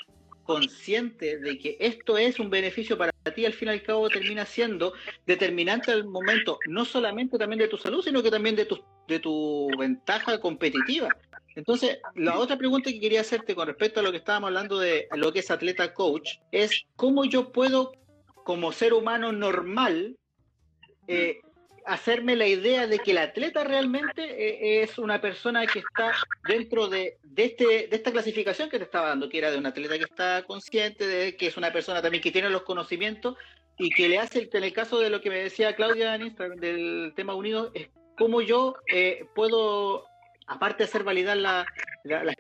consciente 0.44 1.38
de 1.40 1.58
que 1.58 1.78
esto 1.80 2.18
es 2.18 2.40
un 2.40 2.50
beneficio 2.50 2.98
para 2.98 3.12
ti, 3.34 3.46
al 3.46 3.54
fin 3.54 3.70
y 3.70 3.72
al 3.72 3.84
cabo 3.84 4.10
termina 4.10 4.46
siendo 4.46 4.94
determinante 5.26 5.92
al 5.92 6.06
momento, 6.06 6.60
no 6.68 6.86
solamente 6.86 7.38
también 7.38 7.60
de 7.60 7.68
tu 7.68 7.78
salud, 7.78 8.04
sino 8.04 8.22
que 8.22 8.30
también 8.30 8.56
de 8.56 8.66
tu, 8.66 8.84
de 9.08 9.20
tu 9.20 9.70
ventaja 9.78 10.40
competitiva. 10.40 11.10
Entonces, 11.56 12.00
la 12.16 12.40
otra 12.40 12.58
pregunta 12.58 12.90
que 12.90 13.00
quería 13.00 13.22
hacerte 13.22 13.54
con 13.54 13.68
respecto 13.68 14.00
a 14.00 14.04
lo 14.04 14.12
que 14.12 14.18
estábamos 14.18 14.48
hablando 14.48 14.80
de 14.80 15.08
lo 15.16 15.32
que 15.32 15.40
es 15.40 15.52
atleta 15.52 15.94
coach, 15.94 16.38
es 16.52 16.86
cómo 16.96 17.26
yo 17.26 17.52
puedo, 17.52 17.94
como 18.44 18.72
ser 18.72 18.94
humano 18.94 19.32
normal, 19.32 20.18
eh, 21.08 21.40
hacerme 21.86 22.36
la 22.36 22.48
idea 22.48 22.88
de 22.88 23.00
que 23.00 23.12
el 23.12 23.18
atleta 23.18 23.64
realmente 23.64 24.24
eh, 24.24 24.84
es 24.84 24.98
una 24.98 25.22
persona 25.22 25.68
que 25.68 25.80
está 25.80 26.14
dentro 26.48 26.88
de, 26.88 27.18
de, 27.24 27.44
este, 27.46 27.66
de 27.66 27.96
esta 27.96 28.12
clasificación 28.12 28.70
que 28.70 28.78
te 28.78 28.86
estaba 28.86 29.10
dando, 29.10 29.30
que 29.30 29.38
era 29.38 29.52
de 29.52 29.58
un 29.58 29.66
atleta 29.66 29.98
que 29.98 30.06
está 30.06 30.44
consciente, 30.44 31.06
de 31.06 31.36
que 31.36 31.48
es 31.48 31.58
una 31.58 31.72
persona 31.72 32.02
también 32.02 32.24
que 32.24 32.32
tiene 32.32 32.50
los 32.50 32.64
conocimimientos 32.64 33.36
y 33.78 33.90
que 33.90 34.08
le 34.08 34.20
hace, 34.20 34.50
en 34.52 34.64
el 34.64 34.74
caso 34.74 35.00
de 35.00 35.10
lo 35.10 35.22
que 35.22 35.30
me 35.30 35.44
decía 35.44 35.76
Claudia 35.76 36.16
en 36.16 36.36
del 36.60 37.14
tema 37.16 37.36
unido, 37.36 37.72
es 37.74 37.90
cómo 38.18 38.42
yo 38.42 38.76
eh, 38.88 39.26
puedo, 39.36 40.06
aparte 40.48 40.80
de 40.80 40.84
hacer 40.86 41.04
validar 41.04 41.38
las 41.38 41.66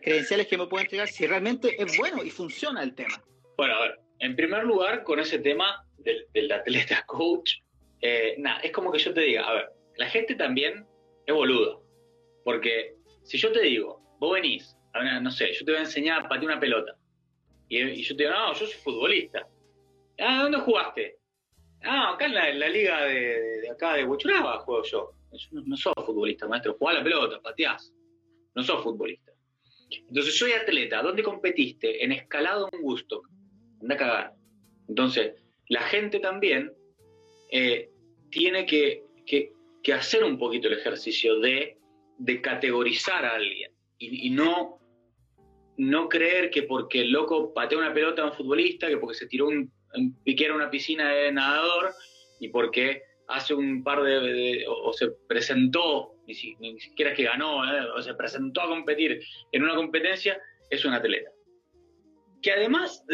credenciales 0.01 0.47
que 0.47 0.57
me 0.57 0.67
puedo 0.67 0.83
entregar, 0.83 1.07
si 1.07 1.25
realmente 1.27 1.81
es 1.81 1.97
bueno 1.97 2.23
y 2.23 2.29
funciona 2.29 2.83
el 2.83 2.95
tema. 2.95 3.23
Bueno, 3.57 3.75
a 3.75 3.81
ver, 3.81 3.99
en 4.19 4.35
primer 4.35 4.63
lugar, 4.63 5.03
con 5.03 5.19
ese 5.19 5.39
tema 5.39 5.85
del, 5.97 6.25
del 6.33 6.51
atleta 6.51 7.03
coach, 7.05 7.55
eh, 8.01 8.35
nada, 8.37 8.59
es 8.59 8.71
como 8.71 8.91
que 8.91 8.99
yo 8.99 9.13
te 9.13 9.21
diga, 9.21 9.47
a 9.47 9.53
ver, 9.53 9.69
la 9.95 10.09
gente 10.09 10.35
también 10.35 10.85
es 11.25 11.33
boluda. 11.33 11.77
Porque 12.43 12.95
si 13.23 13.37
yo 13.37 13.51
te 13.53 13.61
digo, 13.61 14.01
vos 14.19 14.33
venís, 14.33 14.77
no 15.21 15.31
sé, 15.31 15.53
yo 15.53 15.65
te 15.65 15.71
voy 15.71 15.79
a 15.79 15.85
enseñar 15.85 16.19
a 16.19 16.29
patear 16.29 16.51
una 16.51 16.59
pelota. 16.59 16.95
Y, 17.69 18.03
yo 18.03 18.15
te 18.15 18.23
digo, 18.23 18.35
no, 18.35 18.53
yo 18.53 18.65
soy 18.65 18.75
futbolista. 18.75 19.47
Ah, 20.19 20.43
¿dónde 20.43 20.59
jugaste? 20.59 21.17
Ah, 21.81 22.13
acá 22.13 22.25
en 22.25 22.59
la, 22.59 22.69
liga 22.69 23.03
de, 23.05 23.69
acá 23.71 23.93
de 23.93 24.03
Huachuraba 24.03 24.59
juego 24.59 24.83
yo. 24.83 25.11
Yo 25.37 25.61
no, 25.65 25.77
soy 25.77 25.93
futbolista, 26.05 26.47
maestro. 26.47 26.75
Jugás 26.77 26.95
la 26.95 27.03
pelota, 27.03 27.41
pateás. 27.41 27.93
No 28.55 28.63
soy 28.63 28.81
futbolista. 28.83 29.31
Entonces, 29.89 30.37
soy 30.37 30.53
atleta. 30.53 31.01
¿Dónde 31.01 31.23
competiste? 31.23 32.03
En 32.03 32.11
escalado 32.11 32.69
un 32.71 32.81
gusto. 32.81 33.21
Anda 33.81 33.95
a 33.95 33.97
cagar. 33.97 34.33
Entonces, 34.87 35.35
la 35.69 35.81
gente 35.81 36.19
también 36.19 36.71
eh, 37.51 37.89
tiene 38.29 38.65
que, 38.65 39.03
hacer 39.93 40.23
un 40.23 40.37
poquito 40.37 40.67
el 40.67 40.75
ejercicio 40.75 41.39
de, 41.39 41.77
categorizar 42.41 43.25
a 43.25 43.35
alguien 43.35 43.71
y, 43.97 44.29
no, 44.29 44.79
no 45.77 46.07
creer 46.07 46.49
que 46.49 46.63
porque 46.63 47.01
el 47.01 47.11
loco 47.11 47.53
patea 47.53 47.77
una 47.77 47.93
pelota 47.93 48.21
a 48.21 48.25
un 48.25 48.33
futbolista, 48.33 48.87
que 48.87 48.97
porque 48.97 49.17
se 49.17 49.27
tiró 49.27 49.47
un, 49.47 49.71
piquero 50.23 50.53
a 50.53 50.57
una 50.57 50.71
piscina 50.71 51.11
de 51.11 51.31
nadador 51.31 51.93
y 52.39 52.49
porque 52.49 53.03
hace 53.27 53.53
un 53.53 53.83
par 53.83 54.03
de, 54.03 54.65
o, 54.67 54.93
se 54.93 55.09
presentó, 55.27 56.15
ni, 56.27 56.33
siquiera 56.33 57.11
es 57.11 57.17
que 57.17 57.23
ganó, 57.23 57.63
eh, 57.65 57.85
o 57.95 58.01
se 58.01 58.13
presentó 58.13 58.61
a 58.61 58.67
competir 58.67 59.19
en 59.51 59.63
una 59.63 59.75
competencia, 59.75 60.41
es 60.69 60.85
un 60.85 60.93
atleta. 60.93 61.31
Que 62.41 62.51
además, 62.51 63.05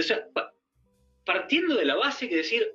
partiendo 1.25 1.75
de 1.75 1.85
la 1.85 1.95
base 1.95 2.29
que 2.29 2.37
decir, 2.37 2.73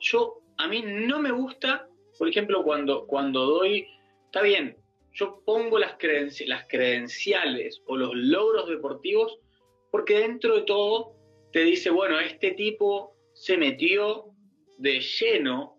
yo 0.00 0.40
a 0.56 0.68
mí 0.68 0.82
no 0.82 1.20
me 1.20 1.30
gusta, 1.30 1.88
por 2.18 2.28
ejemplo, 2.28 2.62
cuando, 2.64 3.06
cuando 3.06 3.44
doy, 3.44 3.86
está 4.26 4.42
bien, 4.42 4.76
yo 5.12 5.42
pongo 5.44 5.78
las 5.78 5.96
credenciales 5.98 7.82
o 7.86 7.96
los 7.96 8.14
logros 8.14 8.68
deportivos 8.68 9.38
porque 9.90 10.20
dentro 10.20 10.56
de 10.56 10.62
todo 10.62 11.16
te 11.52 11.60
dice, 11.64 11.90
bueno, 11.90 12.20
este 12.20 12.52
tipo 12.52 13.16
se 13.32 13.56
metió 13.56 14.26
de 14.76 15.00
lleno 15.00 15.77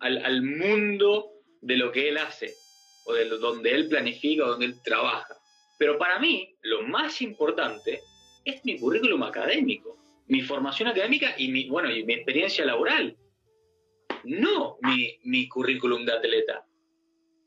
al, 0.00 0.42
mundo 0.42 1.32
de 1.60 1.76
lo 1.76 1.92
que 1.92 2.08
él 2.08 2.18
hace, 2.18 2.54
o 3.06 3.12
de 3.14 3.28
donde 3.28 3.72
él 3.72 3.88
planifica, 3.88 4.44
o 4.44 4.50
donde 4.50 4.66
él 4.66 4.82
trabaja. 4.82 5.34
Pero 5.78 5.98
para 5.98 6.18
mí, 6.18 6.54
lo 6.62 6.82
más 6.82 7.20
importante 7.22 8.00
es 8.44 8.64
mi 8.64 8.78
currículum 8.78 9.22
académico, 9.22 9.96
mi 10.28 10.40
formación 10.42 10.88
académica 10.88 11.34
y 11.36 11.48
mi, 11.48 11.68
bueno, 11.68 11.90
y 11.90 12.04
mi 12.04 12.14
experiencia 12.14 12.64
laboral 12.64 13.16
no 14.24 14.78
mi, 15.22 15.48
currículum 15.48 16.04
de 16.04 16.12
atleta. 16.12 16.66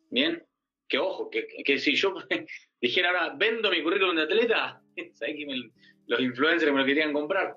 Bien, 0.10 0.44
que 0.88 0.98
ojo, 0.98 1.30
que, 1.30 1.78
si 1.78 1.96
yo 1.96 2.16
dijera 2.82 3.10
ahora, 3.10 3.36
vendo 3.38 3.70
mi 3.70 3.84
currículum 3.84 4.16
de 4.16 4.24
atleta, 4.24 4.82
¿sabes 5.14 5.36
que 5.36 5.46
los 6.08 6.20
influencers 6.20 6.72
me 6.72 6.80
lo 6.80 6.86
querían 6.86 7.14
comprar? 7.14 7.56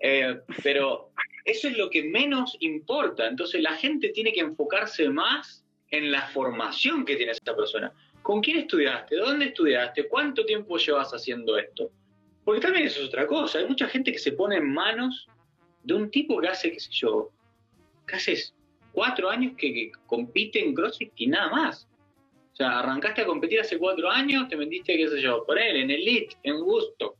Eh, 0.00 0.40
pero 0.62 1.12
eso 1.44 1.68
es 1.68 1.76
lo 1.76 1.90
que 1.90 2.04
menos 2.04 2.56
importa. 2.60 3.26
Entonces 3.26 3.62
la 3.62 3.74
gente 3.74 4.10
tiene 4.10 4.32
que 4.32 4.40
enfocarse 4.40 5.08
más 5.08 5.64
en 5.90 6.10
la 6.10 6.22
formación 6.28 7.04
que 7.04 7.16
tiene 7.16 7.32
esa 7.32 7.54
persona. 7.54 7.92
¿Con 8.22 8.40
quién 8.40 8.58
estudiaste? 8.58 9.16
¿Dónde 9.16 9.46
estudiaste? 9.46 10.08
¿Cuánto 10.08 10.44
tiempo 10.44 10.76
llevas 10.76 11.12
haciendo 11.12 11.56
esto? 11.58 11.90
Porque 12.44 12.60
también 12.60 12.86
eso 12.86 13.00
es 13.00 13.08
otra 13.08 13.26
cosa. 13.26 13.58
Hay 13.58 13.66
mucha 13.66 13.88
gente 13.88 14.12
que 14.12 14.18
se 14.18 14.32
pone 14.32 14.56
en 14.56 14.72
manos 14.72 15.26
de 15.82 15.94
un 15.94 16.10
tipo 16.10 16.40
que 16.40 16.48
hace, 16.48 16.72
qué 16.72 16.80
sé 16.80 16.90
yo, 16.92 17.30
que 18.06 18.16
hace 18.16 18.36
cuatro 18.92 19.30
años 19.30 19.54
que, 19.56 19.90
compite 20.06 20.62
en 20.62 20.74
CrossFit 20.74 21.12
y 21.16 21.26
nada 21.26 21.50
más. 21.50 21.88
O 22.52 22.56
sea, 22.56 22.80
arrancaste 22.80 23.22
a 23.22 23.26
competir 23.26 23.60
hace 23.60 23.78
cuatro 23.78 24.10
años, 24.10 24.48
te 24.48 24.56
vendiste, 24.56 24.96
qué 24.96 25.08
sé 25.08 25.20
yo, 25.22 25.44
por 25.46 25.58
él, 25.58 25.76
en 25.76 25.90
Elite, 25.90 26.36
en 26.42 26.60
Gusto. 26.60 27.16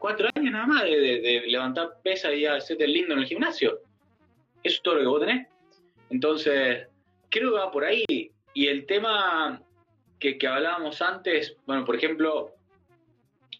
Cuatro 0.00 0.30
años 0.34 0.52
nada 0.52 0.66
más 0.66 0.84
de, 0.84 1.42
levantar 1.46 2.00
pesa 2.02 2.32
y 2.32 2.46
hacerte 2.46 2.88
lindo 2.88 3.12
en 3.12 3.18
el 3.18 3.26
gimnasio. 3.26 3.80
Eso 4.62 4.76
es 4.76 4.82
todo 4.82 4.94
lo 4.94 5.00
que 5.00 5.06
vos 5.06 5.20
tenés. 5.20 5.46
Entonces, 6.08 6.88
creo 7.28 7.50
que 7.50 7.58
va 7.58 7.70
por 7.70 7.84
ahí. 7.84 8.32
Y 8.54 8.66
el 8.66 8.86
tema 8.86 9.62
que, 10.18 10.38
hablábamos 10.48 11.02
antes, 11.02 11.54
bueno, 11.66 11.84
por 11.84 11.96
ejemplo, 11.96 12.54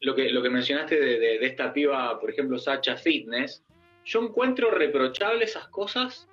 lo 0.00 0.14
que, 0.14 0.30
lo 0.30 0.42
que 0.42 0.48
mencionaste 0.48 0.98
de, 0.98 1.18
de, 1.18 1.44
esta 1.44 1.74
piba, 1.74 2.18
por 2.18 2.30
ejemplo, 2.30 2.56
Sacha 2.56 2.96
Fitness, 2.96 3.62
yo 4.06 4.22
encuentro 4.22 4.70
reprochable 4.70 5.44
esas 5.44 5.68
cosas 5.68 6.26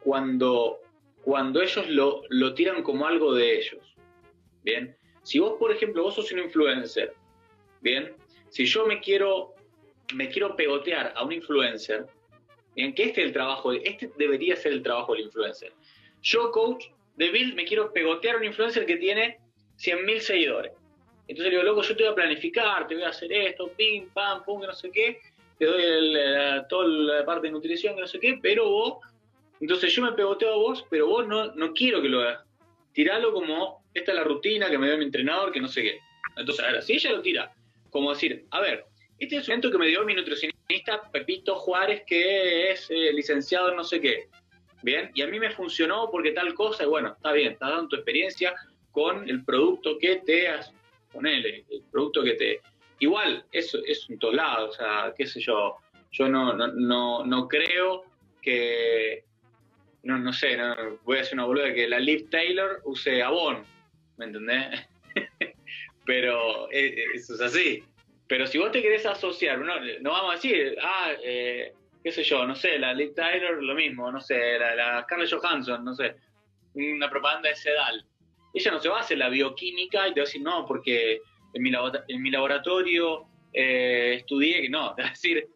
cuando, 0.00 0.78
cuando 1.22 1.62
ellos 1.62 1.88
lo, 1.88 2.20
lo 2.28 2.52
tiran 2.52 2.82
como 2.82 3.06
algo 3.06 3.32
de 3.32 3.60
ellos. 3.60 3.96
Bien, 4.62 4.94
si 5.22 5.38
vos, 5.38 5.54
por 5.58 5.72
ejemplo, 5.72 6.02
vos 6.02 6.16
sos 6.16 6.30
un 6.32 6.40
influencer, 6.40 7.14
bien, 7.80 8.14
si 8.54 8.66
yo 8.66 8.86
me 8.86 9.00
quiero, 9.00 9.53
me 10.12 10.28
quiero 10.28 10.56
pegotear 10.56 11.12
a 11.16 11.24
un 11.24 11.32
influencer, 11.32 12.06
bien, 12.74 12.94
que 12.94 13.04
este 13.04 13.22
es 13.22 13.26
el 13.28 13.32
trabajo, 13.32 13.72
este 13.72 14.10
debería 14.18 14.56
ser 14.56 14.72
el 14.72 14.82
trabajo 14.82 15.14
del 15.14 15.22
influencer. 15.22 15.72
Yo, 16.22 16.50
coach 16.50 16.86
de 17.16 17.30
Bill, 17.30 17.54
me 17.54 17.64
quiero 17.64 17.92
pegotear 17.92 18.36
a 18.36 18.38
un 18.38 18.44
influencer 18.44 18.86
que 18.86 18.96
tiene 18.96 19.38
100.000 19.78 20.18
seguidores. 20.20 20.72
Entonces 21.26 21.52
le 21.52 21.58
digo, 21.58 21.62
loco, 21.62 21.82
yo 21.82 21.96
te 21.96 22.02
voy 22.02 22.12
a 22.12 22.14
planificar, 22.14 22.86
te 22.86 22.94
voy 22.94 23.04
a 23.04 23.08
hacer 23.08 23.32
esto, 23.32 23.70
pim, 23.76 24.08
pam, 24.10 24.44
pum, 24.44 24.60
que 24.60 24.66
no 24.66 24.74
sé 24.74 24.90
qué, 24.90 25.20
te 25.58 25.64
doy 25.64 26.14
toda 26.68 26.86
la 26.86 27.24
parte 27.24 27.46
de 27.46 27.52
nutrición, 27.52 27.94
que 27.94 28.02
no 28.02 28.06
sé 28.06 28.20
qué, 28.20 28.38
pero 28.42 28.68
vos 28.68 28.98
entonces 29.60 29.94
yo 29.94 30.02
me 30.02 30.12
pegoteo 30.12 30.52
a 30.52 30.56
vos, 30.56 30.84
pero 30.90 31.06
vos 31.06 31.26
no, 31.26 31.54
no 31.54 31.72
quiero 31.72 32.02
que 32.02 32.08
lo 32.08 32.20
hagas. 32.20 32.44
Tiralo 32.92 33.32
como, 33.32 33.82
esta 33.94 34.12
es 34.12 34.18
la 34.18 34.24
rutina 34.24 34.68
que 34.68 34.78
me 34.78 34.86
dio 34.86 34.98
mi 34.98 35.04
entrenador, 35.04 35.52
que 35.52 35.60
no 35.60 35.68
sé 35.68 35.82
qué. 35.82 36.00
Entonces, 36.36 36.64
ahora, 36.64 36.82
si 36.82 36.94
ella 36.94 37.12
lo 37.12 37.22
tira, 37.22 37.52
como 37.90 38.10
decir, 38.10 38.44
a 38.50 38.60
ver, 38.60 38.84
este 39.18 39.36
es 39.36 39.46
un 39.46 39.52
evento 39.52 39.70
que 39.70 39.78
me 39.78 39.86
dio 39.86 40.04
mi 40.04 40.14
nutricionista 40.14 41.10
Pepito 41.12 41.54
Juárez, 41.56 42.02
que 42.06 42.70
es 42.70 42.90
eh, 42.90 43.12
licenciado 43.12 43.70
en 43.70 43.76
no 43.76 43.84
sé 43.84 44.00
qué. 44.00 44.28
Bien, 44.82 45.10
y 45.14 45.22
a 45.22 45.26
mí 45.26 45.38
me 45.40 45.50
funcionó 45.50 46.10
porque 46.10 46.32
tal 46.32 46.52
cosa, 46.54 46.84
y 46.84 46.86
bueno, 46.86 47.14
está 47.16 47.32
bien, 47.32 47.52
estás 47.52 47.70
dando 47.70 47.88
tu 47.88 47.96
experiencia 47.96 48.54
con 48.90 49.28
el 49.28 49.44
producto 49.44 49.98
que 49.98 50.16
te 50.16 50.48
has, 50.48 50.72
ponele, 51.10 51.64
el 51.70 51.82
producto 51.90 52.22
que 52.22 52.34
te. 52.34 52.60
Igual, 52.98 53.44
eso 53.50 53.78
es 53.86 54.08
un 54.08 54.18
tolado, 54.18 54.68
o 54.68 54.72
sea, 54.72 55.14
qué 55.16 55.26
sé 55.26 55.40
yo, 55.40 55.76
yo 56.12 56.28
no, 56.28 56.52
no, 56.52 56.68
no, 56.68 57.24
no 57.24 57.48
creo 57.48 58.04
que, 58.42 59.24
no, 60.02 60.18
no 60.18 60.32
sé, 60.32 60.58
voy 61.04 61.18
a 61.18 61.22
hacer 61.22 61.34
una 61.34 61.46
boluda 61.46 61.72
que 61.72 61.88
la 61.88 61.98
Liv 61.98 62.28
Taylor 62.30 62.80
use 62.84 63.22
Avon, 63.22 63.64
¿me 64.16 64.26
entendés? 64.26 64.86
Pero 66.04 66.70
eh, 66.70 66.88
eh, 66.88 67.04
eso 67.14 67.34
es 67.34 67.40
así. 67.40 67.82
Pero 68.26 68.46
si 68.46 68.58
vos 68.58 68.72
te 68.72 68.82
querés 68.82 69.04
asociar, 69.06 69.58
no, 69.58 69.74
no 70.00 70.10
vamos 70.10 70.32
a 70.32 70.34
decir, 70.34 70.76
ah, 70.80 71.12
eh, 71.22 71.72
qué 72.02 72.12
sé 72.12 72.22
yo, 72.22 72.46
no 72.46 72.54
sé, 72.54 72.78
la 72.78 72.94
Liv 72.94 73.14
Taylor 73.14 73.62
lo 73.62 73.74
mismo, 73.74 74.10
no 74.10 74.20
sé, 74.20 74.58
la, 74.58 74.74
la 74.74 75.06
Johansson, 75.30 75.84
no 75.84 75.94
sé, 75.94 76.16
una 76.74 77.10
propaganda 77.10 77.48
de 77.48 77.56
Sedal. 77.56 78.04
Ella 78.52 78.70
no 78.70 78.78
se 78.78 78.88
va 78.88 78.98
a 78.98 79.00
hacer 79.00 79.18
la 79.18 79.28
bioquímica 79.28 80.08
y 80.08 80.14
te 80.14 80.20
va 80.20 80.24
a 80.24 80.26
decir, 80.26 80.42
no, 80.42 80.64
porque 80.66 81.20
en 81.52 81.62
mi, 81.62 82.30
laboratorio 82.30 83.26
estudié 83.52 84.62
que 84.62 84.68
no, 84.68 84.94
te 84.96 85.02
va 85.02 85.08
a 85.08 85.10
decir, 85.10 85.46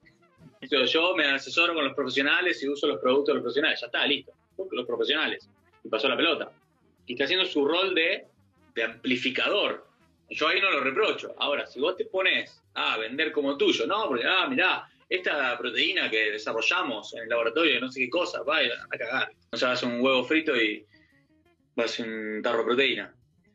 yo 0.60 1.16
me 1.16 1.24
asesoro 1.26 1.74
con 1.74 1.84
los 1.84 1.94
profesionales 1.94 2.62
y 2.62 2.68
uso 2.68 2.86
los 2.86 2.98
productos 2.98 3.28
de 3.28 3.34
los 3.34 3.42
profesionales, 3.42 3.80
ya 3.80 3.86
está, 3.86 4.06
listo 4.06 4.32
los 4.70 4.86
profesionales. 4.86 5.48
Y 5.84 5.88
pasó 5.88 6.08
la 6.08 6.16
pelota. 6.16 6.50
Y 7.06 7.12
está 7.12 7.24
haciendo 7.24 7.46
su 7.46 7.66
rol 7.66 7.94
de, 7.94 8.26
amplificador. 8.84 9.87
Yo 10.30 10.48
ahí 10.48 10.60
no 10.60 10.70
lo 10.70 10.80
reprocho. 10.80 11.34
Ahora, 11.38 11.66
si 11.66 11.80
vos 11.80 11.96
te 11.96 12.04
pones 12.04 12.62
a 12.74 12.98
vender 12.98 13.32
como 13.32 13.56
tuyo, 13.56 13.86
no, 13.86 14.08
porque, 14.08 14.24
ah, 14.26 14.46
mirá, 14.48 14.88
esta 15.08 15.56
proteína 15.56 16.10
que 16.10 16.32
desarrollamos 16.32 17.14
en 17.14 17.22
el 17.22 17.28
laboratorio 17.28 17.80
no 17.80 17.90
sé 17.90 18.00
qué 18.00 18.10
cosa, 18.10 18.42
va 18.42 18.58
a 18.58 18.98
cagar. 18.98 19.32
O 19.52 19.56
sea, 19.56 19.72
hace 19.72 19.86
un 19.86 20.00
huevo 20.00 20.24
frito 20.24 20.54
y 20.54 20.84
vas 21.74 21.98
un 22.00 22.40
tarro 22.42 22.58
de 22.58 22.64
proteína. 22.64 23.14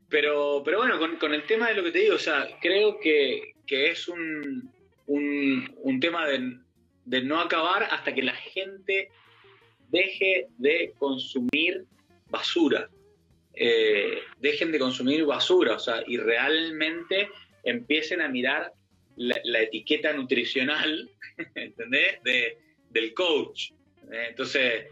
Pero, 0.10 0.62
pero 0.64 0.80
bueno, 0.80 1.00
con, 1.20 1.34
el 1.34 1.46
tema 1.46 1.70
de 1.70 1.76
lo 1.76 1.84
que 1.84 1.92
te 1.92 2.00
digo, 2.00 2.16
o 2.16 2.20
sea, 2.20 2.48
creo 2.62 3.00
que, 3.00 3.54
es 3.68 4.08
un, 4.08 4.72
un, 5.08 6.00
tema 6.00 6.28
de, 6.28 6.58
de, 7.06 7.22
no 7.22 7.40
acabar 7.40 7.84
hasta 7.84 8.14
que 8.14 8.22
la 8.22 8.36
gente 8.36 9.10
deje 9.90 10.48
de 10.58 10.94
consumir 11.00 11.86
basura. 12.30 12.90
Eh, 13.56 14.20
dejen 14.40 14.72
de 14.72 14.80
consumir 14.80 15.26
basura, 15.26 15.76
o 15.76 15.80
sea, 15.80 16.04
y 16.08 16.18
realmente 16.18 17.30
empiecen 17.64 18.22
a 18.22 18.28
mirar 18.28 18.74
la, 19.16 19.62
etiqueta 19.62 20.12
nutricional, 20.14 21.10
¿entendés? 21.56 22.20
del 22.90 23.14
coach. 23.14 23.72
Entonces, 24.12 24.88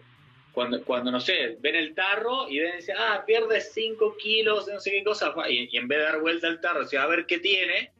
cuando, 0.51 0.83
cuando, 0.83 1.11
no 1.11 1.19
sé, 1.19 1.57
ven 1.59 1.75
el 1.75 1.93
tarro 1.95 2.49
y 2.49 2.59
ven, 2.59 2.73
ah, 2.97 3.23
pierde 3.25 3.61
5 3.61 4.17
kilos, 4.17 4.67
no 4.67 4.79
sé 4.79 4.91
qué 4.91 5.03
cosa, 5.03 5.33
y, 5.49 5.75
en 5.75 5.87
vez 5.87 5.99
de 5.99 6.03
dar 6.03 6.19
vuelta 6.19 6.47
al 6.47 6.61
tarro, 6.61 6.81
o 6.81 6.87
sea, 6.87 7.03
a 7.03 7.07
ver 7.07 7.25
qué 7.25 7.39
tiene, 7.39 7.91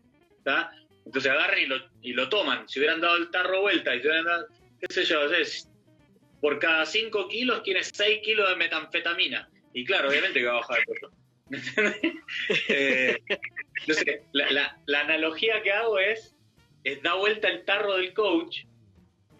entonces 1.05 1.31
agarran 1.31 1.59
y 1.59 1.65
lo, 1.65 1.75
y 2.01 2.13
lo 2.13 2.29
toman. 2.29 2.67
Si 2.67 2.79
hubieran 2.79 3.01
dado 3.01 3.17
el 3.17 3.29
tarro 3.31 3.61
vuelta 3.61 3.95
y 3.95 4.01
si 4.01 4.07
hubieran 4.07 4.25
dado, 4.25 4.47
qué 4.79 4.93
sé 4.93 5.05
yo, 5.05 5.21
por 6.39 6.59
cada 6.59 6.85
5 6.85 7.27
kilos 7.27 7.63
tienes 7.63 7.91
6 7.93 8.21
kilos 8.23 8.49
de 8.49 8.55
metanfetamina. 8.55 9.49
Y 9.73 9.85
claro, 9.85 10.09
obviamente 10.09 10.39
que 10.39 10.45
va 10.45 10.53
a 10.53 10.61
bajar 10.61 10.79
el 10.79 10.85
peso. 10.85 11.11
eh, 12.69 13.17
sé, 13.87 14.23
la, 14.31 14.77
analogía 15.01 15.61
que 15.61 15.71
hago 15.71 15.99
es, 15.99 16.35
es 16.83 17.01
da 17.01 17.15
vuelta 17.15 17.49
el 17.49 17.65
tarro 17.65 17.97
del 17.97 18.13
coach 18.13 18.63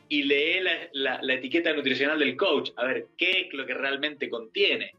y 0.10 0.24
lee 0.24 0.62
la, 0.94 1.34
etiqueta 1.34 1.74
nutricional 1.74 2.20
del 2.20 2.36
coach, 2.36 2.72
a 2.76 2.86
ver 2.86 3.08
qué 3.18 3.48
es 3.48 3.54
lo 3.54 3.66
que 3.66 3.74
realmente 3.74 4.30
contiene 4.30 4.94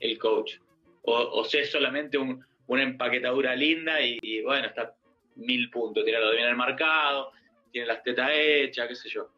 el 0.00 0.18
coach. 0.18 0.54
O, 1.02 1.44
si 1.44 1.58
es 1.58 1.70
solamente 1.70 2.18
una 2.18 2.82
empaquetadura 2.82 3.54
linda 3.54 4.00
y, 4.00 4.42
bueno, 4.42 4.66
está 4.66 4.94
mil 5.36 5.70
puntos, 5.70 6.04
tiene 6.04 6.20
lo 6.20 6.32
bien 6.32 6.56
marcado, 6.56 7.32
tiene 7.70 7.86
las 7.86 8.02
tetas 8.02 8.30
hechas, 8.32 8.88
qué 8.88 8.94
sé 8.94 9.08
yo. 9.08 9.30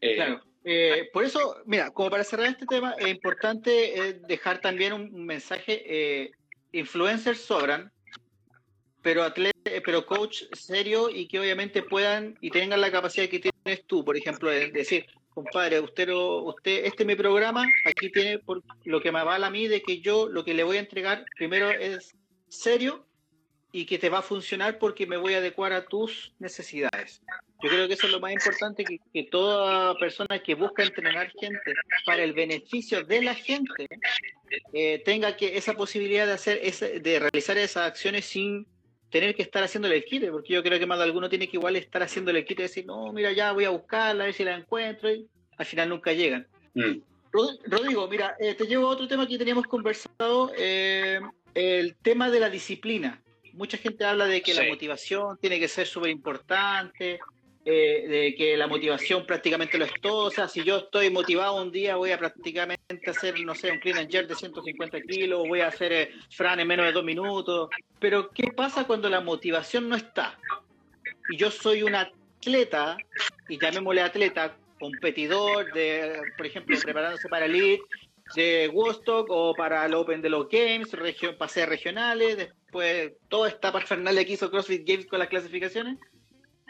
Eh, 0.00 0.14
claro. 0.14 0.47
Eh, 0.70 1.08
por 1.14 1.24
eso, 1.24 1.56
mira, 1.64 1.90
como 1.92 2.10
para 2.10 2.24
cerrar 2.24 2.48
este 2.48 2.66
tema, 2.66 2.94
es 2.98 3.08
importante 3.08 3.70
eh, 3.98 4.20
dejar 4.28 4.60
también 4.60 4.92
un, 4.92 5.24
mensaje. 5.24 6.30
influencers 6.72 7.40
sobran, 7.40 7.90
pero 9.00 9.22
atleta, 9.22 9.70
pero 9.82 10.04
coach 10.04 10.42
serio 10.52 11.08
y 11.08 11.26
que 11.26 11.40
obviamente 11.40 11.82
puedan 11.82 12.36
y 12.42 12.50
tengan 12.50 12.82
la 12.82 12.92
capacidad 12.92 13.30
que 13.30 13.38
tienes 13.38 13.86
tú, 13.86 14.04
por 14.04 14.18
ejemplo, 14.18 14.50
de 14.50 14.70
decir, 14.70 15.06
compadre, 15.30 15.80
usted, 15.80 16.10
usted, 16.12 16.84
este 16.84 17.04
es 17.04 17.06
mi 17.06 17.16
programa, 17.16 17.64
aquí 17.86 18.10
tiene 18.10 18.38
por, 18.38 18.62
lo 18.84 19.00
que 19.00 19.10
me 19.10 19.20
avala 19.20 19.46
a 19.46 19.50
mí 19.50 19.68
de 19.68 19.80
que 19.80 20.02
yo 20.02 20.28
lo 20.28 20.44
que 20.44 20.52
le 20.52 20.64
voy 20.64 20.76
a 20.76 20.80
entregar 20.80 21.24
primero 21.38 21.70
es 21.70 22.14
serio 22.48 23.07
y 23.70 23.84
que 23.84 23.98
te 23.98 24.08
va 24.08 24.18
a 24.18 24.22
funcionar 24.22 24.78
porque 24.78 25.06
me 25.06 25.16
voy 25.16 25.34
a 25.34 25.38
adecuar 25.38 25.72
a 25.72 25.84
tus 25.84 26.32
necesidades. 26.38 27.22
Yo 27.62 27.68
creo 27.68 27.88
que 27.88 27.94
eso 27.94 28.06
es 28.06 28.12
lo 28.12 28.20
más 28.20 28.32
importante, 28.32 28.84
que, 28.84 29.00
que 29.12 29.24
toda 29.24 29.98
persona 29.98 30.38
que 30.38 30.54
busca 30.54 30.84
entrenar 30.84 31.30
gente 31.38 31.74
para 32.06 32.22
el 32.22 32.32
beneficio 32.32 33.04
de 33.04 33.22
la 33.22 33.34
gente 33.34 33.88
eh, 34.72 35.02
tenga 35.04 35.36
que 35.36 35.56
esa 35.56 35.74
posibilidad 35.74 36.26
de 36.26 36.32
hacer 36.32 36.60
ese, 36.62 37.00
de 37.00 37.18
realizar 37.18 37.58
esas 37.58 37.88
acciones 37.88 38.26
sin 38.26 38.66
tener 39.10 39.34
que 39.34 39.42
estar 39.42 39.62
haciéndole 39.62 39.96
el 39.96 40.04
kit, 40.04 40.30
porque 40.30 40.52
yo 40.52 40.62
creo 40.62 40.78
que 40.78 40.86
más 40.86 40.98
de 40.98 41.04
alguno 41.04 41.28
tiene 41.28 41.48
que 41.48 41.56
igual 41.56 41.76
estar 41.76 42.02
haciéndole 42.02 42.40
el 42.40 42.44
kit 42.44 42.60
y 42.60 42.62
decir, 42.62 42.86
no, 42.86 43.12
mira, 43.12 43.32
ya 43.32 43.52
voy 43.52 43.64
a 43.64 43.70
buscarla, 43.70 44.24
a 44.24 44.26
ver 44.26 44.34
si 44.34 44.44
la 44.44 44.54
encuentro, 44.54 45.10
y 45.10 45.26
al 45.56 45.66
final 45.66 45.88
nunca 45.88 46.12
llegan. 46.12 46.46
Mm. 46.74 47.00
Rodrigo, 47.66 48.08
mira, 48.08 48.36
eh, 48.38 48.54
te 48.54 48.66
llevo 48.66 48.86
a 48.86 48.90
otro 48.90 49.06
tema 49.08 49.26
que 49.26 49.38
teníamos 49.38 49.66
conversado, 49.66 50.52
eh, 50.56 51.20
el 51.54 51.96
tema 51.96 52.30
de 52.30 52.40
la 52.40 52.50
disciplina. 52.50 53.20
Mucha 53.58 53.76
gente 53.76 54.04
habla 54.04 54.26
de 54.26 54.40
que 54.40 54.54
la 54.54 54.62
motivación 54.68 55.36
tiene 55.40 55.58
que 55.58 55.66
ser 55.66 55.84
súper 55.84 56.10
importante, 56.10 57.18
eh, 57.64 58.06
de 58.08 58.34
que 58.36 58.56
la 58.56 58.68
motivación 58.68 59.26
prácticamente 59.26 59.76
lo 59.76 59.84
es 59.84 59.90
todo. 60.00 60.26
O 60.26 60.30
sea, 60.30 60.46
si 60.46 60.62
yo 60.62 60.76
estoy 60.76 61.10
motivado 61.10 61.60
un 61.60 61.72
día, 61.72 61.96
voy 61.96 62.12
a 62.12 62.18
prácticamente 62.18 63.10
hacer, 63.10 63.34
no 63.40 63.56
sé, 63.56 63.72
un 63.72 63.80
clean 63.80 63.98
and 63.98 64.12
jerk 64.12 64.28
de 64.28 64.36
150 64.36 65.00
kilos, 65.00 65.42
voy 65.48 65.62
a 65.62 65.66
hacer 65.66 65.92
eh, 65.92 66.10
Fran 66.30 66.60
en 66.60 66.68
menos 66.68 66.86
de 66.86 66.92
dos 66.92 67.02
minutos. 67.02 67.68
Pero, 67.98 68.30
¿qué 68.30 68.52
pasa 68.52 68.86
cuando 68.86 69.08
la 69.08 69.20
motivación 69.20 69.88
no 69.88 69.96
está? 69.96 70.38
Y 71.28 71.36
yo 71.36 71.50
soy 71.50 71.82
un 71.82 71.96
atleta, 71.96 72.96
y 73.48 73.58
llamémosle 73.58 74.02
atleta, 74.02 74.56
competidor, 74.78 75.72
de, 75.72 76.20
por 76.36 76.46
ejemplo, 76.46 76.78
preparándose 76.80 77.28
para 77.28 77.46
Elite, 77.46 77.82
de 78.36 78.70
Woodstock 78.72 79.26
o 79.30 79.52
para 79.54 79.84
el 79.84 79.94
Open 79.94 80.22
de 80.22 80.30
los 80.30 80.48
Games, 80.48 80.92
región, 80.92 81.36
paseos 81.36 81.68
regionales, 81.68 82.52
después 82.68 83.14
toda 83.28 83.48
esta 83.48 83.72
parfernalia 83.72 84.24
que 84.24 84.34
hizo 84.34 84.50
CrossFit 84.50 84.86
Games 84.86 85.06
con 85.06 85.18
las 85.18 85.28
clasificaciones 85.28 85.98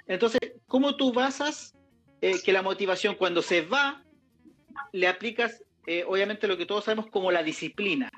entonces, 0.08 0.40
¿cómo 0.66 0.96
tú 0.96 1.12
basas 1.12 1.76
eh, 2.22 2.36
que 2.42 2.52
la 2.52 2.62
motivación 2.62 3.14
cuando 3.14 3.42
se 3.42 3.60
va, 3.60 4.02
le 4.92 5.06
aplicas, 5.06 5.62
eh, 5.86 6.02
obviamente, 6.06 6.48
lo 6.48 6.56
que 6.56 6.66
todos 6.66 6.84
sabemos 6.84 7.10
como 7.10 7.30
la 7.30 7.42
disciplina? 7.42 8.10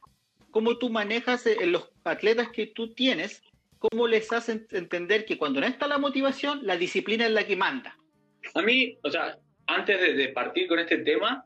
¿Cómo 0.53 0.79
tú 0.79 0.89
manejas 0.89 1.47
eh, 1.47 1.67
los 1.67 1.91
atletas 2.05 2.49
que 2.51 2.69
tú 2.69 2.95
tienes? 2.95 3.43
¿Cómo 3.79 4.07
les 4.07 4.33
haces 4.33 4.73
entender 4.73 5.25
que 5.25 5.37
cuando 5.37 5.61
no 5.61 5.67
está 5.67 5.89
la 5.89 5.99
motivación, 5.99 6.61
la 6.63 6.77
disciplina 6.77 7.27
es 7.27 7.33
la 7.33 7.45
que 7.45 7.57
manda? 7.57 7.97
A 8.55 8.63
mí, 8.63 8.97
o 9.03 9.11
sea, 9.11 9.37
antes 9.67 10.01
de, 10.01 10.15
de 10.15 10.29
partir 10.29 10.69
con 10.69 10.79
este 10.79 10.99
tema, 10.99 11.45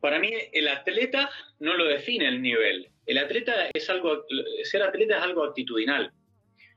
para 0.00 0.18
mí 0.18 0.30
el 0.52 0.68
atleta 0.68 1.30
no 1.58 1.76
lo 1.76 1.86
define 1.86 2.28
el 2.28 2.42
nivel. 2.42 2.88
El 3.06 3.18
atleta 3.18 3.68
es 3.72 3.88
algo, 3.88 4.24
ser 4.64 4.82
atleta 4.82 5.18
es 5.18 5.22
algo 5.22 5.44
actitudinal 5.44 6.12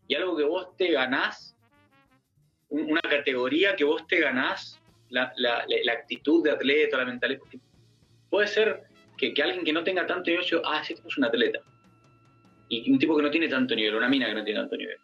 y 0.08 0.16
algo 0.16 0.38
que 0.38 0.44
vos 0.44 0.76
te 0.78 0.92
ganás 0.92 1.56
una 2.70 3.02
categoría 3.02 3.76
que 3.76 3.84
vos 3.84 4.06
te 4.08 4.20
ganás, 4.20 4.80
la, 5.10 5.34
actitud 5.92 6.44
de 6.44 6.52
atleta, 6.52 6.98
la 6.98 7.06
mentalidad. 7.06 7.42
Puede 8.30 8.48
ser 8.48 8.84
que, 9.18 9.34
alguien 9.42 9.66
que 9.66 9.74
no 9.74 9.84
tenga 9.84 10.06
tanto 10.06 10.30
nivel, 10.30 10.46
yo, 10.46 10.62
ah, 10.64 10.82
ese 10.82 10.96
tipo 10.96 11.08
es 11.08 11.18
un 11.18 11.26
atleta. 11.26 11.60
Y 12.70 12.92
un 12.92 13.00
tipo 13.00 13.18
que 13.18 13.24
no 13.24 13.32
tiene 13.32 13.48
tanto 13.48 13.76
nivel, 13.76 13.96
una 13.96 14.08
mina 14.08 14.28
que 14.28 14.36
no 14.36 14.44
tiene 14.44 14.60
tanto 14.60 14.78
nivel. 14.78 14.98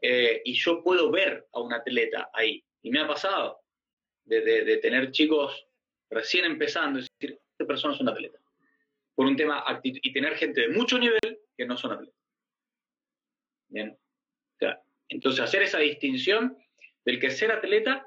Eh, 0.00 0.42
y 0.44 0.54
yo 0.54 0.82
puedo 0.82 1.10
ver 1.12 1.46
a 1.52 1.60
un 1.60 1.72
atleta 1.72 2.28
ahí. 2.34 2.64
Y 2.82 2.90
me 2.90 3.00
ha 3.00 3.06
pasado 3.06 3.60
de, 4.24 4.78
tener 4.82 5.12
chicos 5.12 5.66
recién 6.12 6.44
empezando 6.44 6.98
y 6.98 7.02
decir, 7.02 7.40
esta 7.52 7.66
persona 7.66 7.94
es 7.94 8.00
un 8.00 8.08
atleta. 8.08 8.38
Por 9.14 9.26
un 9.26 9.36
tema. 9.36 9.64
Y 9.82 10.12
tener 10.12 10.36
gente 10.36 10.62
de 10.62 10.68
mucho 10.68 10.98
nivel 10.98 11.40
que 11.56 11.66
no 11.66 11.76
son 11.76 11.92
atletas. 11.92 12.14
Bien. 13.68 13.96
entonces, 15.08 15.40
hacer 15.40 15.62
esa 15.62 15.78
distinción 15.78 16.56
del 17.04 17.18
que 17.18 17.30
ser 17.30 17.50
atleta 17.50 18.06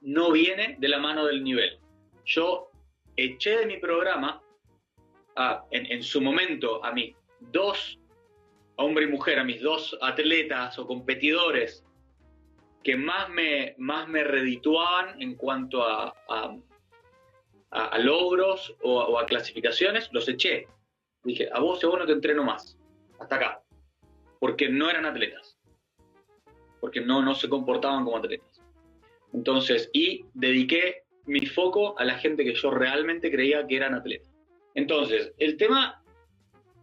no 0.00 0.30
viene 0.30 0.76
de 0.78 0.88
la 0.88 0.98
mano 0.98 1.26
del 1.26 1.42
nivel. 1.42 1.78
Yo 2.24 2.70
eché 3.16 3.58
de 3.58 3.66
mi 3.66 3.78
programa 3.78 4.42
en, 5.70 6.02
su 6.02 6.20
momento 6.20 6.84
a 6.84 6.92
mis 6.92 7.14
dos, 7.40 7.98
hombre 8.76 9.04
y 9.04 9.08
mujer, 9.08 9.38
a 9.38 9.44
mis 9.44 9.60
dos 9.60 9.96
atletas 10.00 10.78
o 10.78 10.86
competidores 10.86 11.84
que 12.82 12.96
más 12.96 13.28
me, 13.28 13.74
más 13.78 14.08
me 14.08 14.24
redituaban 14.24 15.20
en 15.20 15.34
cuanto 15.34 15.82
a, 15.82 16.14
a, 16.28 16.56
logros 17.98 18.74
o, 18.82 19.18
a 19.18 19.26
clasificaciones, 19.26 20.08
los 20.12 20.28
eché. 20.28 20.66
Dije, 21.22 21.48
a 21.52 21.60
vos 21.60 21.82
a 21.84 21.86
vos 21.86 21.98
no 21.98 22.06
te 22.06 22.12
entreno 22.12 22.44
más, 22.44 22.78
hasta 23.18 23.36
acá, 23.36 23.62
porque 24.38 24.68
no 24.68 24.88
eran 24.88 25.04
atletas 25.04 25.60
porque 26.80 27.00
no, 27.00 27.22
no 27.22 27.34
se 27.34 27.48
comportaban 27.48 28.04
como 28.04 28.16
atletas. 28.16 28.60
Entonces, 29.32 29.90
y 29.92 30.24
dediqué 30.34 31.04
mi 31.26 31.46
foco 31.46 31.96
a 31.98 32.04
la 32.04 32.18
gente 32.18 32.44
que 32.44 32.54
yo 32.54 32.70
realmente 32.70 33.30
creía 33.30 33.66
que 33.66 33.76
eran 33.76 33.94
atletas. 33.94 34.28
Entonces, 34.74 35.32
el 35.38 35.56
tema 35.56 36.02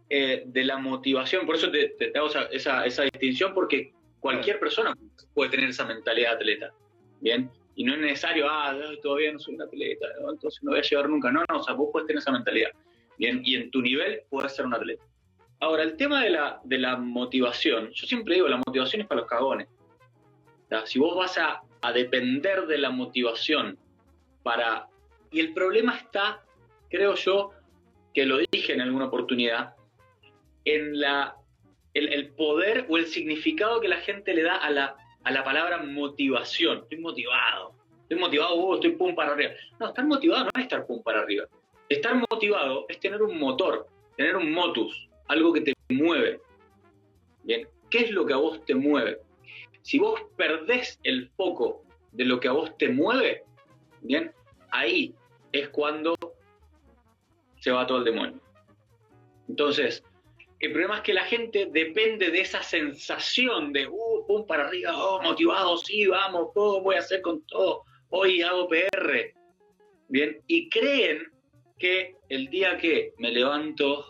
eh, 0.08 0.44
de 0.46 0.64
la 0.64 0.78
motivación, 0.78 1.44
por 1.44 1.56
eso 1.56 1.70
te, 1.70 2.12
hago 2.14 2.28
esa, 2.50 2.86
esa, 2.86 3.02
distinción, 3.02 3.52
porque 3.52 3.92
cualquier 4.20 4.58
persona 4.60 4.94
puede 5.34 5.50
tener 5.50 5.68
esa 5.68 5.84
mentalidad 5.84 6.30
de 6.30 6.36
atleta, 6.36 6.74
¿bien? 7.20 7.50
Y 7.78 7.84
no 7.84 7.94
es 7.94 8.00
necesario, 8.00 8.48
ah, 8.50 8.76
todavía 9.00 9.32
no 9.32 9.38
soy 9.38 9.54
un 9.54 9.62
atleta, 9.62 10.04
entonces 10.28 10.60
no 10.64 10.72
voy 10.72 10.80
a 10.80 10.82
llegar 10.82 11.08
nunca. 11.08 11.30
No, 11.30 11.44
no, 11.48 11.60
o 11.60 11.62
sea, 11.62 11.74
vos 11.74 11.90
puedes 11.92 12.08
tener 12.08 12.18
esa 12.18 12.32
mentalidad, 12.32 12.70
¿bien? 13.18 13.40
Y 13.44 13.54
en 13.54 13.70
tu 13.70 13.80
nivel 13.80 14.22
puedes 14.28 14.56
ser 14.56 14.66
un 14.66 14.74
atleta. 14.74 15.04
Ahora, 15.60 15.84
el 15.84 15.96
tema 15.96 16.24
de 16.24 16.30
la, 16.30 16.60
de 16.64 16.76
la 16.76 16.96
motivación, 16.96 17.92
yo 17.92 18.06
siempre 18.08 18.34
digo, 18.34 18.48
la 18.48 18.56
motivación 18.56 19.02
es 19.02 19.06
para 19.06 19.20
los 19.20 19.30
cagones. 19.30 19.68
Si 20.86 20.98
vos 20.98 21.16
vas 21.16 21.38
a, 21.38 21.62
depender 21.92 22.66
de 22.66 22.78
la 22.78 22.90
motivación 22.90 23.78
para... 24.42 24.88
Y 25.30 25.38
el 25.38 25.54
problema 25.54 25.96
está, 25.96 26.42
creo 26.90 27.14
yo, 27.14 27.52
que 28.12 28.26
lo 28.26 28.38
dije 28.50 28.72
en 28.72 28.80
alguna 28.80 29.04
oportunidad, 29.04 29.76
en 30.64 30.98
la, 30.98 31.36
el, 31.94 32.30
poder 32.30 32.86
o 32.88 32.96
el 32.98 33.06
significado 33.06 33.80
que 33.80 33.86
la 33.86 33.98
gente 33.98 34.34
le 34.34 34.42
da 34.42 34.56
a 34.56 34.68
la, 34.70 34.96
a 35.28 35.30
la 35.30 35.44
palabra 35.44 35.82
motivación. 35.82 36.78
Estoy 36.78 37.00
motivado. 37.00 37.74
Estoy 38.00 38.18
motivado, 38.18 38.54
uh, 38.54 38.74
estoy 38.76 38.92
pum 38.92 39.14
para 39.14 39.32
arriba. 39.32 39.50
No, 39.78 39.88
estar 39.88 40.06
motivado 40.06 40.44
no 40.44 40.50
es 40.54 40.62
estar 40.62 40.86
pum 40.86 41.02
para 41.02 41.20
arriba. 41.20 41.44
Estar 41.90 42.14
motivado 42.30 42.86
es 42.88 42.98
tener 42.98 43.22
un 43.22 43.38
motor, 43.38 43.86
tener 44.16 44.36
un 44.36 44.50
motus, 44.50 45.10
algo 45.26 45.52
que 45.52 45.60
te 45.60 45.74
mueve. 45.90 46.40
Bien, 47.42 47.68
¿qué 47.90 47.98
es 48.04 48.10
lo 48.10 48.24
que 48.24 48.32
a 48.32 48.38
vos 48.38 48.64
te 48.64 48.74
mueve? 48.74 49.18
Si 49.82 49.98
vos 49.98 50.18
perdés 50.38 50.98
el 51.02 51.28
foco 51.36 51.84
de 52.12 52.24
lo 52.24 52.40
que 52.40 52.48
a 52.48 52.52
vos 52.52 52.74
te 52.78 52.88
mueve, 52.88 53.44
bien, 54.00 54.32
ahí 54.70 55.14
es 55.52 55.68
cuando 55.68 56.14
se 57.60 57.70
va 57.70 57.86
todo 57.86 57.98
el 57.98 58.04
demonio. 58.04 58.40
Entonces, 59.46 60.02
el 60.60 60.72
problema 60.72 60.96
es 60.96 61.02
que 61.02 61.14
la 61.14 61.24
gente 61.24 61.66
depende 61.72 62.30
de 62.30 62.40
esa 62.40 62.62
sensación 62.62 63.72
de, 63.72 63.86
uh, 63.86 64.26
pum, 64.26 64.46
para 64.46 64.66
arriba, 64.66 64.92
oh, 64.96 65.22
motivado, 65.22 65.76
sí, 65.76 66.06
vamos, 66.06 66.52
todo 66.52 66.82
voy 66.82 66.96
a 66.96 67.00
hacer 67.00 67.22
con 67.22 67.42
todo, 67.46 67.84
hoy 68.10 68.42
hago 68.42 68.68
PR. 68.68 69.34
Bien, 70.08 70.40
y 70.46 70.68
creen 70.68 71.30
que 71.78 72.16
el 72.28 72.48
día 72.48 72.76
que 72.76 73.12
me 73.18 73.30
levanto 73.30 74.04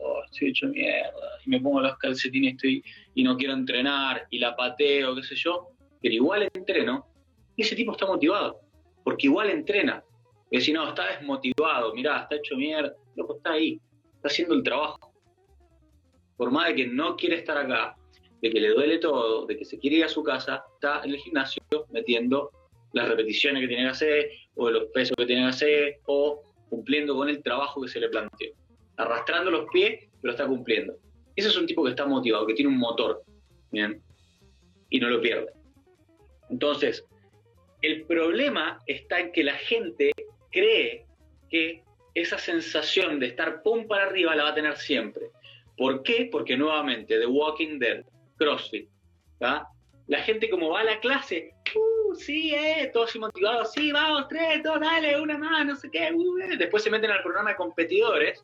oh, 0.00 0.22
estoy 0.30 0.50
hecho 0.50 0.68
mierda, 0.68 1.38
y 1.44 1.50
me 1.50 1.60
pongo 1.60 1.80
los 1.80 1.96
calcetines 1.98 2.54
estoy, 2.54 2.82
y 3.14 3.24
no 3.24 3.36
quiero 3.36 3.54
entrenar, 3.54 4.26
y 4.30 4.38
la 4.38 4.54
pateo, 4.54 5.16
qué 5.16 5.22
sé 5.24 5.34
yo, 5.34 5.70
pero 6.00 6.14
igual 6.14 6.48
entreno, 6.54 7.06
ese 7.56 7.74
tipo 7.74 7.92
está 7.92 8.06
motivado, 8.06 8.60
porque 9.02 9.26
igual 9.26 9.50
entrena. 9.50 10.04
Y 10.50 10.60
si 10.60 10.72
no, 10.72 10.88
está 10.88 11.08
desmotivado, 11.08 11.92
mirá, 11.92 12.22
está 12.22 12.36
hecho 12.36 12.56
mierda, 12.56 12.94
loco, 13.16 13.36
está 13.36 13.52
ahí, 13.52 13.80
está 14.14 14.28
haciendo 14.28 14.54
el 14.54 14.62
trabajo. 14.62 15.07
Por 16.38 16.50
más 16.50 16.68
de 16.68 16.74
que 16.76 16.86
no 16.86 17.16
quiere 17.16 17.36
estar 17.36 17.58
acá, 17.58 17.96
de 18.40 18.50
que 18.50 18.60
le 18.60 18.70
duele 18.70 18.98
todo, 18.98 19.44
de 19.44 19.58
que 19.58 19.66
se 19.66 19.78
quiere 19.78 19.96
ir 19.96 20.04
a 20.04 20.08
su 20.08 20.22
casa, 20.22 20.64
está 20.74 21.02
en 21.04 21.10
el 21.10 21.18
gimnasio 21.18 21.62
metiendo 21.90 22.50
las 22.92 23.08
repeticiones 23.08 23.60
que 23.60 23.68
tiene 23.68 23.82
que 23.82 23.90
hacer, 23.90 24.30
o 24.54 24.70
los 24.70 24.84
pesos 24.94 25.14
que 25.16 25.26
tiene 25.26 25.42
que 25.42 25.48
hacer, 25.48 25.98
o 26.06 26.42
cumpliendo 26.70 27.14
con 27.14 27.28
el 27.28 27.42
trabajo 27.42 27.82
que 27.82 27.88
se 27.88 28.00
le 28.00 28.08
planteó. 28.08 28.54
Arrastrando 28.96 29.50
los 29.50 29.66
pies, 29.70 30.08
pero 30.22 30.32
está 30.32 30.46
cumpliendo. 30.46 30.94
Ese 31.36 31.48
es 31.48 31.56
un 31.56 31.66
tipo 31.66 31.84
que 31.84 31.90
está 31.90 32.06
motivado, 32.06 32.46
que 32.46 32.54
tiene 32.54 32.70
un 32.70 32.78
motor, 32.78 33.22
¿bien? 33.70 34.02
Y 34.90 34.98
no 35.00 35.10
lo 35.10 35.20
pierde. 35.20 35.52
Entonces, 36.48 37.04
el 37.82 38.04
problema 38.06 38.80
está 38.86 39.20
en 39.20 39.32
que 39.32 39.44
la 39.44 39.54
gente 39.54 40.12
cree 40.50 41.06
que 41.50 41.82
esa 42.14 42.38
sensación 42.38 43.20
de 43.20 43.26
estar 43.26 43.62
pum 43.62 43.86
para 43.86 44.04
arriba 44.04 44.34
la 44.34 44.44
va 44.44 44.50
a 44.50 44.54
tener 44.54 44.76
siempre. 44.76 45.30
¿Por 45.78 46.02
qué? 46.02 46.28
Porque 46.30 46.56
nuevamente, 46.56 47.18
The 47.18 47.26
Walking 47.26 47.78
Dead, 47.78 48.04
CrossFit, 48.36 48.90
la 49.38 50.18
gente 50.22 50.50
como 50.50 50.70
va 50.70 50.80
a 50.80 50.84
la 50.84 50.98
clase, 50.98 51.54
uh, 51.76 52.14
sí, 52.16 52.52
eh, 52.52 52.90
todos 52.92 53.14
motivados, 53.16 53.72
sí, 53.72 53.92
vamos, 53.92 54.26
tres, 54.28 54.62
dos, 54.64 54.80
dale, 54.80 55.20
una 55.20 55.38
más, 55.38 55.64
no 55.64 55.76
sé 55.76 55.88
qué, 55.90 56.10
uh, 56.12 56.38
eh. 56.38 56.56
después 56.56 56.82
se 56.82 56.90
meten 56.90 57.12
al 57.12 57.22
programa 57.22 57.50
de 57.50 57.56
competidores 57.56 58.42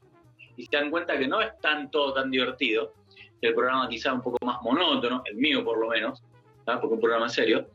y 0.56 0.66
se 0.66 0.76
dan 0.76 0.90
cuenta 0.90 1.18
que 1.18 1.26
no 1.26 1.40
es 1.40 1.58
tan 1.60 1.90
todo 1.90 2.14
tan 2.14 2.30
divertido, 2.30 2.94
el 3.40 3.52
programa 3.52 3.88
quizá 3.88 4.12
un 4.12 4.22
poco 4.22 4.38
más 4.46 4.62
monótono, 4.62 5.22
el 5.24 5.34
mío 5.34 5.64
por 5.64 5.78
lo 5.78 5.88
menos, 5.88 6.22
porque 6.64 6.86
es 6.86 6.92
un 6.92 7.00
programa 7.00 7.28
serio, 7.28 7.66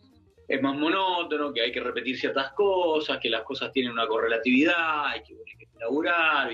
es 0.47 0.62
más 0.62 0.76
monótono, 0.76 1.51
que 1.51 1.62
hay 1.62 1.72
que 1.72 1.82
repetir 1.82 2.18
ciertas 2.18 2.53
cosas, 2.53 3.20
que 3.20 3.30
las 3.30 3.41
cosas 3.43 3.72
tienen 3.74 3.91
una 3.91 4.07
correlatividad, 4.07 5.16
y 5.18 5.24
que, 5.24 5.34
hay 5.34 5.68
que 5.68 5.80
laburar, 5.80 6.51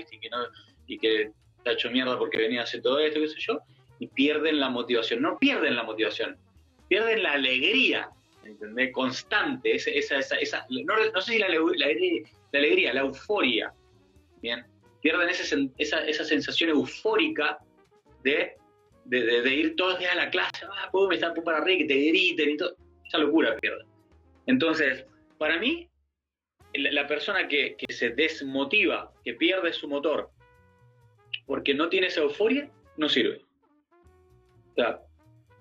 y 0.86 0.98
que 0.98 1.32
está 1.66 1.72
hecho 1.72 1.90
mierda 1.90 2.18
porque 2.18 2.38
venía 2.38 2.60
a 2.60 2.64
hacer 2.64 2.82
todo 2.82 3.00
esto, 3.00 3.20
qué 3.20 3.28
sé 3.28 3.36
yo, 3.38 3.58
y 3.98 4.06
pierden 4.08 4.60
la 4.60 4.70
motivación. 4.70 5.22
No 5.22 5.38
pierden 5.38 5.74
la 5.74 5.82
motivación, 5.82 6.38
pierden 6.88 7.22
la 7.22 7.32
alegría, 7.32 8.08
¿entendés? 8.44 8.92
Constante, 8.92 9.74
esa, 9.74 9.90
esa, 9.90 10.36
esa, 10.36 10.66
no, 10.70 11.20
sé 11.20 11.32
si 11.32 11.38
la, 11.38 11.46
alegría, 11.46 12.94
la 12.94 13.00
euforia, 13.00 13.72
¿bien? 14.40 14.64
Pierden 15.02 15.28
esa, 15.28 16.04
esa 16.04 16.24
sensación 16.24 16.70
eufórica 16.70 17.58
de, 18.22 18.56
de, 19.04 19.54
ir 19.54 19.76
todos 19.76 19.92
los 19.92 20.00
días 20.00 20.12
a 20.12 20.16
la 20.16 20.30
clase, 20.30 20.66
ah, 20.70 20.88
puedo 20.90 21.10
estar 21.12 21.32
para 21.42 21.58
arriba, 21.58 21.78
que 21.78 21.84
te 21.84 21.94
griten 21.94 22.50
y 22.50 22.56
todo 22.56 22.76
esa 23.04 23.18
locura 23.18 23.56
pierde. 23.56 23.84
Entonces, 24.46 25.06
para 25.38 25.58
mí, 25.58 25.88
la 26.74 27.06
persona 27.06 27.48
que, 27.48 27.76
se 27.88 28.10
desmotiva, 28.10 29.12
que 29.24 29.34
pierde 29.34 29.72
su 29.72 29.88
motor, 29.88 30.30
porque 31.46 31.74
no 31.74 31.88
tiene 31.88 32.08
esa 32.08 32.20
euforia, 32.20 32.70
no 32.96 33.08
sirve. 33.08 33.44
O 34.72 34.74
sea, 34.74 35.00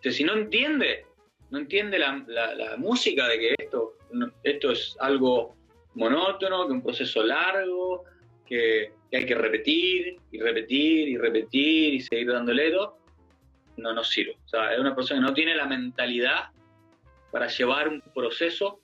si 0.01 0.23
no 0.23 0.33
entiende, 0.33 1.05
no 1.49 1.59
entiende 1.59 1.99
la, 1.99 2.75
música 2.77 3.27
de 3.27 3.39
que 3.39 3.55
esto, 3.57 3.93
esto 4.43 4.71
es 4.71 4.95
algo 4.99 5.55
monótono, 5.93 6.67
que 6.67 6.73
un 6.73 6.83
proceso 6.83 7.23
largo, 7.23 8.03
que, 8.45 8.91
que, 9.09 9.17
hay 9.17 9.25
que 9.25 9.36
repetir 9.36 10.19
y 10.31 10.39
repetir 10.39 11.07
y 11.07 11.17
repetir 11.17 11.93
y 11.93 12.01
seguir 12.01 12.31
dándole 12.31 12.71
todo, 12.71 12.97
no 13.77 13.93
nos 13.93 14.09
sirve. 14.09 14.38
O 14.45 14.47
sea, 14.47 14.73
es 14.73 14.79
una 14.79 14.95
persona 14.95 15.21
que 15.21 15.27
no 15.27 15.33
tiene 15.33 15.55
la 15.55 15.65
mentalidad 15.65 16.49
para 17.31 17.47
llevar 17.47 17.88
un 17.88 18.01
proceso, 18.01 18.79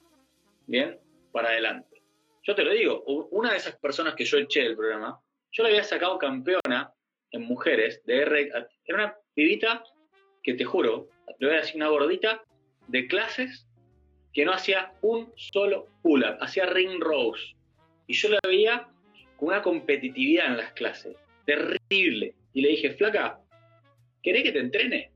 ¿bien? 0.67 0.99
Para 1.31 1.49
adelante. 1.49 2.01
Yo 2.43 2.55
te 2.55 2.63
lo 2.63 2.73
digo, 2.73 3.03
una 3.03 3.51
de 3.51 3.57
esas 3.57 3.75
personas 3.77 4.15
que 4.15 4.25
yo 4.25 4.37
eché 4.37 4.63
del 4.63 4.75
programa, 4.75 5.19
yo 5.51 5.63
la 5.63 5.69
había 5.69 5.83
sacado 5.83 6.17
campeona 6.17 6.93
en 7.31 7.43
mujeres 7.43 8.01
de 8.05 8.21
R. 8.21 8.51
Era 8.85 8.97
una 8.97 9.15
pibita 9.33 9.83
que 10.43 10.53
te 10.53 10.63
juro, 10.63 11.09
le 11.39 11.47
voy 11.47 11.55
a 11.55 11.59
decir 11.59 11.75
una 11.75 11.89
gordita 11.89 12.43
de 12.87 13.07
clases 13.07 13.67
que 14.33 14.45
no 14.45 14.53
hacía 14.53 14.93
un 15.01 15.31
solo 15.35 15.87
pull-up, 16.01 16.37
hacía 16.39 16.65
ring 16.67 16.99
rows. 16.99 17.55
Y 18.07 18.13
yo 18.13 18.29
la 18.29 18.39
veía 18.47 18.87
con 19.37 19.49
una 19.49 19.61
competitividad 19.61 20.47
en 20.47 20.57
las 20.57 20.73
clases, 20.73 21.15
terrible. 21.45 22.33
Y 22.53 22.61
le 22.61 22.69
dije, 22.69 22.91
flaca, 22.91 23.39
¿querés 24.21 24.43
que 24.43 24.51
te 24.51 24.59
entrene? 24.59 25.11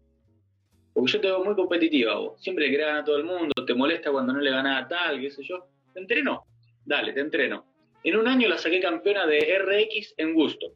Porque 0.94 1.12
yo 1.12 1.22
te 1.22 1.28
veo 1.28 1.44
muy 1.44 1.56
competitiva 1.56 2.16
vos. 2.16 2.42
Siempre 2.42 2.66
le 2.66 2.72
querés 2.72 2.88
ganar 2.88 3.02
a 3.02 3.06
todo 3.06 3.18
el 3.18 3.26
mundo, 3.26 3.54
te 3.66 3.74
molesta 3.74 4.12
cuando 4.12 4.34
no 4.34 4.40
le 4.40 4.52
ganas 4.52 4.84
a 4.84 4.88
tal, 4.88 5.20
qué 5.20 5.30
sé 5.30 5.44
yo. 5.44 5.68
¿Te 5.94 6.00
entreno? 6.00 6.46
Dale, 6.86 7.14
te 7.14 7.20
entreno. 7.20 7.75
En 8.06 8.16
un 8.18 8.28
año 8.28 8.48
la 8.48 8.60
saqué 8.60 8.80
campeona 8.80 9.26
de 9.26 9.40
RX 9.58 10.14
en 10.18 10.36
gusto. 10.36 10.68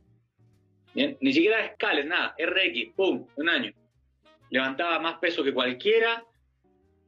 ¿Bien? 0.95 1.15
Ni 1.21 1.31
siquiera 1.31 1.63
escales, 1.63 2.07
nada. 2.07 2.35
RX, 2.39 2.95
pum, 2.95 3.27
un 3.35 3.49
año. 3.49 3.71
Levantaba 4.49 4.97
más 4.97 5.19
peso 5.19 5.43
que 5.43 5.53
cualquiera. 5.53 6.25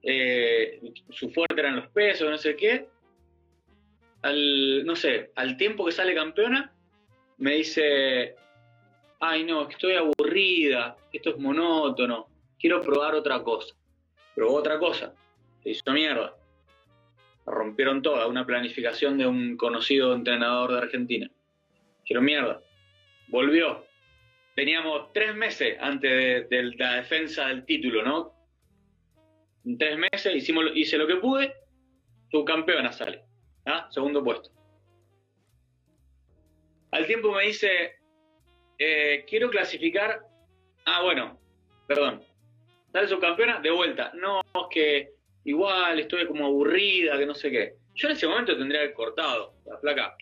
Eh, 0.04 0.80
su 1.10 1.32
fuerte 1.32 1.60
eran 1.60 1.76
los 1.76 1.88
pesos, 1.88 2.30
no 2.30 2.38
sé 2.38 2.56
qué. 2.56 2.88
Al, 4.22 4.86
no 4.86 4.96
sé, 4.96 5.32
al 5.34 5.58
tiempo 5.58 5.84
que 5.86 5.92
sale 5.92 6.14
campeona, 6.14 6.72
me 7.40 7.56
dice, 7.56 8.36
ay 9.20 9.44
no, 9.44 9.68
estoy 9.68 9.94
aburrida, 9.94 10.96
esto 11.12 11.32
es 11.32 11.38
monótono, 11.40 12.28
quiero 12.60 12.80
probar 12.84 13.16
otra 13.16 13.42
cosa. 13.42 13.74
Probó 14.36 14.54
otra 14.54 14.78
cosa, 14.78 15.16
se 15.64 15.72
hizo 15.72 15.92
mierda. 15.92 16.36
Rompieron 17.46 18.02
toda, 18.02 18.28
una 18.28 18.46
planificación 18.46 19.18
de 19.18 19.28
un 19.28 19.58
conocido 19.58 20.14
entrenador 20.14 20.72
de 20.72 20.78
Argentina. 20.78 21.32
Quiero 22.06 22.22
mierda. 22.22 22.62
Volvió. 23.28 23.86
Teníamos 24.56 25.14
tres 25.14 25.36
meses 25.36 25.78
antes 25.80 26.50
de, 26.50 26.76
la 26.78 26.96
defensa 26.96 27.48
del 27.48 27.66
título, 27.66 28.04
¿no? 28.04 28.34
Tres 29.78 29.98
meses 29.98 30.36
hicimos, 30.36 30.66
hice 30.76 30.98
lo 30.98 31.08
que 31.08 31.16
pude, 31.16 31.54
campeona 32.46 32.92
sale. 32.92 33.24
¿ah? 33.66 33.88
Segundo 33.92 34.24
puesto. 34.24 34.50
Al 36.92 37.06
tiempo 37.06 37.32
me 37.32 37.44
dice, 37.44 38.00
eh, 38.78 39.26
quiero 39.28 39.50
clasificar. 39.50 40.22
Ah, 40.86 41.02
bueno, 41.04 41.40
perdón, 41.88 42.24
sale 42.92 43.08
subcampeona, 43.08 43.60
de 43.60 43.72
vuelta. 43.72 44.12
No, 44.16 44.42
es 44.42 44.68
que 44.70 45.14
igual 45.44 46.00
estoy 46.00 46.26
como 46.28 46.46
aburrida, 46.46 47.18
que 47.18 47.26
no 47.26 47.34
sé 47.34 47.52
qué. 47.52 47.76
Yo 47.96 48.08
en 48.08 48.16
ese 48.16 48.28
momento 48.28 48.58
tendría 48.58 48.82
que 48.82 48.94
cortado 48.94 49.56
la 49.66 49.80
placa. 49.80 50.16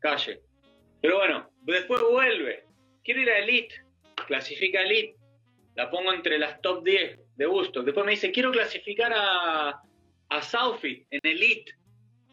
Calle. 0.00 0.40
Pero 1.00 1.18
bueno, 1.18 1.50
después 1.62 2.00
vuelve. 2.02 2.64
Quiero 3.04 3.20
ir 3.20 3.30
a 3.30 3.38
Elite. 3.38 3.74
Clasifica 4.26 4.82
Elite. 4.82 5.16
La 5.74 5.90
pongo 5.90 6.12
entre 6.12 6.38
las 6.38 6.60
top 6.60 6.84
10 6.84 7.18
de 7.36 7.46
gusto. 7.46 7.82
Después 7.82 8.04
me 8.04 8.12
dice, 8.12 8.30
quiero 8.30 8.50
clasificar 8.50 9.12
a, 9.14 9.80
a 10.28 10.42
Southie 10.42 11.06
en 11.10 11.20
Elite. 11.22 11.72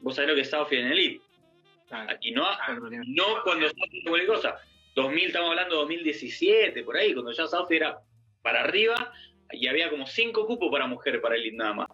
Vos 0.02 0.16
sabés 0.16 0.30
lo 0.30 0.36
que 0.36 0.42
es 0.42 0.50
Southie 0.50 0.80
en 0.80 0.88
Elite. 0.88 1.22
y 2.22 2.32
no, 2.32 2.48
no 3.08 3.44
cuando 3.44 3.68
Southie 3.70 4.04
cualquier 4.04 4.28
cosa. 4.28 4.60
2000, 4.96 5.28
estamos 5.28 5.50
hablando 5.52 5.76
de 5.76 5.82
2017, 5.82 6.84
por 6.84 6.98
ahí, 6.98 7.14
cuando 7.14 7.32
ya 7.32 7.48
Southie 7.48 7.78
era 7.78 8.00
para 8.42 8.64
arriba 8.64 9.14
y 9.52 9.68
había 9.68 9.90
como 9.90 10.06
cinco 10.06 10.46
cupos 10.46 10.72
para 10.72 10.88
mujeres 10.88 11.22
para 11.22 11.36
Elite 11.36 11.58
nada 11.58 11.74
más. 11.74 11.88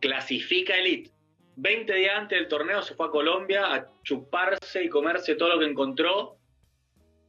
Clasifica 0.00 0.76
Elite. 0.76 1.10
20 1.56 1.94
días 1.94 2.16
antes 2.16 2.38
del 2.38 2.48
torneo 2.48 2.82
se 2.82 2.94
fue 2.94 3.06
a 3.06 3.10
Colombia 3.10 3.72
a 3.72 3.88
chuparse 4.02 4.82
y 4.82 4.88
comerse 4.88 5.36
todo 5.36 5.50
lo 5.50 5.60
que 5.60 5.66
encontró. 5.66 6.36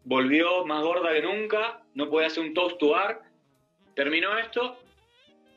Volvió 0.03 0.65
más 0.65 0.83
gorda 0.83 1.13
que 1.13 1.21
nunca, 1.21 1.83
no 1.93 2.09
podía 2.09 2.27
hacer 2.27 2.43
un 2.43 2.53
toast 2.53 2.77
to 2.77 2.89
bar. 2.89 3.21
Terminó 3.95 4.37
esto, 4.37 4.79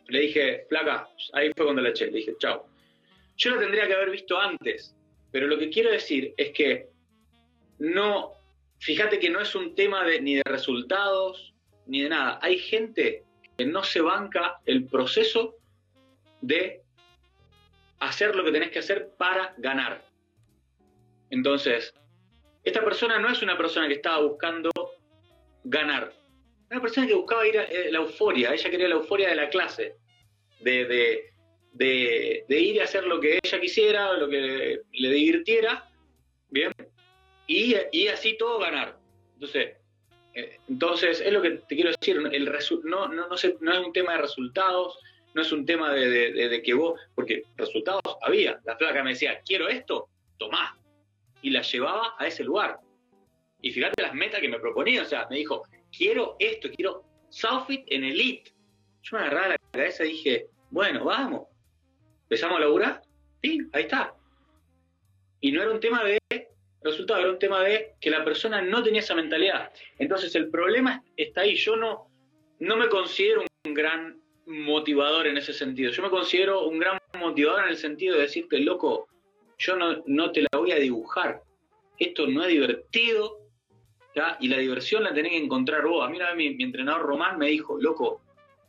le 0.08 0.20
dije, 0.20 0.66
flaca, 0.68 1.08
ahí 1.32 1.50
fue 1.56 1.66
cuando 1.66 1.82
la 1.82 1.90
eché, 1.90 2.06
le 2.06 2.18
dije, 2.18 2.34
chao. 2.38 2.66
Yo 3.36 3.50
lo 3.52 3.60
tendría 3.60 3.86
que 3.86 3.94
haber 3.94 4.10
visto 4.10 4.38
antes, 4.38 4.94
pero 5.30 5.46
lo 5.46 5.58
que 5.58 5.70
quiero 5.70 5.90
decir 5.90 6.34
es 6.36 6.50
que 6.52 6.88
no, 7.78 8.32
fíjate 8.80 9.18
que 9.18 9.30
no 9.30 9.40
es 9.40 9.54
un 9.54 9.74
tema 9.74 10.04
de, 10.04 10.20
ni 10.20 10.36
de 10.36 10.42
resultados, 10.44 11.54
ni 11.86 12.02
de 12.02 12.08
nada. 12.08 12.38
Hay 12.42 12.58
gente 12.58 13.24
no 13.66 13.82
se 13.82 14.00
banca 14.00 14.60
el 14.64 14.86
proceso 14.86 15.56
de 16.40 16.82
hacer 18.00 18.34
lo 18.36 18.44
que 18.44 18.52
tenés 18.52 18.70
que 18.70 18.78
hacer 18.78 19.10
para 19.16 19.54
ganar. 19.58 20.04
Entonces, 21.30 21.92
esta 22.64 22.84
persona 22.84 23.18
no 23.18 23.28
es 23.28 23.42
una 23.42 23.56
persona 23.56 23.88
que 23.88 23.94
estaba 23.94 24.20
buscando 24.22 24.70
ganar. 25.64 26.12
Una 26.70 26.80
persona 26.80 27.06
que 27.06 27.14
buscaba 27.14 27.46
ir 27.46 27.58
a 27.58 27.64
eh, 27.64 27.90
la 27.90 27.98
euforia. 27.98 28.52
Ella 28.52 28.70
quería 28.70 28.88
la 28.88 28.94
euforia 28.96 29.30
de 29.30 29.36
la 29.36 29.48
clase. 29.48 29.96
De, 30.60 31.24
ir 32.48 32.80
a 32.80 32.84
hacer 32.84 33.04
lo 33.04 33.20
que 33.20 33.38
ella 33.42 33.60
quisiera, 33.60 34.12
lo 34.14 34.28
que 34.28 34.80
le, 34.92 35.10
divirtiera. 35.10 35.90
Bien. 36.50 36.72
Y, 37.46 37.74
y 37.92 38.08
así 38.08 38.36
todo 38.36 38.58
ganar. 38.58 38.98
Entonces, 39.34 39.77
entonces, 40.68 41.20
es 41.20 41.32
lo 41.32 41.42
que 41.42 41.50
te 41.50 41.74
quiero 41.74 41.90
decir, 41.90 42.16
el 42.16 42.52
no, 42.84 43.08
no, 43.08 43.34
es 43.34 43.44
un 43.44 43.92
tema 43.92 44.12
de 44.12 44.18
resultados, 44.18 44.98
no 45.34 45.42
es 45.42 45.52
un 45.52 45.64
tema 45.66 45.92
de, 45.92 46.62
que 46.64 46.74
vos, 46.74 47.00
porque 47.14 47.42
resultados 47.56 48.02
había. 48.22 48.60
La 48.64 48.76
flaca 48.76 49.02
me 49.02 49.10
decía, 49.10 49.40
quiero 49.44 49.68
esto, 49.68 50.08
tomá. 50.38 50.78
y 51.42 51.50
la 51.50 51.62
llevaba 51.62 52.14
a 52.18 52.26
ese 52.26 52.44
lugar. 52.44 52.78
Y 53.60 53.72
fíjate 53.72 54.02
las 54.02 54.14
metas 54.14 54.40
que 54.40 54.48
me 54.48 54.60
proponía, 54.60 55.02
o 55.02 55.04
sea, 55.04 55.26
me 55.30 55.36
dijo, 55.36 55.62
quiero 55.96 56.36
esto, 56.38 56.68
quiero 56.74 57.04
Southfit 57.30 57.84
en 57.88 58.04
Elite. 58.04 58.52
Yo 59.02 59.16
me 59.16 59.24
agarraba 59.24 59.48
la 59.48 59.58
cabeza 59.72 60.04
y 60.04 60.12
dije, 60.12 60.46
bueno, 60.70 61.04
vamos. 61.04 61.48
¿Empezamos 62.22 62.58
a 62.58 62.60
laburar? 62.60 63.02
Sí, 63.42 63.60
ahí 63.72 63.82
está. 63.82 64.14
Y 65.40 65.52
no 65.52 65.62
era 65.62 65.70
un 65.70 65.80
tema 65.80 66.04
de 66.04 66.18
resultado, 66.90 67.20
era 67.20 67.30
un 67.30 67.38
tema 67.38 67.62
de 67.62 67.94
que 68.00 68.10
la 68.10 68.24
persona 68.24 68.60
no 68.60 68.82
tenía 68.82 69.00
esa 69.00 69.14
mentalidad. 69.14 69.72
Entonces 69.98 70.34
el 70.34 70.50
problema 70.50 71.02
está 71.16 71.42
ahí. 71.42 71.54
Yo 71.54 71.76
no, 71.76 72.10
no 72.58 72.76
me 72.76 72.88
considero 72.88 73.44
un 73.64 73.74
gran 73.74 74.20
motivador 74.46 75.26
en 75.26 75.36
ese 75.36 75.52
sentido. 75.52 75.92
Yo 75.92 76.02
me 76.02 76.10
considero 76.10 76.66
un 76.66 76.78
gran 76.78 76.98
motivador 77.18 77.64
en 77.64 77.70
el 77.70 77.76
sentido 77.76 78.16
de 78.16 78.22
decirte, 78.22 78.58
loco, 78.60 79.08
yo 79.58 79.76
no, 79.76 80.02
no 80.06 80.32
te 80.32 80.42
la 80.42 80.58
voy 80.58 80.72
a 80.72 80.76
dibujar. 80.76 81.42
Esto 81.98 82.26
no 82.26 82.42
es 82.42 82.48
divertido, 82.48 83.48
y 84.40 84.48
la 84.48 84.58
diversión 84.58 85.04
la 85.04 85.14
tenés 85.14 85.32
que 85.32 85.38
encontrar 85.38 85.86
vos. 85.86 86.04
A 86.04 86.08
mí 86.08 86.16
una 86.16 86.32
vez 86.32 86.36
mi, 86.36 86.62
entrenador 86.62 87.02
Román 87.02 87.38
me 87.38 87.46
dijo, 87.46 87.78
loco, 87.80 88.22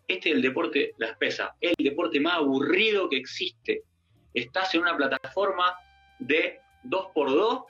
este 0.08 0.30
es 0.30 0.36
el 0.36 0.42
deporte, 0.42 0.94
las 0.98 1.18
pesas, 1.18 1.52
es 1.62 1.74
el 1.78 1.86
deporte 1.86 2.20
más 2.20 2.38
aburrido 2.38 3.10
que 3.10 3.18
existe. 3.18 3.84
Estás 4.34 4.74
en 4.76 4.82
una 4.82 4.98
plataforma 4.98 5.76
de 6.20 6.60
2x2 6.86 7.66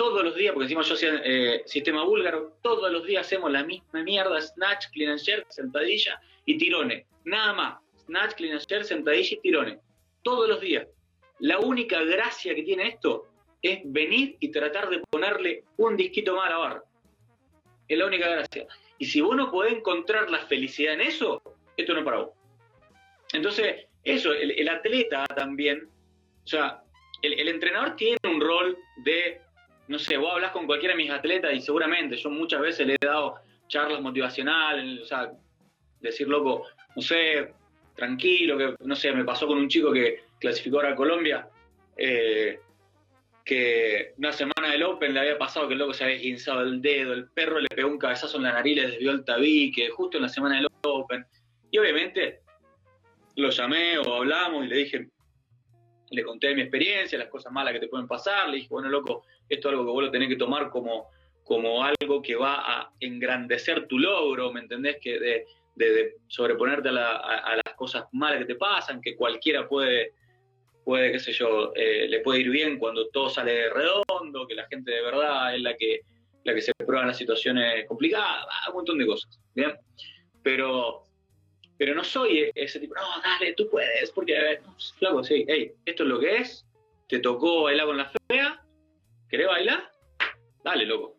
todos 0.00 0.24
los 0.24 0.34
días, 0.34 0.54
porque 0.54 0.64
encima 0.64 0.80
yo 0.80 0.94
hacía 0.94 1.20
eh, 1.22 1.62
sistema 1.66 2.02
búlgaro, 2.04 2.56
todos 2.62 2.90
los 2.90 3.04
días 3.04 3.26
hacemos 3.26 3.52
la 3.52 3.62
misma 3.62 4.02
mierda, 4.02 4.40
snatch, 4.40 4.86
clean 4.94 5.12
and 5.12 5.20
jerk, 5.20 5.44
sentadilla 5.50 6.18
y 6.46 6.56
tirones. 6.56 7.04
Nada 7.24 7.52
más. 7.52 7.78
Snatch, 8.06 8.34
clean 8.36 8.54
and 8.54 8.66
jerk, 8.66 8.84
sentadilla 8.84 9.36
y 9.36 9.40
tirones. 9.40 9.78
Todos 10.22 10.48
los 10.48 10.58
días. 10.62 10.86
La 11.40 11.58
única 11.58 12.02
gracia 12.02 12.54
que 12.54 12.62
tiene 12.62 12.88
esto 12.88 13.26
es 13.60 13.80
venir 13.84 14.38
y 14.40 14.50
tratar 14.50 14.88
de 14.88 15.00
ponerle 15.00 15.64
un 15.76 15.98
disquito 15.98 16.34
más 16.34 16.46
a 16.46 16.50
la 16.50 16.56
barra. 16.56 16.84
Es 17.86 17.98
la 17.98 18.06
única 18.06 18.26
gracia. 18.26 18.66
Y 18.96 19.04
si 19.04 19.20
vos 19.20 19.36
no 19.36 19.50
podés 19.50 19.74
encontrar 19.74 20.30
la 20.30 20.38
felicidad 20.46 20.94
en 20.94 21.02
eso, 21.02 21.42
esto 21.76 21.92
no 21.92 21.98
es 21.98 22.04
para 22.06 22.18
vos. 22.20 22.30
Entonces, 23.34 23.84
eso, 24.04 24.32
el, 24.32 24.66
atleta 24.66 25.26
también, 25.26 25.90
o 26.42 26.46
sea, 26.46 26.82
el, 27.20 27.48
entrenador 27.48 27.96
tiene 27.96 28.16
un 28.24 28.40
rol 28.40 28.78
de, 29.04 29.42
no 29.90 29.98
sé, 29.98 30.16
vos 30.16 30.30
hablas 30.32 30.52
con 30.52 30.66
cualquiera 30.66 30.94
de 30.94 31.02
mis 31.02 31.10
atletas 31.10 31.52
y 31.52 31.60
seguramente 31.60 32.16
yo 32.16 32.30
muchas 32.30 32.60
veces 32.60 32.86
le 32.86 32.94
he 32.94 33.04
dado 33.04 33.34
charlas 33.66 34.00
motivacionales, 34.00 35.00
o 35.00 35.04
sea, 35.04 35.32
decir, 36.00 36.28
loco, 36.28 36.64
no 36.94 37.02
sé, 37.02 37.52
tranquilo, 37.96 38.56
que 38.56 38.76
no 38.84 38.94
sé, 38.94 39.12
me 39.12 39.24
pasó 39.24 39.48
con 39.48 39.58
un 39.58 39.68
chico 39.68 39.92
que 39.92 40.22
clasificó 40.38 40.76
ahora 40.76 40.92
a 40.92 40.94
Colombia, 40.94 41.48
eh, 41.96 42.60
que 43.44 44.14
una 44.18 44.30
semana 44.30 44.70
del 44.70 44.84
Open 44.84 45.12
le 45.12 45.20
había 45.20 45.36
pasado 45.36 45.66
que 45.66 45.72
el 45.72 45.80
loco 45.80 45.92
se 45.92 46.04
había 46.04 46.18
guinzado 46.18 46.62
el 46.62 46.80
dedo, 46.80 47.12
el 47.12 47.26
perro 47.26 47.58
le 47.58 47.68
pegó 47.68 47.88
un 47.88 47.98
cabezazo 47.98 48.36
en 48.36 48.44
la 48.44 48.52
nariz, 48.52 48.76
le 48.76 48.90
desvió 48.92 49.10
el 49.10 49.24
tabique, 49.24 49.88
justo 49.90 50.18
en 50.18 50.22
la 50.22 50.28
semana 50.28 50.54
del 50.54 50.68
Open. 50.82 51.26
Y 51.68 51.78
obviamente 51.78 52.42
lo 53.34 53.50
llamé 53.50 53.98
o 53.98 54.14
hablamos 54.14 54.66
y 54.66 54.68
le 54.68 54.76
dije, 54.76 55.08
le 56.10 56.22
conté 56.22 56.54
mi 56.54 56.62
experiencia, 56.62 57.18
las 57.18 57.28
cosas 57.28 57.52
malas 57.52 57.72
que 57.72 57.80
te 57.80 57.88
pueden 57.88 58.06
pasar, 58.06 58.48
le 58.48 58.56
dije, 58.56 58.68
bueno, 58.70 58.88
loco, 58.88 59.24
esto 59.48 59.68
es 59.68 59.72
algo 59.72 59.84
que 59.84 59.92
vos 59.92 60.04
lo 60.04 60.10
tenés 60.10 60.28
que 60.28 60.36
tomar 60.36 60.70
como, 60.70 61.08
como 61.44 61.84
algo 61.84 62.20
que 62.22 62.36
va 62.36 62.54
a 62.56 62.92
engrandecer 63.00 63.86
tu 63.86 63.98
logro, 63.98 64.52
¿me 64.52 64.60
entendés? 64.60 64.98
Que 65.00 65.18
de, 65.18 65.46
sobreponerte 66.26 66.90
a 66.90 66.92
las 66.92 67.74
cosas 67.74 68.04
malas 68.12 68.40
que 68.40 68.44
te 68.44 68.54
pasan, 68.56 69.00
que 69.00 69.16
cualquiera 69.16 69.66
puede 69.66 70.12
puede, 70.84 71.12
qué 71.12 71.18
sé 71.18 71.32
yo, 71.32 71.72
eh, 71.74 72.08
le 72.08 72.20
puede 72.20 72.40
ir 72.40 72.50
bien 72.50 72.78
cuando 72.78 73.08
todo 73.10 73.28
sale 73.30 73.70
redondo, 73.70 74.46
que 74.46 74.54
la 74.54 74.66
gente 74.66 74.90
de 74.90 75.02
verdad 75.02 75.54
es 75.54 75.62
la 75.62 75.76
que, 75.76 76.00
la 76.44 76.54
que 76.54 76.62
se 76.62 76.72
prueba 76.74 77.02
en 77.02 77.08
las 77.08 77.16
situaciones 77.16 77.86
complicadas, 77.86 78.46
un 78.68 78.74
montón 78.74 78.98
de 78.98 79.06
cosas, 79.06 79.38
¿bien? 79.54 79.72
Pero, 80.42 81.04
pero 81.80 81.94
no 81.94 82.04
soy 82.04 82.50
ese 82.54 82.78
tipo, 82.78 82.94
no, 82.94 83.22
dale, 83.22 83.54
tú 83.54 83.66
puedes, 83.70 84.10
porque, 84.10 84.60
flaco, 84.98 85.24
sí, 85.24 85.46
hey, 85.48 85.72
esto 85.86 86.02
es 86.02 86.08
lo 86.10 86.20
que 86.20 86.36
es, 86.36 86.66
te 87.08 87.20
tocó 87.20 87.62
bailar 87.62 87.86
con 87.86 87.96
la 87.96 88.12
fea, 88.28 88.62
¿querés 89.30 89.46
bailar? 89.46 89.90
Dale, 90.62 90.84
loco, 90.84 91.16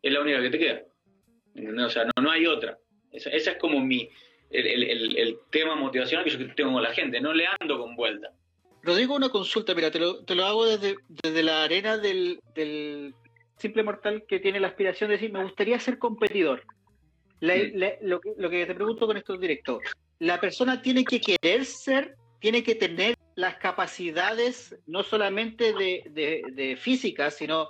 es 0.00 0.12
la 0.12 0.20
única 0.20 0.40
que 0.40 0.50
te 0.50 0.58
queda. 0.60 0.82
O 1.84 1.90
sea, 1.90 2.04
no, 2.04 2.22
no 2.22 2.30
hay 2.30 2.46
otra. 2.46 2.78
Esa, 3.10 3.30
es 3.30 3.56
como 3.58 3.80
mi, 3.80 4.08
el, 4.50 4.84
el, 5.18 5.36
tema 5.50 5.74
motivacional 5.74 6.24
que 6.24 6.30
yo 6.30 6.54
tengo 6.54 6.74
con 6.74 6.82
la 6.84 6.94
gente, 6.94 7.20
no 7.20 7.34
le 7.34 7.48
ando 7.58 7.80
con 7.80 7.96
vuelta. 7.96 8.30
Rodrigo, 8.84 9.16
una 9.16 9.30
consulta, 9.30 9.74
mira, 9.74 9.90
te 9.90 9.98
lo, 9.98 10.24
te 10.24 10.36
lo 10.36 10.44
hago 10.44 10.64
desde, 10.64 10.94
desde 11.08 11.42
la 11.42 11.64
arena 11.64 11.98
del, 11.98 12.38
simple 13.56 13.82
mortal 13.82 14.22
que 14.28 14.38
tiene 14.38 14.60
la 14.60 14.68
aspiración 14.68 15.08
de 15.08 15.16
decir, 15.16 15.32
me 15.32 15.42
gustaría 15.42 15.80
ser 15.80 15.98
competidor. 15.98 16.62
lo, 17.40 18.20
que, 18.20 18.64
te 18.64 18.74
pregunto 18.76 19.08
con 19.08 19.16
estos 19.16 19.40
directos, 19.40 19.82
la 20.18 20.40
persona 20.40 20.82
tiene 20.82 21.04
que 21.04 21.20
querer 21.20 21.64
ser, 21.64 22.16
tiene 22.40 22.62
que 22.62 22.74
tener 22.74 23.16
las 23.34 23.56
capacidades 23.56 24.76
no 24.86 25.02
solamente 25.02 25.72
de, 25.72 26.04
de, 26.10 26.42
de 26.52 26.76
física, 26.76 27.30
sino 27.30 27.68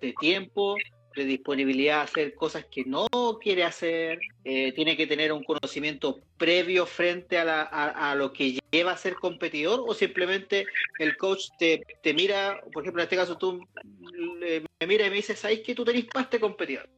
de 0.00 0.14
tiempo, 0.20 0.76
de 1.16 1.24
disponibilidad 1.24 2.00
a 2.00 2.02
hacer 2.02 2.34
cosas 2.34 2.66
que 2.66 2.84
no 2.84 3.08
quiere 3.40 3.64
hacer, 3.64 4.18
eh, 4.44 4.72
tiene 4.72 4.96
que 4.96 5.06
tener 5.06 5.32
un 5.32 5.42
conocimiento 5.42 6.20
previo 6.36 6.84
frente 6.84 7.38
a, 7.38 7.44
la, 7.44 7.62
a, 7.62 8.14
lo 8.14 8.32
que 8.32 8.58
lleva 8.70 8.92
a 8.92 8.96
ser 8.96 9.14
competidor 9.14 9.82
o 9.86 9.94
simplemente 9.94 10.66
el 10.98 11.16
coach 11.16 11.48
te, 11.58 11.82
te 12.02 12.12
mira, 12.12 12.60
por 12.72 12.82
ejemplo 12.82 13.02
en 13.02 13.06
este 13.06 13.16
caso 13.16 13.38
tú 13.38 13.66
me 14.38 14.86
mira 14.86 15.06
y 15.06 15.10
me 15.10 15.16
dices, 15.16 15.38
¿sabes 15.38 15.60
que 15.60 15.74
tú 15.74 15.84
tenés 15.84 16.04
para 16.04 16.24
este 16.24 16.38
competidor? 16.38 16.88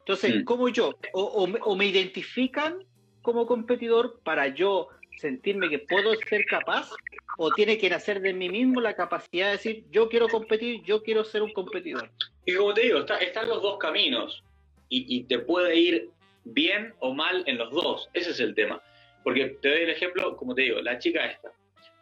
Entonces, 0.00 0.36
mm. 0.36 0.44
¿cómo 0.44 0.68
yo? 0.68 0.98
O, 1.14 1.48
o, 1.62 1.76
me 1.76 1.86
identifican 1.86 2.84
como 3.24 3.46
competidor 3.46 4.20
para 4.22 4.48
yo 4.48 4.88
sentirme 5.16 5.70
que 5.70 5.78
puedo 5.78 6.14
ser 6.28 6.44
capaz 6.44 6.90
o 7.38 7.50
tiene 7.52 7.78
que 7.78 7.88
nacer 7.88 8.20
de 8.20 8.34
mí 8.34 8.50
mismo 8.50 8.82
la 8.82 8.94
capacidad 8.94 9.46
de 9.46 9.52
decir 9.52 9.84
yo 9.90 10.10
quiero 10.10 10.28
competir, 10.28 10.82
yo 10.84 11.02
quiero 11.02 11.24
ser 11.24 11.42
un 11.42 11.52
competidor. 11.54 12.10
Y 12.44 12.54
como 12.54 12.74
te 12.74 12.82
digo, 12.82 12.98
están 12.98 13.48
los 13.48 13.62
dos 13.62 13.78
caminos 13.78 14.44
y, 14.90 15.24
te 15.24 15.38
puede 15.38 15.74
ir 15.74 16.10
bien 16.44 16.94
o 17.00 17.14
mal 17.14 17.42
en 17.46 17.56
los 17.56 17.70
dos. 17.72 18.10
Ese 18.12 18.30
es 18.30 18.40
el 18.40 18.54
tema. 18.54 18.80
Porque 19.24 19.56
te 19.60 19.70
doy 19.70 19.82
el 19.82 19.90
ejemplo, 19.90 20.36
como 20.36 20.54
te 20.54 20.62
digo, 20.62 20.82
la 20.82 20.98
chica 20.98 21.24
esta, 21.24 21.50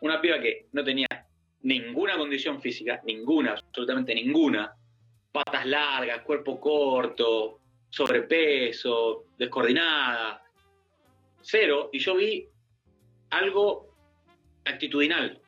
una 0.01 0.21
piba 0.21 0.41
que 0.41 0.67
no 0.73 0.83
tenía 0.83 1.07
ninguna 1.63 2.19
condición 2.19 2.61
física, 2.61 3.01
ninguna, 3.07 3.53
absolutamente 3.53 4.13
ninguna, 4.13 4.75
patas 5.31 5.65
largas, 5.65 6.23
cuerpo 6.23 6.61
corto, 6.61 7.61
sobrepeso, 7.89 9.27
descoordinada, 9.39 10.43
cero, 11.43 11.91
y 11.93 11.99
yo 11.99 12.17
vi 12.17 12.49
algo 13.31 13.95
actitudinal, 14.65 15.41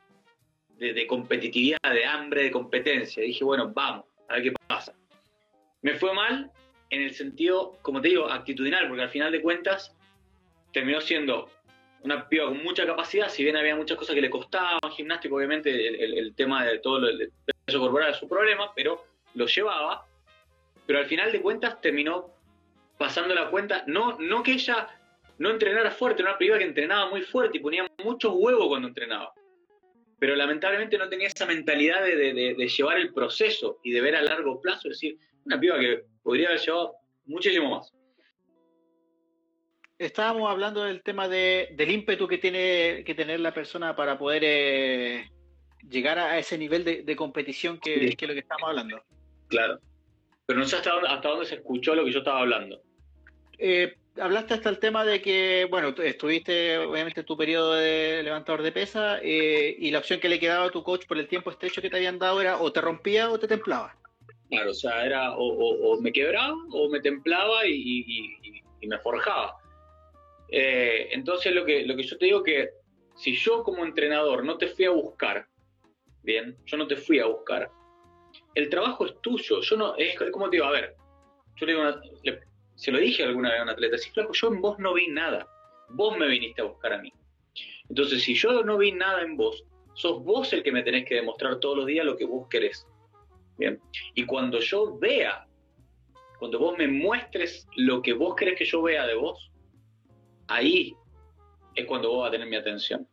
de, 0.79 1.07
competitividad, 1.07 1.79
de 1.83 2.05
hambre, 2.05 2.45
de 2.45 2.51
competencia. 2.51 3.23
dije, 3.23 3.45
bueno, 3.45 3.73
vamos, 3.73 4.07
a 4.29 4.35
ver 4.35 4.43
qué 4.43 4.53
pasa. 4.67 4.95
Me 5.83 5.95
fue 5.95 6.13
mal 6.13 6.51
en 6.91 7.03
el 7.03 7.15
sentido, 7.15 7.79
como 7.83 8.01
te 8.01 8.09
digo, 8.09 8.29
actitudinal, 8.29 8.89
porque 8.89 9.03
al 9.03 9.11
final 9.11 9.33
de 9.33 9.43
cuentas 9.43 9.95
terminó 10.73 11.01
siendo 11.01 11.49
una 12.03 12.29
piba 12.29 12.47
con 12.47 12.63
mucha 12.63 12.85
capacidad, 12.85 13.29
si 13.29 13.43
bien 13.43 13.57
había 13.57 13.77
muchas 13.77 13.97
cosas 13.97 14.15
que 14.15 14.21
le 14.21 14.29
costaban, 14.29 14.79
gimnástico, 14.95 15.37
obviamente 15.37 15.71
el, 16.05 16.35
tema 16.35 16.65
de 16.65 16.79
todo 16.79 17.09
el 17.09 17.33
peso 17.65 17.81
corporal 17.81 18.11
es 18.11 18.19
su 18.19 18.29
problema, 18.29 18.73
pero 18.75 19.05
lo 19.35 19.47
llevaba, 19.47 20.07
pero 20.87 20.99
al 20.99 21.07
final 21.07 21.33
de 21.33 21.41
cuentas 21.41 21.81
terminó 21.81 22.31
pasando 22.99 23.35
la 23.35 23.49
cuenta, 23.49 23.85
no, 23.87 24.19
no 24.19 24.43
que 24.43 24.53
ella 24.53 24.89
no 25.39 25.51
entrenara 25.51 25.91
fuerte, 25.91 26.23
era 26.23 26.31
una 26.31 26.39
piba 26.39 26.59
que 26.59 26.65
entrenaba 26.65 27.11
muy 27.11 27.23
fuerte 27.23 27.59
y 27.59 27.61
ponía 27.61 27.87
muchos 28.05 28.33
huevos 28.37 28.69
cuando 28.69 28.89
entrenaba. 28.89 29.33
Pero 30.19 30.37
lamentablemente 30.37 30.97
no 30.97 31.09
tenía 31.09 31.29
esa 31.29 31.47
mentalidad 31.47 32.03
de, 32.03 32.55
llevar 32.69 32.99
el 32.99 33.13
proceso 33.13 33.79
y 33.83 33.91
de 33.91 34.01
ver 34.01 34.17
a 34.17 34.23
largo 34.23 34.61
plazo, 34.61 34.89
es 34.89 35.01
decir, 35.01 35.19
una 35.45 35.59
piba 35.59 35.79
que 35.79 36.05
podría 36.23 36.49
haber 36.49 36.61
llevado 36.61 36.95
muchísimo 37.27 37.71
más. 37.71 37.93
Estábamos 39.99 40.51
hablando 40.51 40.85
del 40.85 41.03
tema 41.03 41.29
del 41.29 41.91
ímpetu 41.91 42.27
que 42.27 42.39
tiene 42.39 43.05
que 43.05 43.15
tener 43.15 43.41
la 43.41 43.55
persona 43.55 43.95
para 43.95 44.19
poder 44.19 44.43
eh, 44.45 45.31
llegar 45.89 46.19
a 46.19 46.39
ese 46.39 46.59
nivel 46.59 46.85
de, 46.85 47.17
competición 47.17 47.79
que, 47.79 48.07
es 48.07 48.23
lo 48.23 48.35
que 48.35 48.41
estamos 48.41 48.69
hablando. 48.69 49.03
Claro. 49.49 49.79
Pero 50.47 50.59
no 50.59 50.67
sé 50.67 50.77
hasta 50.77 50.91
dónde, 50.91 51.09
hasta 51.09 51.29
dónde 51.29 51.47
se 51.47 51.55
escuchó 51.57 51.95
lo 51.95 52.05
que 52.05 52.13
yo 52.13 52.19
estaba 52.19 52.41
hablando. 52.41 52.83
Eh, 53.59 53.95
hablaste 54.19 54.55
hasta 54.55 54.69
el 54.69 54.79
tema 54.79 55.05
de 55.05 55.21
que, 55.21 55.67
bueno, 55.71 55.89
estuviste 55.89 56.79
obviamente 56.79 57.25
tu 57.25 57.37
periodo 57.37 57.75
de 57.75 58.23
levantador 58.23 58.63
de 58.63 58.73
pesa 58.73 59.19
eh, 59.23 59.77
y 59.79 59.91
la 59.91 59.99
opción 59.99 60.21
que 60.21 60.29
le 60.29 60.41
quedaba 60.41 60.67
a 60.67 60.71
tu 60.71 60.83
coach 60.83 61.07
por 61.07 61.19
el 61.19 61.29
tiempo 61.29 61.51
estrecho 61.51 61.83
que 61.83 61.91
te 61.91 61.97
habían 61.97 62.19
dado 62.19 62.41
era 62.41 62.59
o 62.59 62.73
te 62.73 62.81
rompía 62.81 63.31
o 63.31 63.39
te 63.39 63.49
templaba. 63.49 63.97
Claro, 64.49 64.71
o 64.71 64.75
sea, 64.75 65.05
era 65.05 65.33
o, 65.37 65.99
me 66.01 66.13
quebraba 66.13 66.55
o 66.71 66.89
me 66.89 67.01
templaba 67.01 67.67
y, 67.67 68.63
me 68.87 68.99
forjaba. 68.99 69.57
Eh, 70.51 71.09
entonces 71.13 71.55
lo 71.55 71.65
que, 71.65 71.85
lo 71.87 71.97
que 71.97 72.03
yo 72.03 72.19
te 72.19 72.27
digo 72.27 72.43
que 72.43 72.69
si 73.17 73.35
yo 73.35 73.63
como 73.65 73.85
entrenador 73.85 74.45
no 74.45 74.59
te 74.59 74.69
fui 74.69 74.85
a 74.85 74.91
buscar, 74.91 75.47
bien, 76.23 76.57
yo 76.67 76.77
no 76.77 76.87
te 76.87 76.97
fui 76.97 77.19
a 77.19 77.27
buscar, 77.27 77.71
el 78.55 78.69
trabajo 78.69 79.07
es 79.07 79.21
tuyo. 79.21 79.61
Yo 79.63 79.77
no, 79.77 79.97
es 79.97 80.17
como 80.31 80.51
te 80.51 80.57
digo, 80.57 80.67
a 80.67 80.73
ver, 80.73 80.95
yo 81.57 81.67
le 81.67 81.73
digo, 81.73 81.85
se 82.75 82.91
lo 82.91 82.99
dije 82.99 83.23
alguna 83.23 83.51
vez 83.51 83.61
a 83.61 83.63
un 83.65 83.69
atleta, 83.71 83.99
si 83.99 84.11
flaco, 84.11 84.33
yo 84.33 84.49
en 84.49 84.61
vos 84.61 84.79
no 84.79 84.95
vi 84.95 85.09
nada, 85.09 85.47
vos 85.91 86.17
me 86.19 86.27
viniste 86.27 86.63
a 86.63 86.65
buscar 86.65 86.95
a 86.95 86.99
mí. 86.99 87.13
Entonces, 87.89 88.23
si 88.23 88.35
yo 88.35 88.63
no 88.63 88.79
vi 88.79 88.93
nada 88.93 89.23
en 89.23 89.37
vos, 89.37 89.65
sos 89.95 90.25
vos 90.25 90.53
el 90.53 90.63
que 90.63 90.73
me 90.73 90.83
tenés 90.83 91.07
que 91.07 91.17
demostrar 91.17 91.61
todos 91.61 91.77
los 91.77 91.87
días 91.87 92.05
lo 92.05 92.17
que 92.17 92.25
vos 92.25 92.49
querés. 92.49 92.87
Bien. 93.57 93.81
Y 94.15 94.27
cuando 94.27 94.59
yo 94.59 94.99
vea, 94.99 95.47
cuando 96.39 96.59
vos 96.59 96.77
me 96.77 96.89
muestres 96.89 97.69
lo 97.77 98.03
que 98.03 98.13
vos 98.13 98.35
querés 98.35 98.59
que 98.59 98.65
yo 98.65 98.83
vea 98.83 99.07
de 99.07 99.15
vos, 99.15 99.53
ahí 100.49 100.97
es 101.75 101.87
cuando 101.87 102.11
vos 102.11 102.21
vas 102.21 102.29
a 102.29 102.33
tener 102.33 102.49
mi 102.49 102.57
atención. 102.57 103.09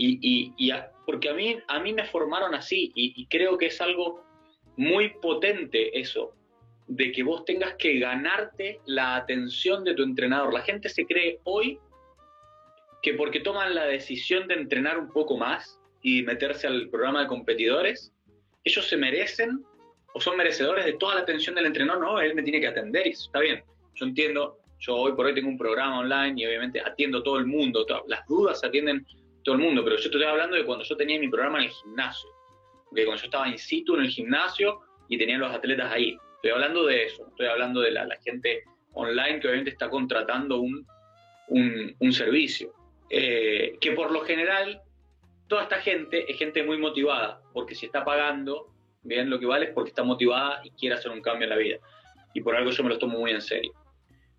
Y, 0.00 0.70
porque 1.06 1.28
a 1.28 1.34
mí, 1.34 1.56
a 1.66 1.80
mí 1.80 1.92
me 1.92 2.04
formaron 2.04 2.54
así 2.54 2.92
y, 2.94 3.26
creo 3.26 3.58
que 3.58 3.66
es 3.66 3.80
algo 3.80 4.22
muy 4.76 5.10
potente 5.20 5.98
eso, 5.98 6.34
de 6.88 7.12
que 7.12 7.22
vos 7.22 7.44
tengas 7.44 7.74
que 7.74 7.98
ganarte 7.98 8.80
la 8.86 9.16
atención 9.16 9.84
de 9.84 9.94
tu 9.94 10.02
entrenador. 10.02 10.52
La 10.52 10.62
gente 10.62 10.88
se 10.88 11.04
cree 11.04 11.38
hoy 11.44 11.78
que 13.02 13.14
porque 13.14 13.40
toman 13.40 13.74
la 13.74 13.84
decisión 13.84 14.48
de 14.48 14.54
entrenar 14.54 14.98
un 14.98 15.12
poco 15.12 15.36
más 15.36 15.78
y 16.02 16.22
meterse 16.22 16.66
al 16.66 16.88
programa 16.88 17.22
de 17.22 17.26
competidores, 17.28 18.12
ellos 18.64 18.88
se 18.88 18.96
merecen 18.96 19.62
o 20.14 20.20
son 20.20 20.36
merecedores 20.36 20.84
de 20.84 20.94
toda 20.94 21.16
la 21.16 21.20
atención 21.20 21.54
del 21.54 21.66
entrenador. 21.66 22.02
No, 22.02 22.20
él 22.20 22.34
me 22.34 22.42
tiene 22.42 22.60
que 22.60 22.68
atender 22.68 23.06
y 23.06 23.10
está 23.10 23.40
bien. 23.40 23.62
Yo 23.94 24.06
entiendo, 24.06 24.58
yo 24.78 24.96
hoy 24.96 25.12
por 25.12 25.26
hoy 25.26 25.34
tengo 25.34 25.48
un 25.48 25.58
programa 25.58 26.00
online 26.00 26.40
y 26.40 26.46
obviamente 26.46 26.80
atiendo 26.80 27.18
a 27.18 27.22
todo 27.22 27.38
el 27.38 27.46
mundo, 27.46 27.84
las 28.06 28.26
dudas 28.26 28.64
atienden 28.64 29.06
todo 29.44 29.56
el 29.56 29.60
mundo, 29.60 29.84
pero 29.84 29.96
yo 29.96 30.02
te 30.02 30.08
estoy 30.08 30.24
hablando 30.24 30.56
de 30.56 30.64
cuando 30.64 30.84
yo 30.84 30.96
tenía 30.96 31.18
mi 31.20 31.28
programa 31.28 31.58
en 31.58 31.64
el 31.64 31.70
gimnasio, 31.70 32.30
de 32.92 33.04
cuando 33.04 33.20
yo 33.20 33.26
estaba 33.26 33.48
in 33.48 33.58
situ 33.58 33.94
en 33.96 34.02
el 34.02 34.08
gimnasio 34.08 34.80
y 35.08 35.18
tenía 35.18 35.38
los 35.38 35.52
atletas 35.52 35.92
ahí. 35.92 36.16
Estoy 36.38 36.52
hablando 36.52 36.86
de 36.86 37.04
eso, 37.04 37.26
estoy 37.26 37.46
hablando 37.46 37.80
de 37.80 37.90
la, 37.90 38.06
gente 38.24 38.62
online 38.92 39.40
que 39.40 39.48
obviamente 39.48 39.72
está 39.72 39.90
contratando 39.90 40.60
un, 40.60 40.86
un, 41.48 42.12
servicio. 42.12 42.72
Eh, 43.10 43.76
que 43.80 43.90
por 43.90 44.12
lo 44.12 44.20
general, 44.20 44.80
toda 45.48 45.64
esta 45.64 45.80
gente 45.80 46.30
es 46.30 46.38
gente 46.38 46.62
muy 46.62 46.78
motivada, 46.78 47.40
porque 47.52 47.74
si 47.74 47.86
está 47.86 48.04
pagando, 48.04 48.72
bien, 49.02 49.30
lo 49.30 49.40
que 49.40 49.46
vale 49.46 49.66
es 49.66 49.72
porque 49.72 49.88
está 49.88 50.04
motivada 50.04 50.60
y 50.62 50.70
quiere 50.70 50.94
hacer 50.94 51.10
un 51.10 51.22
cambio 51.22 51.46
en 51.46 51.50
la 51.50 51.56
vida. 51.56 51.78
Y 52.34 52.40
por 52.40 52.54
algo 52.54 52.70
yo 52.70 52.84
me 52.84 52.90
lo 52.90 52.98
tomo 52.98 53.18
muy 53.18 53.32
en 53.32 53.42
serio. 53.42 53.72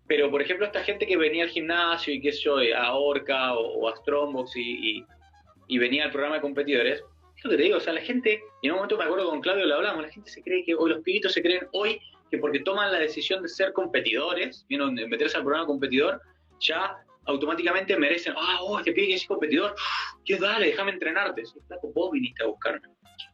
Pero, 0.08 0.30
por 0.30 0.40
ejemplo, 0.40 0.64
esta 0.64 0.82
gente 0.82 1.06
que 1.06 1.18
venía 1.18 1.44
al 1.44 1.50
gimnasio 1.50 2.14
y 2.14 2.22
sé 2.32 2.32
yo, 2.32 2.56
a 2.76 2.94
Orca 2.94 3.52
o, 3.52 3.86
a 3.90 3.94
Strongbox 3.96 4.56
y, 4.56 5.04
y, 5.68 5.78
venía 5.78 6.04
al 6.04 6.10
programa 6.10 6.36
de 6.36 6.40
competidores, 6.40 7.04
es 7.40 7.44
lo 7.44 7.50
que 7.50 7.56
te 7.56 7.62
digo, 7.62 7.78
o 7.78 7.80
sea, 7.80 7.92
la 7.92 8.02
gente, 8.02 8.42
y 8.62 8.66
en 8.66 8.72
un 8.72 8.78
momento 8.78 8.98
me 8.98 9.04
acuerdo 9.04 9.30
con 9.30 9.40
Claudio 9.40 9.66
lo 9.66 9.76
hablamos, 9.76 10.02
la 10.02 10.10
gente 10.10 10.30
se 10.30 10.42
cree 10.42 10.64
que 10.64 10.74
hoy 10.74 10.90
los 10.90 11.00
pibitos 11.02 11.32
se 11.32 11.42
creen 11.42 11.66
hoy 11.72 12.00
que 12.30 12.38
porque 12.38 12.60
toman 12.60 12.92
la 12.92 12.98
decisión 12.98 13.42
de 13.42 13.48
ser 13.48 13.72
competidores, 13.72 14.64
de 14.68 15.06
meterse 15.08 15.36
al 15.36 15.42
programa 15.42 15.66
competidor, 15.66 16.20
ya 16.60 16.96
automáticamente 17.26 17.96
merecen, 17.96 18.34
ah, 18.36 18.58
oh, 18.62 18.78
este 18.78 18.92
pibe 18.92 19.08
que 19.08 19.14
es 19.14 19.26
competidor, 19.26 19.74
que 20.24 20.36
dale, 20.36 20.66
déjame 20.66 20.92
entrenarte. 20.92 21.44
Sí, 21.44 21.58
vos 21.94 22.10
viniste 22.12 22.44
a 22.44 22.46
buscarme. 22.46 22.88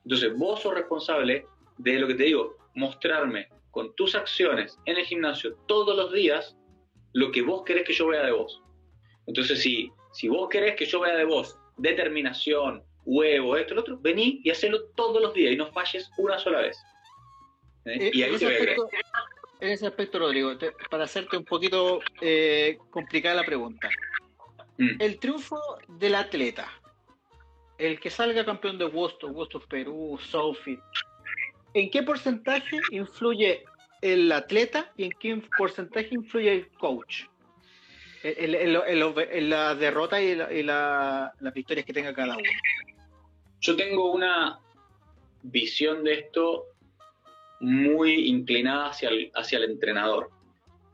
Entonces, 0.04 0.32
vos 0.36 0.61
sos 0.61 0.74
responsable 0.74 1.46
de 1.78 1.98
lo 1.98 2.07
que 2.07 2.14
te 2.14 2.24
digo, 2.24 2.57
mostrarme 2.74 3.48
con 3.70 3.94
tus 3.94 4.14
acciones 4.14 4.78
en 4.86 4.96
el 4.96 5.04
gimnasio 5.04 5.54
todos 5.66 5.94
los 5.96 6.12
días 6.12 6.57
lo 7.12 7.30
que 7.30 7.42
vos 7.42 7.62
querés 7.64 7.84
que 7.86 7.92
yo 7.92 8.07
vea 8.09 8.24
de 8.24 8.32
vos. 8.32 8.62
Entonces, 9.26 9.61
si, 9.61 9.90
si 10.12 10.28
vos 10.28 10.48
querés 10.48 10.76
que 10.76 10.86
yo 10.86 11.00
vea 11.00 11.16
de 11.16 11.24
vos 11.24 11.59
determinación, 11.76 12.82
huevo, 13.07 13.57
esto, 13.57 13.74
lo 13.74 13.80
otro, 13.80 13.98
vení 13.98 14.40
y 14.44 14.50
hacelo 14.50 14.84
todos 14.96 15.22
los 15.22 15.32
días 15.32 15.52
y 15.52 15.57
no 15.57 15.72
falles 15.72 16.11
una 16.18 16.38
sola 16.38 16.61
vez. 16.61 16.76
¿Eh? 17.84 18.09
Eh, 18.09 18.11
y 18.12 18.22
ahí 18.22 18.36
te 18.36 18.46
aspecto, 18.46 18.88
En 19.61 19.70
ese 19.70 19.86
aspecto, 19.86 20.18
Rodrigo, 20.18 20.52
para 20.90 21.04
hacerte 21.04 21.36
un 21.36 21.44
poquito 21.44 22.00
eh, 22.20 22.78
complicada 22.90 23.36
la 23.36 23.44
pregunta. 23.44 23.88
Mm. 24.76 25.00
El 25.00 25.18
triunfo 25.18 25.59
del 25.88 26.16
atleta, 26.16 26.68
el 27.78 27.98
que 28.00 28.11
salga 28.11 28.44
campeón 28.44 28.76
de 28.76 28.86
Wosto, 28.86 29.28
Wosto 29.28 29.61
Perú, 29.61 30.18
Sophie, 30.20 30.78
¿en 31.72 31.90
qué 31.90 32.02
porcentaje 32.02 32.78
influye 32.90 33.64
el 34.02 34.30
atleta 34.32 34.92
y 34.96 35.04
en 35.04 35.12
qué 35.18 35.42
porcentaje 35.57 36.09
influye 36.12 36.52
el 36.52 36.68
coach 36.72 37.24
en, 38.22 39.50
la 39.50 39.74
derrota 39.74 40.20
y, 40.20 40.34
las 40.62 41.54
victorias 41.54 41.86
que 41.86 41.92
tenga 41.92 42.12
cada 42.12 42.36
uno. 42.36 42.50
Yo 43.61 43.76
tengo 43.76 44.12
una 44.12 44.61
visión 45.42 46.04
de 46.04 46.14
esto 46.14 46.64
muy 47.61 48.28
inclinada 48.28 48.88
hacia 48.88 49.09
el, 49.09 49.30
hacia 49.34 49.59
el 49.59 49.64
entrenador. 49.64 50.30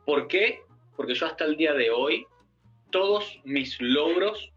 ¿Por 0.04 0.28
qué? 0.28 0.60
Porque 0.96 1.14
yo 1.14 1.26
hasta 1.26 1.44
el 1.44 1.56
día 1.56 1.72
de 1.74 1.90
hoy, 1.90 2.26
todos 2.90 3.40
mis 3.44 3.80
logros 3.80 4.52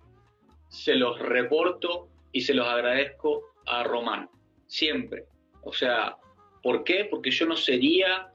se 0.69 0.95
los 0.95 1.17
reporto 1.19 2.09
y 2.31 2.41
se 2.41 2.53
los 2.53 2.67
agradezco 2.67 3.53
a 3.65 3.83
Román. 3.83 4.29
Siempre. 4.67 5.25
O 5.63 5.73
sea, 5.73 6.17
¿por 6.61 6.83
qué? 6.83 7.05
Porque 7.05 7.31
yo 7.31 7.45
no 7.45 7.55
sería 7.55 8.31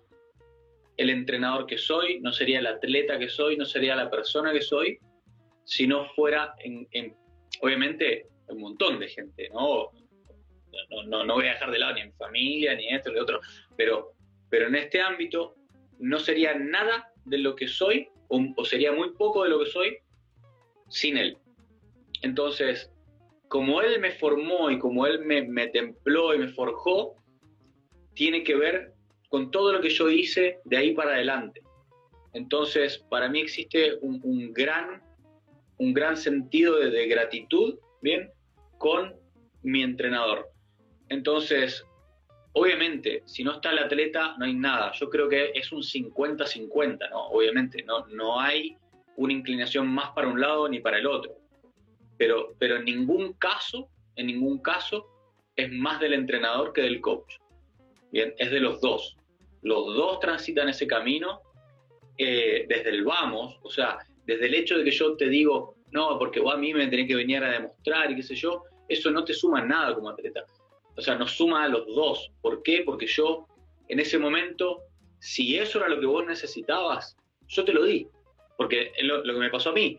el 0.96 1.10
entrenador 1.10 1.66
que 1.66 1.78
soy, 1.78 2.20
no 2.20 2.32
sería 2.32 2.58
el 2.58 2.66
atleta 2.66 3.18
que 3.18 3.28
soy, 3.28 3.56
no 3.56 3.64
sería 3.64 3.96
la 3.96 4.10
persona 4.10 4.52
que 4.52 4.62
soy, 4.62 4.98
si 5.64 5.86
no 5.86 6.06
fuera, 6.14 6.54
en, 6.58 7.16
obviamente, 7.60 8.26
un 8.50 8.60
montón 8.60 8.98
de 8.98 9.08
gente, 9.08 9.48
¿no? 9.50 9.90
No, 11.06 11.24
no 11.24 11.34
voy 11.34 11.46
a 11.46 11.52
dejar 11.52 11.70
de 11.70 11.78
lado 11.78 11.94
ni 11.94 12.04
mi 12.04 12.12
familia, 12.12 12.74
ni 12.74 12.88
esto, 12.88 13.10
ni 13.12 13.18
otro, 13.18 13.40
pero, 13.76 14.12
pero 14.48 14.68
en 14.68 14.76
este 14.76 15.00
ámbito 15.00 15.56
no 15.98 16.18
sería 16.18 16.54
nada 16.54 17.12
de 17.24 17.38
lo 17.38 17.56
que 17.56 17.66
soy, 17.66 18.08
o, 18.28 18.64
sería 18.64 18.92
muy 18.92 19.10
poco 19.14 19.42
de 19.42 19.50
lo 19.50 19.58
que 19.58 19.70
soy, 19.70 19.98
sin 20.88 21.16
él. 21.16 21.36
Entonces, 22.22 22.92
como 23.48 23.82
él 23.82 24.00
me 24.00 24.12
formó 24.12 24.70
y 24.70 24.78
como 24.78 25.06
él 25.06 25.20
me, 25.20 25.42
me 25.42 25.68
templó 25.68 26.34
y 26.34 26.38
me 26.38 26.48
forjó, 26.48 27.16
tiene 28.14 28.44
que 28.44 28.54
ver 28.54 28.94
con 29.28 29.50
todo 29.50 29.72
lo 29.72 29.80
que 29.80 29.90
yo 29.90 30.08
hice 30.08 30.58
de 30.64 30.76
ahí 30.76 30.92
para 30.92 31.14
adelante. 31.14 31.62
Entonces, 32.32 32.98
para 33.08 33.28
mí 33.28 33.40
existe 33.40 33.96
un, 34.02 34.52
gran, 34.52 35.02
un 35.78 35.92
gran 35.92 36.16
sentido 36.16 36.76
de, 36.78 37.06
gratitud, 37.08 37.78
¿bien? 38.02 38.30
Con 38.80 39.14
mi 39.62 39.82
entrenador. 39.82 40.48
Entonces, 41.10 41.84
obviamente, 42.54 43.22
si 43.26 43.44
no 43.44 43.52
está 43.52 43.72
el 43.72 43.80
atleta, 43.80 44.34
no 44.38 44.46
hay 44.46 44.54
nada. 44.54 44.90
Yo 44.92 45.10
creo 45.10 45.28
que 45.28 45.52
es 45.54 45.70
un 45.70 45.82
50-50, 45.82 47.10
¿no? 47.10 47.26
Obviamente, 47.28 47.82
no, 47.82 48.06
no 48.06 48.40
hay 48.40 48.76
una 49.16 49.34
inclinación 49.34 49.86
más 49.86 50.10
para 50.12 50.28
un 50.28 50.40
lado 50.40 50.66
ni 50.68 50.80
para 50.80 50.98
el 50.98 51.06
otro. 51.06 51.36
Pero, 52.16 52.54
pero 52.58 52.76
en 52.76 52.86
ningún 52.86 53.34
caso, 53.34 53.90
en 54.16 54.28
ningún 54.28 54.62
caso, 54.62 55.06
es 55.56 55.70
más 55.70 56.00
del 56.00 56.14
entrenador 56.14 56.72
que 56.72 56.80
del 56.80 57.02
coach. 57.02 57.36
Bien, 58.10 58.32
es 58.38 58.50
de 58.50 58.60
los 58.60 58.80
dos 58.80 59.18
los 59.62 59.94
dos 59.94 60.20
transitan 60.20 60.68
ese 60.68 60.86
camino 60.86 61.40
eh, 62.16 62.66
desde 62.68 62.90
el 62.90 63.04
vamos, 63.04 63.58
o 63.62 63.70
sea, 63.70 63.98
desde 64.26 64.46
el 64.46 64.54
hecho 64.54 64.78
de 64.78 64.84
que 64.84 64.90
yo 64.90 65.16
te 65.16 65.28
digo, 65.28 65.76
no, 65.90 66.18
porque 66.18 66.40
vos 66.40 66.54
a 66.54 66.58
mí 66.58 66.72
me 66.74 66.86
tenés 66.88 67.08
que 67.08 67.14
venir 67.14 67.42
a 67.42 67.50
demostrar 67.50 68.10
y 68.10 68.16
qué 68.16 68.22
sé 68.22 68.34
yo, 68.34 68.64
eso 68.90 69.10
no 69.10 69.24
te 69.24 69.32
suma 69.32 69.64
nada 69.64 69.94
como 69.94 70.10
atleta. 70.10 70.44
O 70.96 71.00
sea, 71.00 71.14
nos 71.14 71.32
suma 71.32 71.64
a 71.64 71.68
los 71.68 71.86
dos. 71.86 72.30
¿Por 72.42 72.62
qué? 72.62 72.82
Porque 72.84 73.06
yo, 73.06 73.46
en 73.88 74.00
ese 74.00 74.18
momento, 74.18 74.82
si 75.18 75.56
eso 75.56 75.78
era 75.78 75.88
lo 75.88 76.00
que 76.00 76.06
vos 76.06 76.26
necesitabas, 76.26 77.16
yo 77.46 77.64
te 77.64 77.72
lo 77.72 77.84
di. 77.84 78.06
Porque 78.56 78.92
lo, 79.02 79.24
lo 79.24 79.34
que 79.34 79.40
me 79.40 79.50
pasó 79.50 79.70
a 79.70 79.74
mí, 79.74 79.98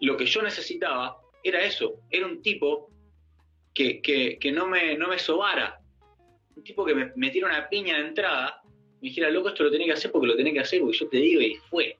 lo 0.00 0.16
que 0.16 0.26
yo 0.26 0.42
necesitaba 0.42 1.16
era 1.42 1.64
eso, 1.64 2.00
era 2.10 2.26
un 2.26 2.42
tipo 2.42 2.90
que, 3.72 4.02
que, 4.02 4.38
que 4.38 4.52
no, 4.52 4.66
me, 4.66 4.96
no 4.98 5.08
me 5.08 5.18
sobara, 5.18 5.80
un 6.54 6.64
tipo 6.64 6.84
que 6.84 6.94
me 6.94 7.12
metiera 7.16 7.48
una 7.48 7.68
piña 7.68 7.96
de 7.96 8.08
entrada 8.08 8.60
me 9.00 9.08
dijera, 9.08 9.30
loco, 9.30 9.48
esto 9.48 9.64
lo 9.64 9.70
tenés 9.70 9.86
que 9.86 9.92
hacer 9.94 10.12
porque 10.12 10.26
lo 10.26 10.36
tenés 10.36 10.52
que 10.52 10.60
hacer, 10.60 10.80
porque 10.80 10.98
yo 10.98 11.08
te 11.08 11.16
digo 11.16 11.40
y 11.40 11.56
fue. 11.68 11.98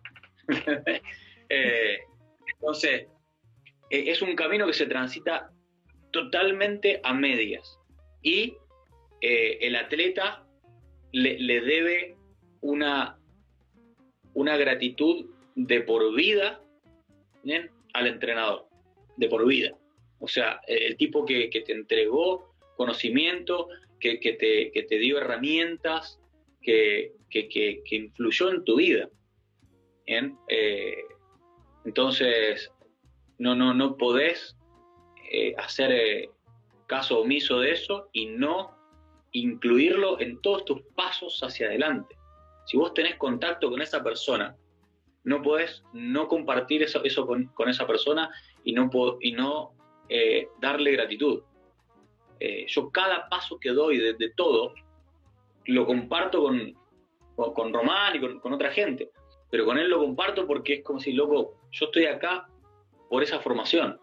Eh, 1.52 1.98
entonces, 2.46 3.08
eh, 3.90 4.04
es 4.06 4.22
un 4.22 4.36
camino 4.36 4.68
que 4.68 4.72
se 4.72 4.86
transita 4.86 5.50
totalmente 6.10 7.00
a 7.02 7.14
medias. 7.14 7.78
Y 8.22 8.54
eh, 9.20 9.58
el 9.60 9.76
atleta 9.76 10.46
le, 11.12 11.60
debe 11.60 12.16
una, 12.60 13.18
una 14.34 14.56
gratitud 14.56 15.26
de 15.54 15.80
por 15.80 16.14
vida 16.14 16.62
al 17.92 18.06
entrenador, 18.06 18.66
de 19.16 19.28
por 19.28 19.46
vida. 19.46 19.76
O 20.18 20.28
sea, 20.28 20.60
el 20.66 20.96
tipo 20.96 21.24
que, 21.24 21.48
te 21.48 21.72
entregó 21.72 22.54
conocimiento, 22.76 23.68
que, 23.98 24.20
que, 24.20 24.34
te, 24.34 24.70
que 24.72 24.82
te 24.82 24.98
dio 24.98 25.18
herramientas, 25.18 26.20
que, 26.62 27.12
influyó 27.90 28.50
en 28.50 28.64
tu 28.64 28.76
vida. 28.76 29.08
Eh, 30.06 30.96
entonces, 31.84 32.70
no, 33.38 33.54
no, 33.54 33.72
no 33.74 33.96
podés 33.96 34.56
eh, 35.32 35.54
hacer 35.58 35.92
eh, 35.92 36.30
caso 36.86 37.20
omiso 37.20 37.60
de 37.60 37.70
eso 37.70 38.08
y 38.12 38.26
no 38.26 38.76
incluirlo 39.30 40.20
en 40.20 40.40
todos 40.40 40.64
tus 40.64 40.82
pasos 40.96 41.40
hacia 41.42 41.68
adelante. 41.68 42.16
Si 42.66 42.76
vos 42.76 42.92
tenés 42.94 43.14
contacto 43.14 43.70
con 43.70 43.80
esa 43.80 44.02
persona, 44.02 44.56
no 45.22 45.40
podés 45.40 45.84
no 45.92 46.26
compartir 46.26 46.82
eso, 46.82 47.04
eso 47.04 47.28
con, 47.28 47.48
esa 47.68 47.86
persona 47.86 48.28
y 48.64 48.72
no, 48.72 48.90
y 49.20 49.32
no 49.32 49.72
eh, 50.08 50.48
darle 50.60 50.92
gratitud. 50.92 51.42
Yo 52.68 52.90
cada 52.90 53.28
paso 53.28 53.60
que 53.60 53.68
doy 53.68 53.98
de, 53.98 54.30
todo, 54.34 54.72
lo 55.66 55.86
comparto 55.86 56.42
con, 56.42 56.74
con, 57.36 57.72
Román 57.72 58.16
y 58.16 58.20
con, 58.40 58.52
otra 58.52 58.72
gente, 58.72 59.10
pero 59.50 59.66
con 59.66 59.78
él 59.78 59.90
lo 59.90 59.98
comparto 59.98 60.46
porque 60.46 60.74
es 60.74 60.82
como 60.82 61.00
si, 61.00 61.12
loco, 61.12 61.60
yo 61.70 61.86
estoy 61.86 62.06
acá 62.06 62.48
por 63.10 63.22
esa 63.22 63.40
formación. 63.40 64.00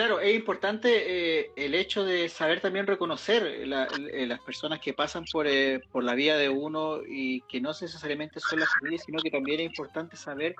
Claro, 0.00 0.18
es 0.18 0.34
importante 0.34 1.40
eh, 1.40 1.50
el 1.56 1.74
hecho 1.74 2.06
de 2.06 2.30
saber 2.30 2.62
también 2.62 2.86
reconocer 2.86 3.44
eh, 3.44 3.66
las 3.66 4.40
personas 4.40 4.80
que 4.80 4.94
pasan 4.94 5.26
por, 5.30 5.46
eh, 5.46 5.82
por 5.92 6.02
la 6.02 6.14
vida 6.14 6.38
de 6.38 6.48
uno 6.48 7.00
y 7.06 7.42
que 7.42 7.60
no 7.60 7.68
necesariamente 7.68 8.40
son 8.40 8.60
las 8.60 8.72
familias, 8.72 9.02
sino 9.04 9.20
que 9.20 9.30
también 9.30 9.60
es 9.60 9.66
importante 9.66 10.16
saber 10.16 10.54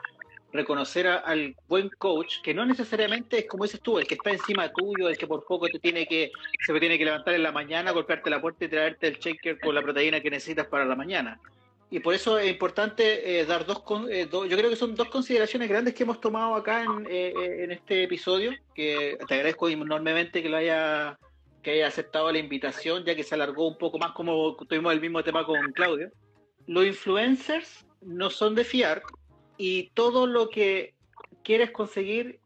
reconocer 0.53 1.07
al 1.07 1.57
buen 1.69 1.89
coach, 1.89 2.43
que 2.43 2.53
no 2.53 2.67
necesariamente 2.67 3.39
es 3.39 3.47
como 3.47 3.65
dices 3.65 3.81
tú, 3.81 3.99
el 3.99 4.07
que 4.07 4.17
está 4.17 4.31
encima 4.31 4.71
tuyo, 4.75 5.09
el 5.09 5.17
que 5.17 5.27
por 5.27 5.47
poco 5.47 5.69
te 5.69 5.79
tiene 5.79 6.05
que, 6.07 6.31
se 6.67 6.79
tiene 6.79 6.99
que 6.99 7.07
levantar 7.07 7.33
en 7.33 7.43
la 7.43 7.51
mañana, 7.51 7.93
golpearte 7.93 8.29
la 8.29 8.43
puerta 8.43 8.67
y 8.67 8.69
traerte 8.69 9.07
el 9.09 9.19
shaker 9.21 9.59
con 9.59 9.75
la 9.75 9.81
proteína 9.81 10.21
que 10.21 10.29
necesitas 10.29 10.67
para 10.67 10.85
la 10.85 10.97
mañana 10.97 11.41
y 11.91 11.99
por 11.99 12.15
eso 12.15 12.39
es 12.39 12.49
importante 12.49 13.41
eh, 13.41 13.45
dar 13.45 13.67
dos, 13.67 13.83
eh, 14.09 14.29
yo 14.31 14.57
creo 14.57 14.71
que 14.71 14.77
son 14.77 14.95
dos 14.95 15.09
consideraciones 15.09 15.69
grandes 15.69 15.93
que 15.93 16.05
hemos 16.05 16.21
tomado 16.21 16.55
acá 16.55 16.85
en, 16.85 17.05
eh, 17.11 17.65
en, 17.65 17.73
este 17.73 18.05
episodio, 18.05 18.53
que 18.75 19.19
te 19.27 19.35
agradezco 19.35 19.69
enormemente 19.69 20.41
que 20.41 20.49
lo 20.49 20.57
haya 20.57 21.19
que 21.63 21.73
haya 21.73 21.89
aceptado 21.89 22.33
la 22.33 22.39
invitación, 22.39 23.05
ya 23.05 23.15
que 23.15 23.25
se 23.25 23.35
alargó 23.35 23.69
un 23.69 23.77
poco 23.77 23.99
más 23.99 24.13
como 24.13 24.57
tuvimos 24.57 24.95
el 24.95 25.01
mismo 25.01 25.23
tema 25.23 25.45
con 25.45 25.61
Claudio. 25.73 26.11
Los 26.67 26.87
influencers 26.87 27.85
no 28.01 28.31
son 28.31 28.55
de 28.55 28.65
fiar 28.65 29.03
y 29.59 29.91
todo 29.91 30.27
lo 30.27 30.49
que 30.49 30.95
quieres 31.43 31.71
conseguir, 31.71 32.39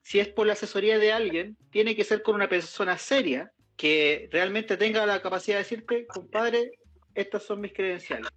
si 0.00 0.20
es 0.20 0.28
por 0.28 0.46
la 0.46 0.54
asesoría 0.54 0.98
de 0.98 1.12
alguien, 1.12 1.56
tiene 1.70 1.94
que 1.94 2.04
ser 2.04 2.22
con 2.22 2.36
una 2.36 2.48
persona 2.48 2.96
seria 2.96 3.52
que 3.76 4.28
realmente 4.32 4.78
tenga 4.78 5.04
la 5.04 5.20
capacidad 5.20 5.56
de 5.56 5.64
decirte, 5.64 6.06
compadre, 6.06 6.70
estas 7.14 7.42
son 7.42 7.60
mis 7.60 7.74
credenciales 7.74 8.30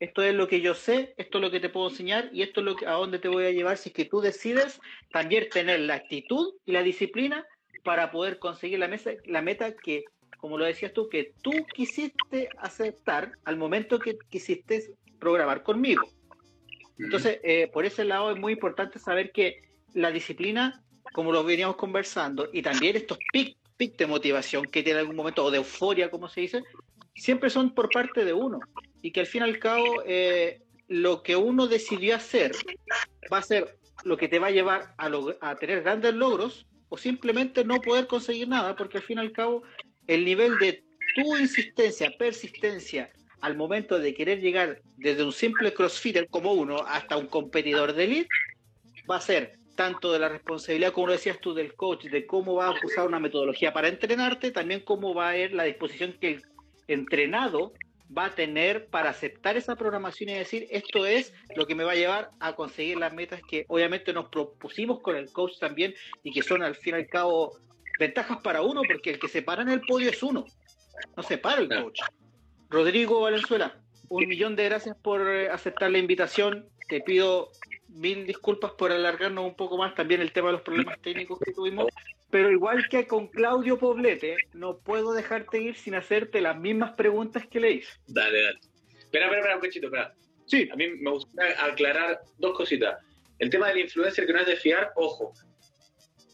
esto 0.00 0.22
es 0.22 0.34
lo 0.34 0.46
que 0.46 0.60
yo 0.60 0.74
sé, 0.74 1.14
esto 1.16 1.38
es 1.38 1.42
lo 1.42 1.50
que 1.50 1.60
te 1.60 1.68
puedo 1.68 1.88
enseñar 1.88 2.30
y 2.32 2.42
esto 2.42 2.60
es 2.60 2.66
lo 2.66 2.76
que, 2.76 2.86
a 2.86 2.92
dónde 2.92 3.18
te 3.18 3.28
voy 3.28 3.44
a 3.44 3.50
llevar 3.50 3.76
si 3.76 3.88
es 3.88 3.94
que 3.94 4.04
tú 4.04 4.20
decides 4.20 4.80
también 5.10 5.48
tener 5.50 5.80
la 5.80 5.94
actitud 5.94 6.54
y 6.64 6.72
la 6.72 6.82
disciplina 6.82 7.44
para 7.84 8.10
poder 8.10 8.38
conseguir 8.38 8.78
la, 8.78 8.88
mesa, 8.88 9.10
la 9.24 9.42
meta 9.42 9.74
que, 9.74 10.04
como 10.38 10.56
lo 10.56 10.64
decías 10.64 10.92
tú, 10.92 11.08
que 11.08 11.32
tú 11.42 11.50
quisiste 11.74 12.48
aceptar 12.58 13.32
al 13.44 13.56
momento 13.56 13.98
que 13.98 14.18
quisiste 14.28 14.94
programar 15.18 15.62
conmigo. 15.62 16.02
Entonces, 16.98 17.40
eh, 17.42 17.68
por 17.72 17.84
ese 17.84 18.04
lado 18.04 18.30
es 18.30 18.38
muy 18.38 18.52
importante 18.52 18.98
saber 18.98 19.32
que 19.32 19.62
la 19.94 20.10
disciplina, 20.10 20.82
como 21.12 21.32
lo 21.32 21.42
veníamos 21.44 21.76
conversando, 21.76 22.48
y 22.52 22.62
también 22.62 22.96
estos 22.96 23.18
pics 23.32 23.56
pic 23.76 23.96
de 23.96 24.08
motivación 24.08 24.64
que 24.64 24.82
tiene 24.82 24.98
algún 24.98 25.14
momento, 25.14 25.44
o 25.44 25.50
de 25.52 25.58
euforia, 25.58 26.10
como 26.10 26.28
se 26.28 26.40
dice, 26.40 26.62
siempre 27.14 27.48
son 27.48 27.72
por 27.72 27.88
parte 27.90 28.24
de 28.24 28.32
uno 28.32 28.58
y 29.02 29.12
que 29.12 29.20
al 29.20 29.26
fin 29.26 29.42
y 29.42 29.44
al 29.44 29.58
cabo 29.58 30.02
eh, 30.06 30.62
lo 30.88 31.22
que 31.22 31.36
uno 31.36 31.66
decidió 31.66 32.16
hacer 32.16 32.52
va 33.32 33.38
a 33.38 33.42
ser 33.42 33.78
lo 34.04 34.16
que 34.16 34.28
te 34.28 34.38
va 34.38 34.48
a 34.48 34.52
llevar 34.52 34.94
a, 34.96 35.56
tener 35.56 35.82
grandes 35.82 36.14
logros 36.14 36.66
o 36.88 36.96
simplemente 36.96 37.64
no 37.64 37.80
poder 37.80 38.06
conseguir 38.06 38.48
nada, 38.48 38.74
porque 38.76 38.98
al 38.98 39.04
fin 39.04 39.18
y 39.18 39.20
al 39.20 39.32
cabo 39.32 39.62
el 40.06 40.24
nivel 40.24 40.58
de 40.58 40.84
tu 41.14 41.36
insistencia, 41.36 42.10
persistencia 42.18 43.10
al 43.40 43.56
momento 43.56 43.98
de 43.98 44.14
querer 44.14 44.40
llegar 44.40 44.80
desde 44.96 45.24
un 45.24 45.32
simple 45.32 45.72
crossfitter 45.72 46.28
como 46.28 46.52
uno 46.52 46.78
hasta 46.86 47.16
un 47.16 47.26
competidor 47.26 47.92
de 47.92 48.04
elite, 48.04 48.28
va 49.08 49.16
a 49.16 49.20
ser 49.20 49.58
tanto 49.76 50.12
de 50.12 50.18
la 50.18 50.28
responsabilidad, 50.28 50.92
como 50.92 51.06
lo 51.06 51.12
decías 51.12 51.38
tú, 51.40 51.54
del 51.54 51.74
coach, 51.74 52.06
de 52.06 52.26
cómo 52.26 52.56
va 52.56 52.66
a 52.66 52.74
usar 52.84 53.06
una 53.06 53.20
metodología 53.20 53.72
para 53.72 53.88
entrenarte, 53.88 54.50
también 54.50 54.80
cómo 54.80 55.14
va 55.14 55.28
a 55.28 55.36
ir 55.36 55.52
la 55.52 55.64
disposición 55.64 56.16
que 56.20 56.30
el 56.30 56.42
entrenado 56.88 57.74
va 58.16 58.26
a 58.26 58.34
tener 58.34 58.86
para 58.86 59.10
aceptar 59.10 59.56
esa 59.56 59.76
programación 59.76 60.30
y 60.30 60.34
decir 60.34 60.66
esto 60.70 61.06
es 61.06 61.32
lo 61.54 61.66
que 61.66 61.74
me 61.74 61.84
va 61.84 61.92
a 61.92 61.96
llevar 61.96 62.30
a 62.40 62.54
conseguir 62.54 62.98
las 62.98 63.12
metas 63.12 63.40
que 63.48 63.64
obviamente 63.68 64.12
nos 64.12 64.28
propusimos 64.28 65.00
con 65.00 65.16
el 65.16 65.30
coach 65.30 65.58
también 65.58 65.94
y 66.22 66.32
que 66.32 66.42
son 66.42 66.62
al 66.62 66.74
fin 66.74 66.94
y 66.94 66.98
al 66.98 67.06
cabo 67.06 67.58
ventajas 67.98 68.38
para 68.42 68.62
uno 68.62 68.82
porque 68.90 69.10
el 69.10 69.18
que 69.18 69.28
se 69.28 69.42
para 69.42 69.62
en 69.62 69.68
el 69.68 69.80
podio 69.80 70.10
es 70.10 70.22
uno, 70.22 70.44
no 71.16 71.22
se 71.22 71.38
para 71.38 71.60
el 71.60 71.68
coach. 71.68 72.00
Rodrigo 72.70 73.20
Valenzuela, 73.20 73.80
un 74.08 74.26
millón 74.26 74.56
de 74.56 74.64
gracias 74.64 74.96
por 74.96 75.28
eh, 75.28 75.50
aceptar 75.50 75.90
la 75.90 75.98
invitación. 75.98 76.68
Te 76.88 77.00
pido 77.00 77.50
mil 77.88 78.26
disculpas 78.26 78.72
por 78.72 78.92
alargarnos 78.92 79.44
un 79.44 79.54
poco 79.54 79.76
más 79.76 79.94
también 79.94 80.20
el 80.20 80.32
tema 80.32 80.48
de 80.48 80.54
los 80.54 80.62
problemas 80.62 81.00
técnicos 81.00 81.38
que 81.40 81.52
tuvimos, 81.52 81.86
pero 82.30 82.50
igual 82.50 82.88
que 82.88 83.06
con 83.06 83.28
Claudio 83.28 83.78
Poblete, 83.78 84.36
no 84.52 84.78
puedo 84.78 85.12
dejarte 85.12 85.60
ir 85.60 85.74
sin 85.74 85.94
hacerte 85.94 86.40
las 86.40 86.58
mismas 86.58 86.92
preguntas 86.92 87.46
que 87.46 87.60
le 87.60 87.72
hice. 87.72 87.92
Dale, 88.06 88.42
dale. 88.42 88.58
Espera, 88.98 89.24
espera, 89.26 89.38
espera 89.38 89.56
un 89.56 89.62
cachito, 89.62 89.86
espera. 89.86 90.14
Sí. 90.46 90.68
A 90.72 90.76
mí 90.76 90.88
me 90.88 91.10
gustaría 91.10 91.64
aclarar 91.64 92.20
dos 92.38 92.56
cositas. 92.56 92.98
El 93.38 93.50
tema 93.50 93.68
del 93.68 93.78
influencer 93.78 94.26
que 94.26 94.32
no 94.32 94.40
es 94.40 94.46
de 94.46 94.56
fiar, 94.56 94.92
ojo. 94.96 95.32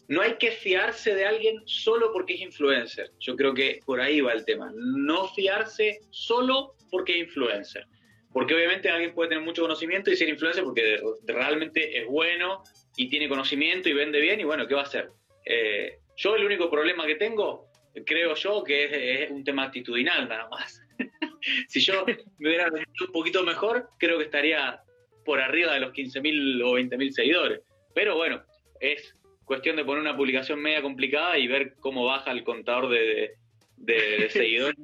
No 0.07 0.21
hay 0.21 0.35
que 0.37 0.51
fiarse 0.51 1.15
de 1.15 1.25
alguien 1.25 1.61
solo 1.65 2.11
porque 2.13 2.35
es 2.35 2.41
influencer. 2.41 3.11
Yo 3.19 3.35
creo 3.35 3.53
que 3.53 3.79
por 3.85 3.99
ahí 3.99 4.21
va 4.21 4.33
el 4.33 4.45
tema. 4.45 4.71
No 4.75 5.27
fiarse 5.29 5.99
solo 6.11 6.75
porque 6.91 7.13
es 7.13 7.27
influencer. 7.27 7.87
Porque 8.35 8.53
obviamente 8.53 8.89
alguien 8.89 9.13
puede 9.13 9.29
tener 9.29 9.45
mucho 9.45 9.61
conocimiento 9.61 10.11
y 10.11 10.17
ser 10.17 10.27
influencer 10.27 10.65
porque 10.65 10.99
realmente 11.25 11.97
es 11.97 12.05
bueno 12.05 12.63
y 12.97 13.07
tiene 13.07 13.29
conocimiento 13.29 13.87
y 13.87 13.93
vende 13.93 14.19
bien 14.19 14.41
y 14.41 14.43
bueno, 14.43 14.67
¿qué 14.67 14.75
va 14.75 14.81
a 14.81 14.83
hacer? 14.83 15.07
Eh, 15.45 15.99
yo 16.17 16.35
el 16.35 16.43
único 16.43 16.69
problema 16.69 17.05
que 17.05 17.15
tengo, 17.15 17.71
creo 18.05 18.35
yo, 18.35 18.61
que 18.61 19.23
es, 19.23 19.31
un 19.31 19.45
tema 19.45 19.63
actitudinal 19.63 20.27
nada 20.27 20.49
más. 20.49 20.81
si 21.69 21.79
yo 21.79 22.05
me 22.05 22.49
hubiera 22.49 22.65
vendido 22.65 23.05
un 23.07 23.13
poquito 23.13 23.41
mejor, 23.45 23.87
creo 23.97 24.17
que 24.17 24.25
estaría 24.25 24.81
por 25.23 25.39
arriba 25.39 25.73
de 25.75 25.79
los 25.79 25.93
15.000 25.93 26.61
o 26.61 26.77
20.000 26.77 27.11
seguidores. 27.11 27.61
Pero 27.93 28.17
bueno, 28.17 28.43
es 28.81 29.15
cuestión 29.45 29.77
de 29.77 29.85
poner 29.85 30.01
una 30.01 30.17
publicación 30.17 30.59
media 30.59 30.81
complicada 30.81 31.37
y 31.37 31.47
ver 31.47 31.75
cómo 31.79 32.03
baja 32.03 32.33
el 32.33 32.43
contador 32.43 32.89
de, 32.89 33.31
seguidores, 34.29 34.75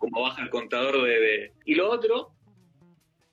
cómo 0.00 0.22
baja 0.22 0.42
el 0.42 0.50
contador 0.50 1.02
de... 1.02 1.52
Y 1.64 1.76
lo 1.76 1.88
otro, 1.88 2.35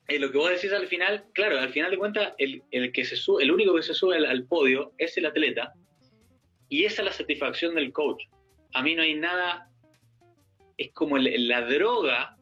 es 0.08 0.20
lo 0.20 0.32
que 0.32 0.38
vos 0.38 0.50
decís 0.50 0.72
al 0.74 0.88
final, 0.88 1.26
claro, 1.34 1.60
al 1.60 1.70
final 1.70 1.92
de 1.92 1.98
cuentas, 1.98 2.34
el, 2.38 2.62
que 2.92 3.06
se 3.06 3.16
sube, 3.16 3.44
el 3.44 3.52
único 3.52 3.76
que 3.76 3.84
se 3.84 3.94
sube 3.94 4.18
al 4.18 4.46
podio 4.46 4.92
es 4.98 5.18
el 5.18 5.26
atleta, 5.26 5.74
y 6.70 6.86
esa 6.86 7.02
es 7.02 7.06
la 7.06 7.14
satisfacción 7.14 7.76
del 7.76 7.92
coach. 7.94 8.24
A 8.74 8.82
mí 8.82 8.96
no 8.96 9.04
hay 9.04 9.14
nada, 9.14 9.70
es 10.78 10.92
como 10.92 11.18
la 11.18 11.62
droga, 11.62 12.36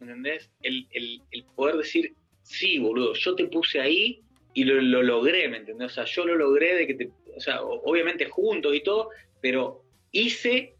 ¿entendés? 0.00 0.50
El, 0.62 1.22
poder 1.54 1.76
decir, 1.76 2.14
sí, 2.42 2.78
boludo, 2.78 3.14
yo 3.14 3.34
te 3.34 3.46
puse 3.46 3.80
ahí 3.80 4.22
y 4.54 4.64
lo, 4.64 4.80
logré, 4.80 5.48
¿me 5.48 5.58
entendés? 5.58 5.92
O 5.92 5.94
sea, 5.94 6.04
yo 6.04 6.26
lo 6.26 6.36
logré 6.36 6.74
de 6.74 6.86
que 6.86 6.94
te, 6.94 7.10
o 7.36 7.40
sea, 7.40 7.62
obviamente 7.62 8.26
juntos 8.26 8.74
y 8.74 8.82
todo, 8.82 9.10
pero 9.40 9.84
hice 10.10 10.74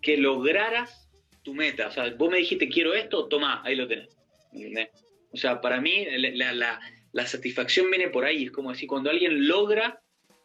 que 0.00 0.16
lograras 0.16 1.10
tu 1.42 1.54
meta. 1.54 1.88
O 1.88 1.90
sea, 1.90 2.12
vos 2.14 2.30
me 2.30 2.38
dijiste, 2.38 2.68
quiero 2.68 2.94
esto, 2.94 3.28
toma, 3.28 3.62
ahí 3.64 3.76
lo 3.76 3.86
tenés. 3.86 4.16
¿entendés? 4.52 4.88
O 5.32 5.36
sea, 5.36 5.60
para 5.60 5.80
mí 5.80 6.06
la, 6.34 6.80
la, 7.12 7.26
satisfacción 7.26 7.90
viene 7.90 8.08
por 8.08 8.24
ahí. 8.24 8.44
Es 8.44 8.50
como 8.50 8.70
decir, 8.70 8.88
cuando 8.88 9.10
alguien 9.10 9.46
logra 9.46 10.00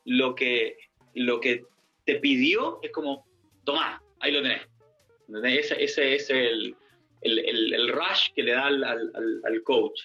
lo 0.05 0.35
que, 0.35 0.77
lo 1.13 1.39
que 1.39 1.65
te 2.05 2.15
pidió, 2.15 2.79
es 2.83 2.91
como, 2.91 3.25
toma, 3.63 4.01
ahí 4.19 4.31
lo 4.31 4.41
tenés. 4.41 4.61
Ese, 5.43 5.83
ese 5.83 6.15
es 6.15 6.29
el, 6.29 6.75
el, 7.21 7.87
rush 7.89 8.31
que 8.35 8.43
le 8.43 8.51
da 8.51 8.67
al, 8.67 8.83
al, 8.83 9.63
coach. 9.63 10.01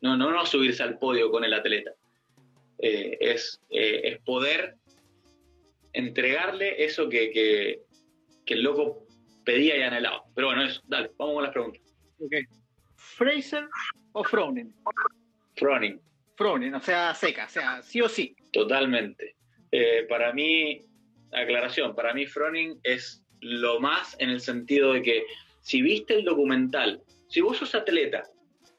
No, 0.00 0.16
no, 0.16 0.30
no 0.30 0.44
subirse 0.44 0.82
al 0.82 0.98
podio 0.98 1.30
con 1.30 1.44
el 1.44 1.54
atleta. 1.54 1.92
Eh, 2.78 3.16
es, 3.20 3.60
eh, 3.70 4.00
es, 4.04 4.18
poder 4.22 4.76
entregarle 5.92 6.84
eso 6.84 7.08
que, 7.08 7.30
que, 7.30 7.80
que, 8.44 8.54
el 8.54 8.62
loco 8.62 9.06
pedía 9.44 9.76
y 9.76 9.82
anhelaba. 9.82 10.24
Pero 10.34 10.48
bueno, 10.48 10.64
eso, 10.64 10.82
dale, 10.86 11.10
vamos 11.16 11.34
con 11.36 11.44
las 11.44 11.52
preguntas. 11.52 11.82
Okay. 12.18 12.42
¿Fraser 13.16 13.66
o 14.12 14.22
Froning? 14.22 14.74
Froning. 15.56 15.98
Froning, 16.36 16.74
o 16.74 16.80
sea, 16.80 17.14
seca, 17.14 17.46
o 17.46 17.48
sea, 17.48 17.82
sí 17.82 18.02
o 18.02 18.08
sí. 18.10 18.36
Totalmente. 18.52 19.36
Eh, 19.72 20.04
para 20.06 20.34
mí, 20.34 20.84
aclaración, 21.32 21.94
para 21.94 22.12
mí 22.12 22.26
Froning 22.26 22.78
es 22.82 23.24
lo 23.40 23.80
más 23.80 24.16
en 24.20 24.28
el 24.28 24.40
sentido 24.40 24.92
de 24.92 25.02
que 25.02 25.24
si 25.62 25.80
viste 25.80 26.14
el 26.14 26.24
documental, 26.26 27.02
si 27.28 27.40
vos 27.40 27.56
sos 27.56 27.74
atleta, 27.74 28.24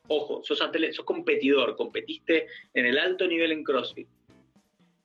ojo, 0.07 0.43
sos 0.43 0.61
atleta, 0.61 0.93
sos 0.93 1.05
competidor, 1.05 1.75
competiste 1.75 2.45
en 2.75 2.85
el 2.85 2.99
alto 2.99 3.25
nivel 3.25 3.51
en 3.51 3.63
CrossFit, 3.63 4.07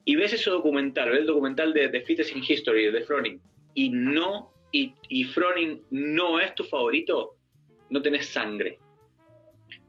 y 0.05 0.15
ves 0.15 0.33
ese 0.33 0.51
documental, 0.51 1.09
ves 1.09 1.21
el 1.21 1.25
documental 1.25 1.73
de 1.73 1.89
The 1.89 2.01
Fittest 2.01 2.35
in 2.35 2.43
History 2.47 2.91
de 2.91 3.01
Froning, 3.01 3.41
y 3.73 3.89
no, 3.89 4.53
y, 4.71 4.93
y 5.09 5.23
Froning 5.23 5.81
no 5.89 6.39
es 6.39 6.53
tu 6.53 6.63
favorito, 6.63 7.35
no 7.89 7.99
tenés 7.99 8.27
sangre. 8.27 8.77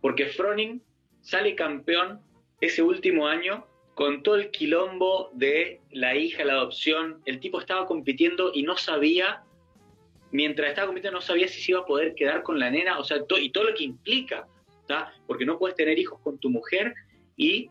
Porque 0.01 0.27
Froning 0.27 0.83
sale 1.21 1.55
campeón 1.55 2.21
ese 2.61 2.83
último 2.83 3.27
año 3.27 3.67
con 3.95 4.23
todo 4.23 4.37
el 4.37 4.51
quilombo 4.51 5.31
de 5.35 5.81
la 5.91 6.17
hija, 6.17 6.45
la 6.45 6.55
adopción. 6.55 7.23
El 7.25 7.41
tipo 7.41 7.61
estaba 7.61 7.87
compitiendo 7.87 8.51
y 8.53 8.63
no 8.63 8.77
sabía, 8.77 9.43
mientras 10.33 10.71
estaba 10.71 10.89
compitiendo, 10.89 11.19
no 11.19 11.23
sabía 11.23 11.49
si 11.49 11.61
se 11.61 11.73
iba 11.73 11.81
a 11.81 11.87
poder 11.87 12.15
quedar 12.15 12.43
con 12.43 12.59
la 12.59 12.71
nena, 12.71 12.99
o 12.99 13.05
sea, 13.05 13.19
y 13.41 13.51
todo 13.51 13.65
lo 13.65 13.75
que 13.75 13.85
implica, 13.85 14.47
porque 15.27 15.47
no 15.47 15.59
puedes 15.59 15.77
tener 15.77 15.99
hijos 15.99 16.21
con 16.21 16.39
tu 16.39 16.51
mujer 16.51 16.93
y 17.37 17.71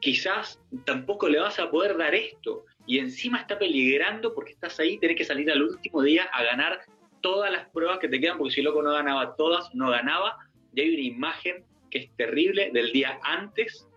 quizás 0.00 0.60
tampoco 0.84 1.28
le 1.28 1.40
vas 1.40 1.58
a 1.58 1.70
poder 1.70 1.96
dar 1.96 2.14
esto. 2.14 2.64
Y 2.86 2.98
encima 2.98 3.40
está 3.40 3.58
peligrando 3.58 4.32
porque 4.34 4.52
estás 4.52 4.78
ahí, 4.78 4.98
tenés 4.98 5.16
que 5.16 5.24
salir 5.24 5.50
al 5.50 5.62
último 5.62 6.02
día 6.02 6.24
a 6.32 6.44
ganar 6.44 6.80
todas 7.20 7.50
las 7.50 7.68
pruebas 7.70 7.98
que 7.98 8.08
te 8.08 8.20
quedan, 8.20 8.38
porque 8.38 8.54
si 8.54 8.62
loco 8.62 8.82
no 8.82 8.92
ganaba 8.92 9.34
todas, 9.34 9.74
no 9.74 9.90
ganaba. 9.90 10.38
Y 10.76 10.82
hay 10.82 10.94
una 10.94 11.02
imagen 11.02 11.64
que 11.90 11.98
es 11.98 12.16
terrible 12.16 12.70
del 12.72 12.92
día 12.92 13.18
antes, 13.22 13.88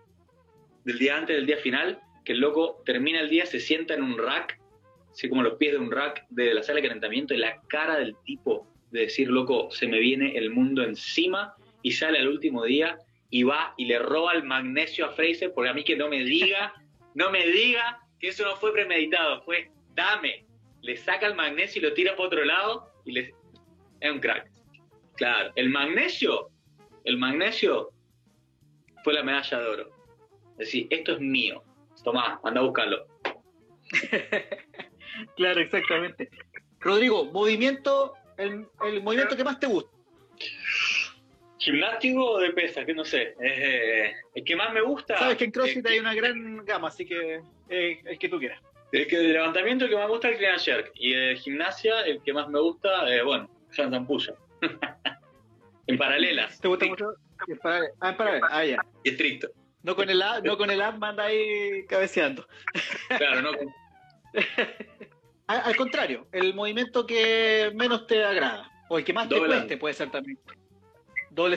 del 0.84 0.98
día 0.98 1.16
antes 1.16 1.36
del 1.36 1.46
día 1.46 1.58
final, 1.58 2.00
que 2.24 2.32
el 2.32 2.40
loco 2.40 2.82
termina 2.84 3.20
el 3.20 3.30
día, 3.30 3.46
se 3.46 3.60
sienta 3.60 3.94
en 3.94 4.02
un 4.02 4.18
rack, 4.18 4.58
así 5.12 5.28
como 5.28 5.42
los 5.42 5.54
pies 5.54 5.72
de 5.72 5.78
un 5.78 5.92
rack 5.92 6.26
de 6.30 6.52
la 6.54 6.62
sala 6.62 6.80
de 6.80 6.88
calentamiento, 6.88 7.34
y 7.34 7.36
la 7.36 7.60
cara 7.68 7.98
del 7.98 8.16
tipo 8.24 8.66
de 8.90 9.02
decir, 9.02 9.28
loco, 9.28 9.70
se 9.70 9.86
me 9.86 10.00
viene 10.00 10.36
el 10.36 10.50
mundo 10.50 10.82
encima, 10.82 11.54
y 11.82 11.92
sale 11.92 12.18
al 12.18 12.28
último 12.28 12.64
día 12.64 12.98
y 13.30 13.42
va 13.44 13.74
y 13.76 13.84
le 13.84 13.98
roba 13.98 14.32
el 14.32 14.42
magnesio 14.42 15.06
a 15.06 15.10
Fraser, 15.10 15.52
porque 15.54 15.70
a 15.70 15.74
mí 15.74 15.84
que 15.84 15.96
no 15.96 16.08
me 16.08 16.24
diga, 16.24 16.72
no 17.14 17.30
me 17.30 17.46
diga 17.46 18.00
que 18.18 18.28
eso 18.28 18.44
no 18.44 18.56
fue 18.56 18.72
premeditado, 18.72 19.42
fue 19.42 19.70
dame, 19.94 20.46
le 20.82 20.96
saca 20.96 21.26
el 21.26 21.34
magnesio 21.34 21.80
y 21.80 21.84
lo 21.84 21.94
tira 21.94 22.16
para 22.16 22.26
otro 22.26 22.44
lado 22.44 22.90
y 23.04 23.12
le... 23.12 23.34
Es 24.00 24.10
un 24.10 24.18
crack. 24.18 24.50
Claro, 25.16 25.52
el 25.56 25.68
magnesio, 25.68 26.48
el 27.04 27.18
magnesio 27.18 27.90
fue 29.04 29.14
la 29.14 29.22
medalla 29.22 29.58
de 29.58 29.68
oro. 29.68 29.90
Es 30.52 30.58
decir, 30.58 30.86
esto 30.90 31.12
es 31.12 31.20
mío. 31.20 31.62
Tomá, 32.04 32.40
anda 32.44 32.60
a 32.60 32.64
buscarlo. 32.64 33.06
claro, 35.36 35.60
exactamente. 35.60 36.30
Rodrigo, 36.80 37.26
movimiento, 37.26 38.14
el, 38.36 38.66
el 38.84 39.02
movimiento 39.02 39.36
que 39.36 39.44
más 39.44 39.58
te 39.58 39.66
gusta. 39.66 39.90
Gimnástico 41.58 42.24
o 42.24 42.38
de 42.40 42.50
pesa, 42.50 42.86
que 42.86 42.94
no 42.94 43.04
sé. 43.04 43.34
Eh, 43.42 44.14
el 44.34 44.44
que 44.44 44.56
más 44.56 44.72
me 44.72 44.80
gusta. 44.80 45.18
Sabes 45.18 45.36
que 45.36 45.44
en 45.44 45.50
CrossFit 45.50 45.86
hay 45.86 45.98
una 45.98 46.14
gran 46.14 46.64
gama, 46.64 46.88
así 46.88 47.04
que 47.04 47.42
eh, 47.68 48.00
el 48.04 48.18
que 48.18 48.28
tú 48.30 48.38
quieras. 48.38 48.62
El 48.92 49.06
que 49.06 49.18
de 49.18 49.28
levantamiento 49.28 49.84
el 49.84 49.90
que 49.90 49.96
más 49.96 50.06
me 50.06 50.12
gusta 50.12 50.28
es 50.28 50.34
el 50.34 50.38
clean 50.38 50.58
jerk. 50.58 50.92
Y 50.94 51.12
de 51.12 51.36
gimnasia 51.36 52.00
el 52.02 52.22
que 52.22 52.32
más 52.32 52.48
me 52.48 52.60
gusta, 52.60 53.14
eh, 53.14 53.22
bueno, 53.22 53.48
handstand 53.76 54.06
push 54.06 54.30
en 55.90 55.98
paralelas. 55.98 56.60
¿Te 56.60 56.68
gusta 56.68 56.86
mucho? 56.86 57.14
Ah, 57.64 58.10
en 58.10 58.16
paralelo. 58.16 58.46
Ah, 58.50 58.64
ya. 58.64 58.78
Estricto. 59.04 59.48
No 59.82 59.96
con 59.96 60.10
el 60.10 60.22
no 60.44 60.58
con 60.58 60.70
el 60.70 60.80
app 60.82 60.98
manda 60.98 61.24
ahí 61.24 61.86
cabeceando. 61.86 62.46
Claro, 63.08 63.42
no. 63.42 63.50
al, 65.46 65.60
al, 65.64 65.76
contrario, 65.76 66.26
el 66.32 66.54
movimiento 66.54 67.06
que 67.06 67.72
menos 67.74 68.06
te 68.06 68.22
agrada. 68.22 68.70
O 68.90 68.98
el 68.98 69.04
que 69.04 69.12
más 69.12 69.28
te 69.28 69.38
cueste 69.38 69.76
puede 69.76 69.94
ser 69.94 70.10
también. 70.10 70.38
Doble, 71.30 71.56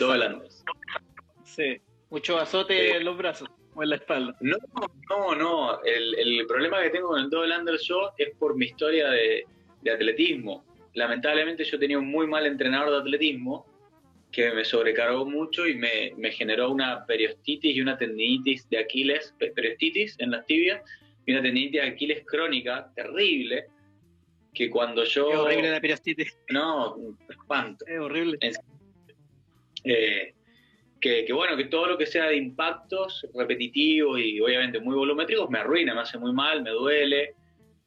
Sí, 1.43 1.81
mucho 2.11 2.37
azote 2.37 2.97
en 2.97 3.05
los 3.05 3.17
brazos 3.17 3.49
o 3.73 3.81
en 3.81 3.89
la 3.89 3.95
espalda. 3.95 4.35
No, 4.39 4.55
no, 5.09 5.35
no. 5.35 5.81
El, 5.83 6.45
problema 6.47 6.81
que 6.83 6.91
tengo 6.91 7.07
con 7.07 7.19
el 7.19 7.29
double 7.31 7.57
under 7.57 7.77
yo 7.79 8.11
es 8.17 8.35
por 8.37 8.55
mi 8.55 8.67
historia 8.67 9.09
de, 9.09 9.45
atletismo. 9.91 10.63
Lamentablemente 10.93 11.63
yo 11.63 11.79
tenía 11.79 11.97
un 11.97 12.07
muy 12.07 12.27
mal 12.27 12.45
entrenador 12.45 12.91
de 12.91 12.97
atletismo 12.97 13.65
que 14.33 14.51
me 14.51 14.65
sobrecargó 14.65 15.25
mucho 15.25 15.67
y 15.67 15.75
me, 15.75 16.31
generó 16.31 16.71
una 16.71 17.05
periostitis 17.05 17.75
y 17.75 17.81
una 17.81 17.97
tendinitis 17.97 18.67
de 18.67 18.79
Aquiles, 18.79 19.33
periostitis 19.37 20.15
en 20.19 20.31
las 20.31 20.45
tibias 20.47 20.81
y 21.25 21.31
una 21.31 21.43
tendinitis 21.43 21.81
de 21.81 21.87
Aquiles 21.87 22.25
crónica 22.25 22.91
terrible 22.95 23.67
que 24.53 24.71
cuando 24.71 25.03
yo... 25.03 25.31
Es 25.31 25.37
horrible 25.37 25.71
la 25.71 25.79
periostitis. 25.79 26.35
No, 26.49 26.97
espanto. 27.29 27.85
Es 27.87 27.99
horrible. 27.99 28.39
Eh, 29.83 30.33
que, 30.99 31.31
bueno, 31.31 31.55
que 31.55 31.65
todo 31.65 31.87
lo 31.87 31.97
que 31.97 32.07
sea 32.07 32.27
de 32.27 32.37
impactos 32.37 33.27
repetitivos 33.35 34.19
y 34.19 34.39
obviamente 34.39 34.79
muy 34.79 34.95
volumétricos 34.95 35.49
me 35.49 35.59
arruina, 35.59 35.93
me 35.93 36.01
hace 36.01 36.17
muy 36.17 36.33
mal, 36.33 36.63
me 36.63 36.71
duele. 36.71 37.35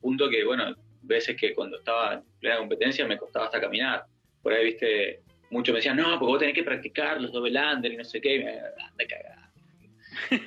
Punto 0.01 0.29
que, 0.29 0.45
bueno, 0.45 0.77
veces 1.03 1.37
que 1.37 1.55
cuando 1.55 1.79
estaba 1.79 2.15
en 2.15 2.23
plena 2.39 2.59
competencia 2.59 3.05
me 3.05 3.19
costaba 3.19 3.47
hasta 3.47 3.61
caminar. 3.61 4.05
Por 4.43 4.53
ahí, 4.53 4.67
viste, 4.67 5.23
muchos 5.51 5.73
me 5.73 5.79
decían, 5.79 5.97
no, 5.97 6.19
porque 6.19 6.33
vos 6.33 6.39
tenés 6.39 6.55
que 6.55 6.65
practicar 6.65 7.21
los 7.21 7.33
double 7.33 7.59
under 7.61 7.93
y 7.93 7.97
no 7.97 8.05
sé 8.05 8.21
qué, 8.21 8.37
y 8.37 8.45
me 8.45 8.51
anda 8.51 9.07
cagada. 9.09 9.53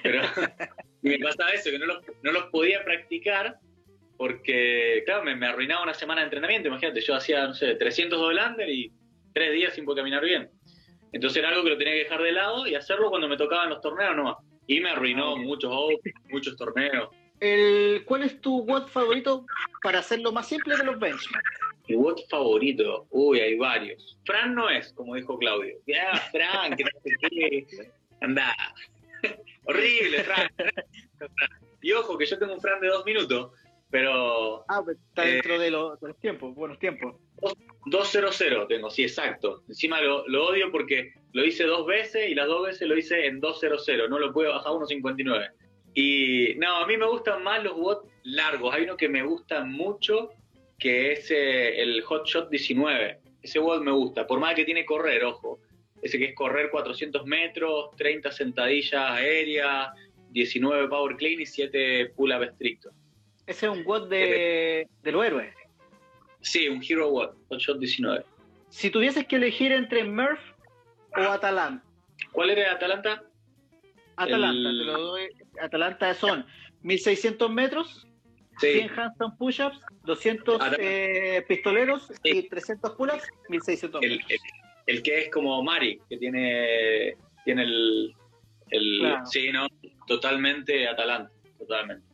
Pero 0.03 0.21
me 1.01 1.19
pasaba 1.19 1.51
eso, 1.51 1.69
que 1.71 1.79
no 1.79 1.85
los, 1.85 2.03
no 2.23 2.31
los 2.31 2.45
podía 2.45 2.83
practicar 2.83 3.57
porque, 4.17 5.03
claro, 5.05 5.23
me, 5.23 5.35
me, 5.35 5.47
arruinaba 5.47 5.83
una 5.83 5.93
semana 5.93 6.21
de 6.21 6.25
entrenamiento. 6.25 6.67
Imagínate, 6.67 6.99
yo 6.99 7.15
hacía, 7.15 7.47
no 7.47 7.53
sé, 7.53 7.75
300 7.75 8.19
double 8.19 8.41
under 8.43 8.69
y 8.69 8.91
tres 9.33 9.53
días 9.53 9.73
sin 9.73 9.85
poder 9.85 10.01
caminar 10.01 10.23
bien. 10.23 10.49
Entonces 11.11 11.37
era 11.37 11.49
algo 11.49 11.63
que 11.63 11.69
lo 11.69 11.77
tenía 11.77 11.93
que 11.93 12.03
dejar 12.03 12.21
de 12.21 12.31
lado 12.33 12.67
y 12.67 12.75
hacerlo 12.75 13.09
cuando 13.09 13.27
me 13.27 13.37
tocaban 13.37 13.69
los 13.69 13.81
torneos 13.81 14.15
nomás. 14.15 14.35
Y 14.67 14.81
me 14.81 14.89
arruinó 14.89 15.33
ah, 15.33 15.37
muchos 15.37 15.73
muchos 16.29 16.55
torneos. 16.55 17.09
El, 17.39 18.03
¿Cuál 18.05 18.23
es 18.23 18.41
tu 18.41 18.63
WOD 18.63 18.87
favorito 18.87 19.45
para 19.81 19.99
hacerlo 19.99 20.31
más 20.31 20.47
simple 20.47 20.75
de 20.75 20.83
los 20.83 20.99
benchmarks? 20.99 21.59
Mi 21.87 21.95
WOD 21.95 22.19
favorito, 22.29 23.07
uy, 23.09 23.39
hay 23.39 23.57
varios. 23.57 24.17
Fran 24.25 24.53
no 24.53 24.69
es, 24.69 24.93
como 24.93 25.15
dijo 25.15 25.37
Claudio. 25.39 25.77
Ya, 25.87 26.15
Fran, 26.31 26.75
que 26.75 26.83
no 26.83 26.89
sé 27.03 27.11
qué. 27.29 27.91
Anda. 28.21 28.55
Horrible, 29.65 30.23
Fran. 30.23 30.49
Y 31.81 31.93
ojo, 31.93 32.17
que 32.17 32.25
yo 32.25 32.37
tengo 32.37 32.53
un 32.53 32.61
Fran 32.61 32.81
de 32.81 32.87
dos 32.87 33.05
minutos, 33.05 33.51
pero. 33.89 34.65
Ah, 34.67 34.81
pues 34.83 34.97
está 34.97 35.23
dentro 35.23 35.57
de, 35.57 35.71
los, 35.71 35.99
de 35.99 36.09
los 36.09 36.19
tiempos, 36.19 36.53
buenos 36.53 36.77
tiempos. 36.77 37.15
2-0-0 37.85 38.67
tengo, 38.67 38.89
sí, 38.89 39.03
exacto. 39.03 39.63
Encima 39.67 40.01
lo, 40.01 40.23
odio 40.45 40.71
porque 40.71 41.13
lo 41.33 41.45
hice 41.45 41.63
dos 41.63 41.85
veces 41.85 42.29
y 42.29 42.35
las 42.35 42.47
dos 42.47 42.67
veces 42.67 42.87
lo 42.87 42.97
hice 42.97 43.25
en 43.25 43.41
2-0-0. 43.41 44.09
No 44.09 44.19
lo 44.19 44.33
puedo 44.33 44.51
bajar 44.51 44.73
a 44.73 44.75
1.59. 44.75 45.51
Y 45.93 46.55
no, 46.57 46.77
a 46.77 46.87
mí 46.87 46.97
me 46.97 47.07
gustan 47.07 47.43
más 47.43 47.63
los 47.63 47.75
bots 47.75 48.09
largos. 48.23 48.73
Hay 48.73 48.83
uno 48.83 48.97
que 48.97 49.09
me 49.09 49.23
gusta 49.23 49.63
mucho 49.63 50.31
que 50.77 51.13
es 51.13 51.29
eh, 51.29 51.81
el 51.81 52.01
Hot 52.03 52.25
Shot 52.25 52.49
19. 52.49 53.19
Ese 53.41 53.59
bot 53.59 53.81
me 53.81 53.91
gusta, 53.91 54.25
por 54.25 54.39
más 54.39 54.55
que 54.55 54.65
tiene 54.65 54.85
correr, 54.85 55.23
ojo. 55.23 55.59
Ese 56.01 56.17
que 56.17 56.25
es 56.25 56.35
correr 56.35 56.69
400 56.71 57.25
metros, 57.25 57.95
30 57.97 58.31
sentadillas 58.31 59.11
aéreas, 59.11 59.89
19 60.29 60.87
power 60.87 61.15
clean 61.17 61.41
y 61.41 61.45
7 61.45 62.13
pull-up 62.15 62.43
estrictos. 62.43 62.93
Ese 63.45 63.65
es 63.65 63.71
un 63.71 63.83
bot 63.83 64.07
de, 64.09 64.87
de 65.01 65.11
los 65.11 65.25
héroes. 65.25 65.53
Sí, 66.41 66.69
un 66.69 66.81
Hero 66.81 67.09
What, 67.09 67.31
Shot 67.57 67.79
19. 67.79 68.23
Si 68.69 68.89
tuvieses 68.89 69.25
que 69.27 69.35
elegir 69.35 69.71
entre 69.71 70.03
Murph 70.03 70.39
o 71.17 71.21
Atalanta. 71.21 71.83
¿Cuál 72.31 72.51
era 72.51 72.73
Atalanta? 72.73 73.23
Atalanta, 74.15 74.69
te 74.69 74.85
lo 74.85 75.01
doy. 75.01 75.29
Atalanta 75.61 76.13
son 76.13 76.45
1600 76.81 77.51
metros, 77.51 78.07
100 78.59 78.89
handstand 78.89 79.37
push-ups, 79.37 79.79
200 80.03 80.61
eh, 80.79 81.43
pistoleros 81.47 82.11
y 82.23 82.47
300 82.47 82.91
pull-ups, 82.91 83.27
1600 83.49 84.01
metros. 84.01 84.27
El, 84.85 85.03
que 85.03 85.19
es 85.19 85.29
como 85.29 85.61
Mari, 85.63 85.99
que 86.09 86.17
tiene, 86.17 87.15
tiene 87.45 87.63
el. 87.63 88.15
el 88.71 89.17
Sí, 89.25 89.51
no, 89.51 89.67
totalmente 90.07 90.87
Atalanta, 90.87 91.31
totalmente. 91.57 92.05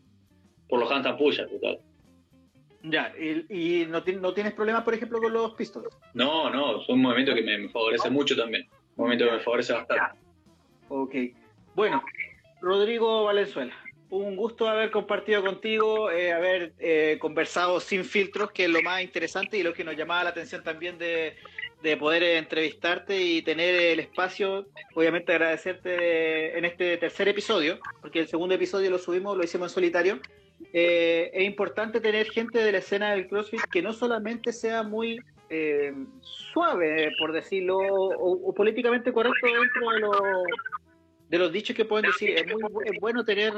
Por 0.68 0.80
los 0.80 0.92
handstand 0.92 1.18
push-ups, 1.18 1.52
total. 1.52 1.80
Ya, 2.88 3.14
y, 3.18 3.88
no, 3.88 4.04
no, 4.22 4.34
tienes 4.34 4.54
problemas, 4.54 4.84
por 4.84 4.94
ejemplo, 4.94 5.20
con 5.20 5.34
los 5.34 5.54
pistols. 5.54 5.88
No, 6.14 6.52
no, 6.52 6.82
es 6.82 6.90
un 6.90 7.02
movimiento 7.02 7.34
que 7.34 7.42
me, 7.42 7.68
favorece 7.70 8.12
mucho 8.12 8.36
también. 8.36 8.68
Un 8.96 9.06
movimiento 9.06 9.26
que 9.26 9.32
me 9.38 9.40
favorece 9.40 9.74
bastante. 9.74 10.20
Ok. 10.90 11.16
Bueno, 11.74 12.04
Rodrigo 12.66 13.26
Valenzuela, 13.26 13.76
un 14.10 14.36
gusto 14.36 14.68
haber 14.68 14.90
compartido 14.90 15.44
contigo, 15.44 16.10
eh, 16.10 16.34
haber 16.34 16.74
eh, 16.80 17.20
conversado 17.22 17.80
sin 17.80 18.04
filtros, 18.04 18.52
que 18.52 18.64
es 18.64 18.72
lo 18.72 18.82
más 18.82 19.04
interesante 19.04 19.60
y 19.60 19.62
lo 19.62 19.72
que 19.72 19.84
nos 19.84 19.96
llamaba 19.96 20.24
la 20.24 20.32
atención 20.32 20.64
también 20.64 20.98
de, 20.98 21.36
de 21.84 21.96
poder 21.96 22.24
entrevistarte 22.24 23.22
y 23.22 23.44
tener 23.44 23.76
el 23.76 24.00
espacio. 24.00 24.66
Obviamente 24.96 25.32
agradecerte 25.32 26.58
en 26.58 26.66
este 26.66 26.98
tercer 26.98 27.28
episodio, 27.28 27.78
porque 28.02 28.22
el 28.22 28.28
segundo 28.28 28.56
episodio 28.56 28.90
lo 28.90 28.98
subimos, 28.98 29.38
lo 29.38 29.44
hicimos 29.44 29.72
en 29.72 29.76
solitario. 29.76 30.20
Eh, 30.74 31.30
es 31.36 31.44
importante 31.44 32.02
tener 32.02 32.26
gente 32.32 32.58
de 32.58 32.72
la 32.72 32.80
escena 32.80 33.12
del 33.12 33.28
CrossFit 33.28 33.62
que 33.72 33.84
no 33.84 33.94
solamente 33.94 34.52
sea 34.52 34.82
muy 34.82 35.20
eh, 35.52 35.94
suave, 36.22 37.12
por 37.20 37.32
decirlo, 37.32 37.78
o, 37.78 38.52
políticamente 38.56 39.14
correcto 39.14 39.46
dentro 39.46 39.92
de, 39.92 40.00
lo, 40.00 40.12
de 41.30 41.40
los 41.40 41.52
dichos 41.52 41.76
que 41.76 41.86
pueden 41.86 42.06
decir. 42.06 42.32
Es, 42.32 42.46
muy, 42.48 42.62
es 42.86 43.00
bueno 43.00 43.24
tener, 43.26 43.54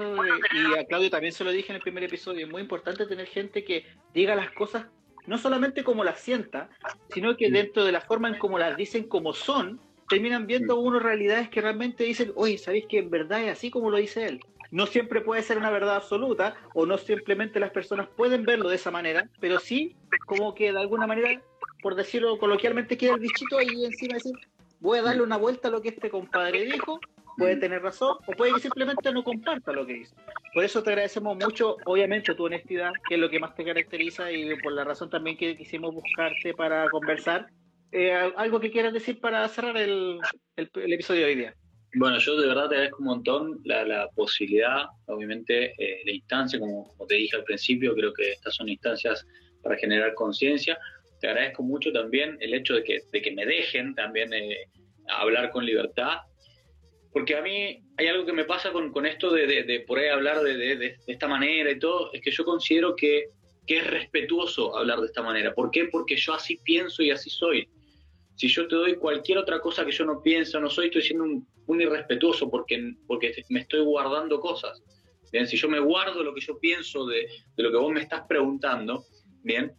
y 0.54 0.80
a 0.80 0.86
Claudio 0.86 1.10
también 1.10 1.34
se 1.34 1.44
lo 1.44 1.52
dije 1.52 1.72
en 1.72 1.78
el 1.78 1.82
primer 1.82 2.04
episodio, 2.04 2.46
es 2.46 2.52
muy 2.52 2.62
importante 2.62 3.06
tener 3.06 3.28
gente 3.28 3.64
que 3.64 3.86
diga 4.14 4.36
las 4.36 4.52
cosas 4.52 4.86
no 5.28 5.38
solamente 5.38 5.84
como 5.84 6.04
las 6.04 6.22
sienta, 6.22 6.70
sino 7.10 7.38
que 7.38 7.52
dentro 7.52 7.84
de 7.84 7.92
la 7.92 8.02
forma 8.02 8.30
en 8.30 8.40
cómo 8.40 8.58
las 8.58 8.76
dicen 8.78 9.04
como 9.04 9.34
son, 9.34 9.80
terminan 10.10 10.48
viendo 10.48 10.80
uno 10.80 11.00
realidades 11.00 11.50
que 11.50 11.62
realmente 11.62 12.06
dicen, 12.06 12.32
oye, 12.36 12.58
¿sabéis 12.58 12.86
que 12.88 13.00
en 13.00 13.10
verdad 13.10 13.44
es 13.44 13.52
así 13.52 13.70
como 13.70 13.90
lo 13.90 13.98
dice 13.98 14.26
él? 14.26 14.40
No 14.72 14.86
siempre 14.86 15.22
puede 15.22 15.44
ser 15.44 15.58
una 15.58 15.70
verdad 15.70 15.98
absoluta 15.98 16.56
o 16.74 16.86
no 16.86 16.98
simplemente 16.98 17.60
las 17.60 17.72
personas 17.72 18.08
pueden 18.16 18.44
verlo 18.44 18.70
de 18.70 18.78
esa 18.78 18.90
manera, 18.90 19.30
pero 19.40 19.60
sí 19.60 19.96
como 20.26 20.56
que 20.56 20.72
de 20.72 20.80
alguna 20.80 21.08
manera, 21.08 21.42
por 21.82 21.96
decirlo 21.96 22.38
coloquialmente, 22.40 22.98
queda 22.98 23.16
el 23.16 23.20
bichito 23.20 23.58
ahí 23.58 23.86
encima 23.86 24.16
decir, 24.16 24.34
voy 24.80 25.00
a 25.00 25.04
darle 25.04 25.24
una 25.24 25.38
vuelta 25.38 25.68
a 25.68 25.72
lo 25.72 25.82
que 25.82 25.90
este 25.90 26.10
compadre 26.10 26.66
dijo, 26.66 27.00
puede 27.38 27.58
tener 27.58 27.82
razón 27.82 28.18
o 28.26 28.32
puede 28.34 28.54
que 28.54 28.60
simplemente 28.62 29.12
no 29.12 29.24
comparta 29.24 29.72
lo 29.72 29.86
que 29.86 29.94
dice. 29.94 30.16
Por 30.54 30.64
eso 30.64 30.82
te 30.82 30.90
agradecemos 30.90 31.38
mucho, 31.38 31.78
obviamente, 31.86 32.34
tu 32.36 32.46
honestidad, 32.46 32.92
que 33.08 33.16
es 33.16 33.22
lo 33.22 33.30
que 33.30 33.40
más 33.40 33.56
te 33.56 33.64
caracteriza 33.64 34.32
y 34.32 34.60
por 34.62 34.74
la 34.74 34.84
razón 34.84 35.10
también 35.10 35.38
que 35.38 35.56
quisimos 35.56 35.94
buscarte 35.94 36.54
para 36.54 36.90
conversar. 36.90 37.48
Eh, 37.92 38.12
¿Algo 38.36 38.60
que 38.60 38.72
quieras 38.72 38.94
decir 38.94 39.20
para 39.22 39.48
cerrar 39.48 39.78
el, 39.78 40.20
el, 40.56 40.94
episodio 40.94 41.22
de 41.22 41.28
hoy 41.28 41.36
día? 41.36 41.54
Bueno, 41.96 42.18
yo 42.18 42.40
de 42.40 42.48
verdad 42.48 42.68
te 42.68 42.76
agradezco 42.76 43.00
un 43.00 43.06
montón 43.06 43.62
la, 43.64 43.86
la 43.86 44.10
posibilidad, 44.10 44.88
obviamente, 45.06 45.74
eh, 45.78 46.02
la 46.06 46.12
instancia, 46.12 46.60
como, 46.60 46.88
como 46.90 47.08
te 47.08 47.16
dije 47.16 47.38
al 47.38 47.44
principio, 47.44 47.96
creo 47.96 48.14
que 48.14 48.32
estas 48.32 48.56
son 48.56 48.68
instancias 48.68 49.26
para 49.64 49.78
generar 49.78 50.14
conciencia. 50.16 50.78
Te 51.22 51.28
agradezco 51.28 51.64
mucho 51.64 51.92
también 51.92 52.38
el 52.42 52.54
hecho 52.54 52.76
de 52.76 52.84
que, 52.84 53.00
de 53.12 53.22
que 53.22 53.32
me 53.32 53.46
dejen 53.46 53.96
también 53.96 54.34
eh, 54.34 54.68
hablar 55.08 55.50
con 55.52 55.66
libertad 55.66 56.18
porque 57.12 57.36
a 57.36 57.42
mí 57.42 57.84
hay 57.98 58.08
algo 58.08 58.26
que 58.26 58.34
me 58.34 58.46
pasa 58.46 58.72
con, 58.72 58.92
con 58.92 59.06
esto 59.06 59.32
de, 59.32 59.48
de, 59.48 59.80
por 59.82 60.00
ahí 60.00 60.10
hablar 60.10 60.42
de, 60.42 60.58
de, 60.58 60.98
esta 61.08 61.28
manera 61.28 61.72
y 61.72 61.80
todo, 61.80 62.12
es 62.14 62.22
que 62.22 62.32
yo 62.32 62.44
considero 62.46 62.96
que, 62.96 63.30
que, 63.66 63.78
es 63.78 63.88
respetuoso 63.88 64.78
hablar 64.78 65.00
de 65.00 65.08
esta 65.08 65.24
manera. 65.24 65.54
¿Por 65.54 65.72
qué? 65.72 65.86
Porque 65.86 66.16
yo 66.16 66.34
así 66.34 66.60
pienso 66.64 67.02
y 67.02 67.12
así 67.12 67.30
soy. 67.30 67.68
Si 68.36 68.48
yo 68.48 68.68
te 68.68 68.76
doy 68.76 68.96
cualquier 68.96 69.40
otra 69.40 69.60
cosa 69.60 69.86
que 69.86 69.92
yo 69.92 70.06
no 70.06 70.22
pienso, 70.22 70.60
no 70.60 70.70
soy, 70.70 70.88
estoy 70.88 71.02
siendo 71.02 71.24
un, 71.24 71.48
un 71.66 71.82
irrespetuoso 71.82 72.50
porque, 72.50 72.94
porque 73.08 73.34
me 73.50 73.62
estoy 73.62 73.82
guardando 73.82 74.40
cosas. 74.40 74.82
Bien, 75.32 75.48
si 75.48 75.58
yo 75.58 75.68
me 75.68 75.80
guardo 75.80 76.24
lo 76.24 76.34
que 76.34 76.42
yo 76.42 76.58
pienso 76.60 77.06
de, 77.06 77.28
de 77.56 77.64
lo 77.64 77.72
que 77.72 77.78
vos 77.78 77.92
me 77.92 78.02
estás 78.02 78.24
preguntando, 78.28 79.04
bien, 79.44 79.74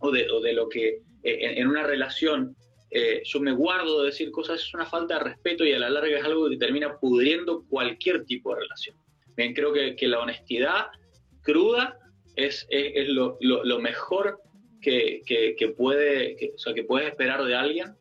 o 0.00 0.10
de, 0.10 0.28
o 0.30 0.40
de 0.40 0.52
lo 0.52 0.68
que 0.68 1.00
eh, 1.22 1.54
en 1.58 1.68
una 1.68 1.84
relación 1.84 2.56
eh, 2.94 3.22
yo 3.24 3.40
me 3.40 3.52
guardo 3.52 4.00
de 4.00 4.06
decir 4.06 4.30
cosas, 4.30 4.60
es 4.60 4.74
una 4.74 4.84
falta 4.84 5.14
de 5.14 5.24
respeto 5.24 5.64
y 5.64 5.72
a 5.72 5.78
la 5.78 5.88
larga 5.88 6.18
es 6.18 6.24
algo 6.24 6.50
que 6.50 6.58
termina 6.58 6.98
pudriendo 6.98 7.64
cualquier 7.66 8.26
tipo 8.26 8.54
de 8.54 8.60
relación. 8.60 8.96
Bien, 9.34 9.54
creo 9.54 9.72
que, 9.72 9.96
que 9.96 10.06
la 10.06 10.20
honestidad 10.20 10.88
cruda 11.40 11.96
es, 12.36 12.66
es, 12.68 13.08
lo, 13.08 13.38
lo, 13.40 13.78
mejor 13.78 14.40
que, 14.82 15.22
que, 15.26 15.68
puede, 15.68 16.36
o 16.54 16.58
sea, 16.58 16.74
que 16.74 16.84
puedes 16.84 17.08
esperar 17.08 17.42
de 17.44 17.54
alguien. 17.54 17.94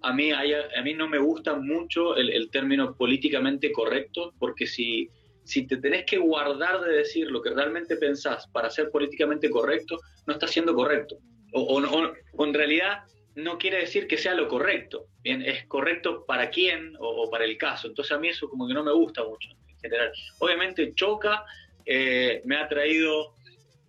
A 0.00 0.12
mí, 0.12 0.32
a 0.32 0.82
mí 0.82 0.94
no 0.94 1.08
me 1.08 1.18
gusta 1.18 1.54
mucho 1.54 2.16
el, 2.16 2.50
término 2.50 2.96
políticamente 2.96 3.70
correcto, 3.70 4.34
porque 4.40 4.66
si, 4.66 5.08
si 5.44 5.68
te 5.68 5.76
tenés 5.76 6.04
que 6.04 6.18
guardar 6.18 6.80
de 6.80 6.96
decir 6.96 7.30
lo 7.30 7.42
que 7.42 7.50
realmente 7.50 7.94
pensás 7.94 8.48
para 8.48 8.70
ser 8.70 8.90
políticamente 8.90 9.48
correcto, 9.48 10.00
no 10.26 10.32
estás 10.32 10.50
siendo 10.50 10.74
correcto. 10.74 11.18
O, 11.52 11.80
o 11.80 12.44
en 12.44 12.54
realidad 12.54 13.04
no 13.34 13.58
quiere 13.58 13.78
decir 13.78 14.06
que 14.06 14.18
sea 14.18 14.34
lo 14.34 14.48
correcto. 14.48 15.06
Bien, 15.22 15.42
es 15.42 15.66
correcto 15.66 16.24
para 16.26 16.50
quién 16.50 16.94
o, 16.98 17.30
para 17.30 17.44
el 17.44 17.56
caso. 17.56 17.88
Entonces 17.88 18.12
a 18.12 18.18
mí 18.18 18.28
eso 18.28 18.48
como 18.48 18.66
que 18.66 18.74
no 18.74 18.84
me 18.84 18.92
gusta 18.92 19.24
mucho 19.24 19.48
en 19.68 19.78
general. 19.78 20.12
Obviamente 20.38 20.92
choca, 20.94 21.44
eh, 21.84 22.42
me 22.44 22.56
ha 22.56 22.68
traído 22.68 23.34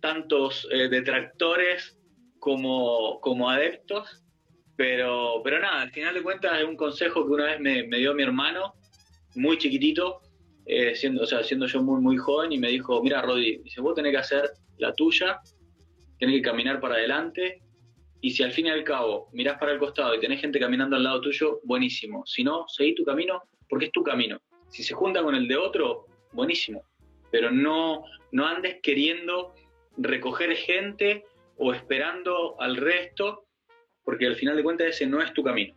tantos 0.00 0.68
eh, 0.70 0.88
detractores 0.88 1.98
como, 2.38 3.20
como 3.20 3.48
adeptos, 3.48 4.22
pero, 4.76 5.40
pero 5.42 5.60
nada, 5.60 5.82
al 5.82 5.90
final 5.92 6.14
de 6.14 6.22
cuentas 6.22 6.58
es 6.58 6.64
un 6.64 6.76
consejo 6.76 7.24
que 7.24 7.32
una 7.32 7.46
vez 7.46 7.60
me, 7.60 7.84
dio 7.98 8.12
mi 8.12 8.22
hermano, 8.22 8.74
muy 9.34 9.56
chiquitito, 9.56 10.20
eh, 10.66 10.94
siendo, 10.94 11.22
o 11.22 11.26
sea, 11.26 11.42
siendo 11.42 11.66
yo 11.66 11.82
muy, 11.82 12.00
muy 12.00 12.16
joven, 12.16 12.52
y 12.52 12.58
me 12.58 12.68
dijo, 12.68 13.02
mira, 13.02 13.22
Rodi, 13.22 13.58
dice, 13.58 13.80
vos 13.80 13.94
tenés 13.94 14.12
que 14.12 14.18
hacer 14.18 14.50
la 14.78 14.92
tuya, 14.92 15.40
tenés 16.18 16.36
que 16.36 16.42
caminar 16.42 16.80
para 16.80 16.96
adelante, 16.96 17.62
y 18.24 18.30
si 18.30 18.42
al 18.42 18.52
fin 18.52 18.68
y 18.68 18.70
al 18.70 18.84
cabo 18.84 19.28
mirás 19.32 19.58
para 19.58 19.72
el 19.72 19.78
costado 19.78 20.14
y 20.14 20.18
tenés 20.18 20.40
gente 20.40 20.58
caminando 20.58 20.96
al 20.96 21.02
lado 21.02 21.20
tuyo, 21.20 21.60
buenísimo. 21.62 22.24
Si 22.24 22.42
no, 22.42 22.64
seguí 22.68 22.94
tu 22.94 23.04
camino 23.04 23.42
porque 23.68 23.84
es 23.84 23.92
tu 23.92 24.02
camino. 24.02 24.40
Si 24.68 24.82
se 24.82 24.94
junta 24.94 25.22
con 25.22 25.34
el 25.34 25.46
de 25.46 25.58
otro, 25.58 26.06
buenísimo. 26.32 26.84
Pero 27.30 27.50
no, 27.50 28.02
no 28.32 28.46
andes 28.46 28.78
queriendo 28.82 29.52
recoger 29.98 30.56
gente 30.56 31.26
o 31.58 31.74
esperando 31.74 32.58
al 32.58 32.78
resto, 32.78 33.44
porque 34.04 34.26
al 34.26 34.36
final 34.36 34.56
de 34.56 34.62
cuentas 34.62 34.86
ese 34.86 35.06
no 35.06 35.20
es 35.20 35.30
tu 35.34 35.44
camino. 35.44 35.74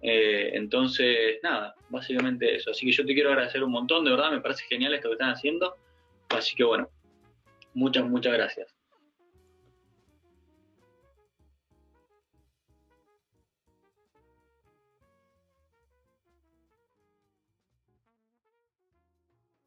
Eh, 0.00 0.52
entonces, 0.54 1.40
nada, 1.42 1.74
básicamente 1.88 2.54
eso. 2.54 2.70
Así 2.70 2.86
que 2.86 2.92
yo 2.92 3.04
te 3.04 3.12
quiero 3.12 3.30
agradecer 3.30 3.64
un 3.64 3.72
montón, 3.72 4.04
de 4.04 4.12
verdad, 4.12 4.30
me 4.30 4.40
parece 4.40 4.64
genial 4.66 4.94
esto 4.94 5.08
que 5.08 5.14
están 5.14 5.30
haciendo. 5.30 5.74
Así 6.28 6.54
que 6.54 6.62
bueno, 6.62 6.88
muchas, 7.74 8.04
muchas 8.04 8.34
gracias. 8.34 8.77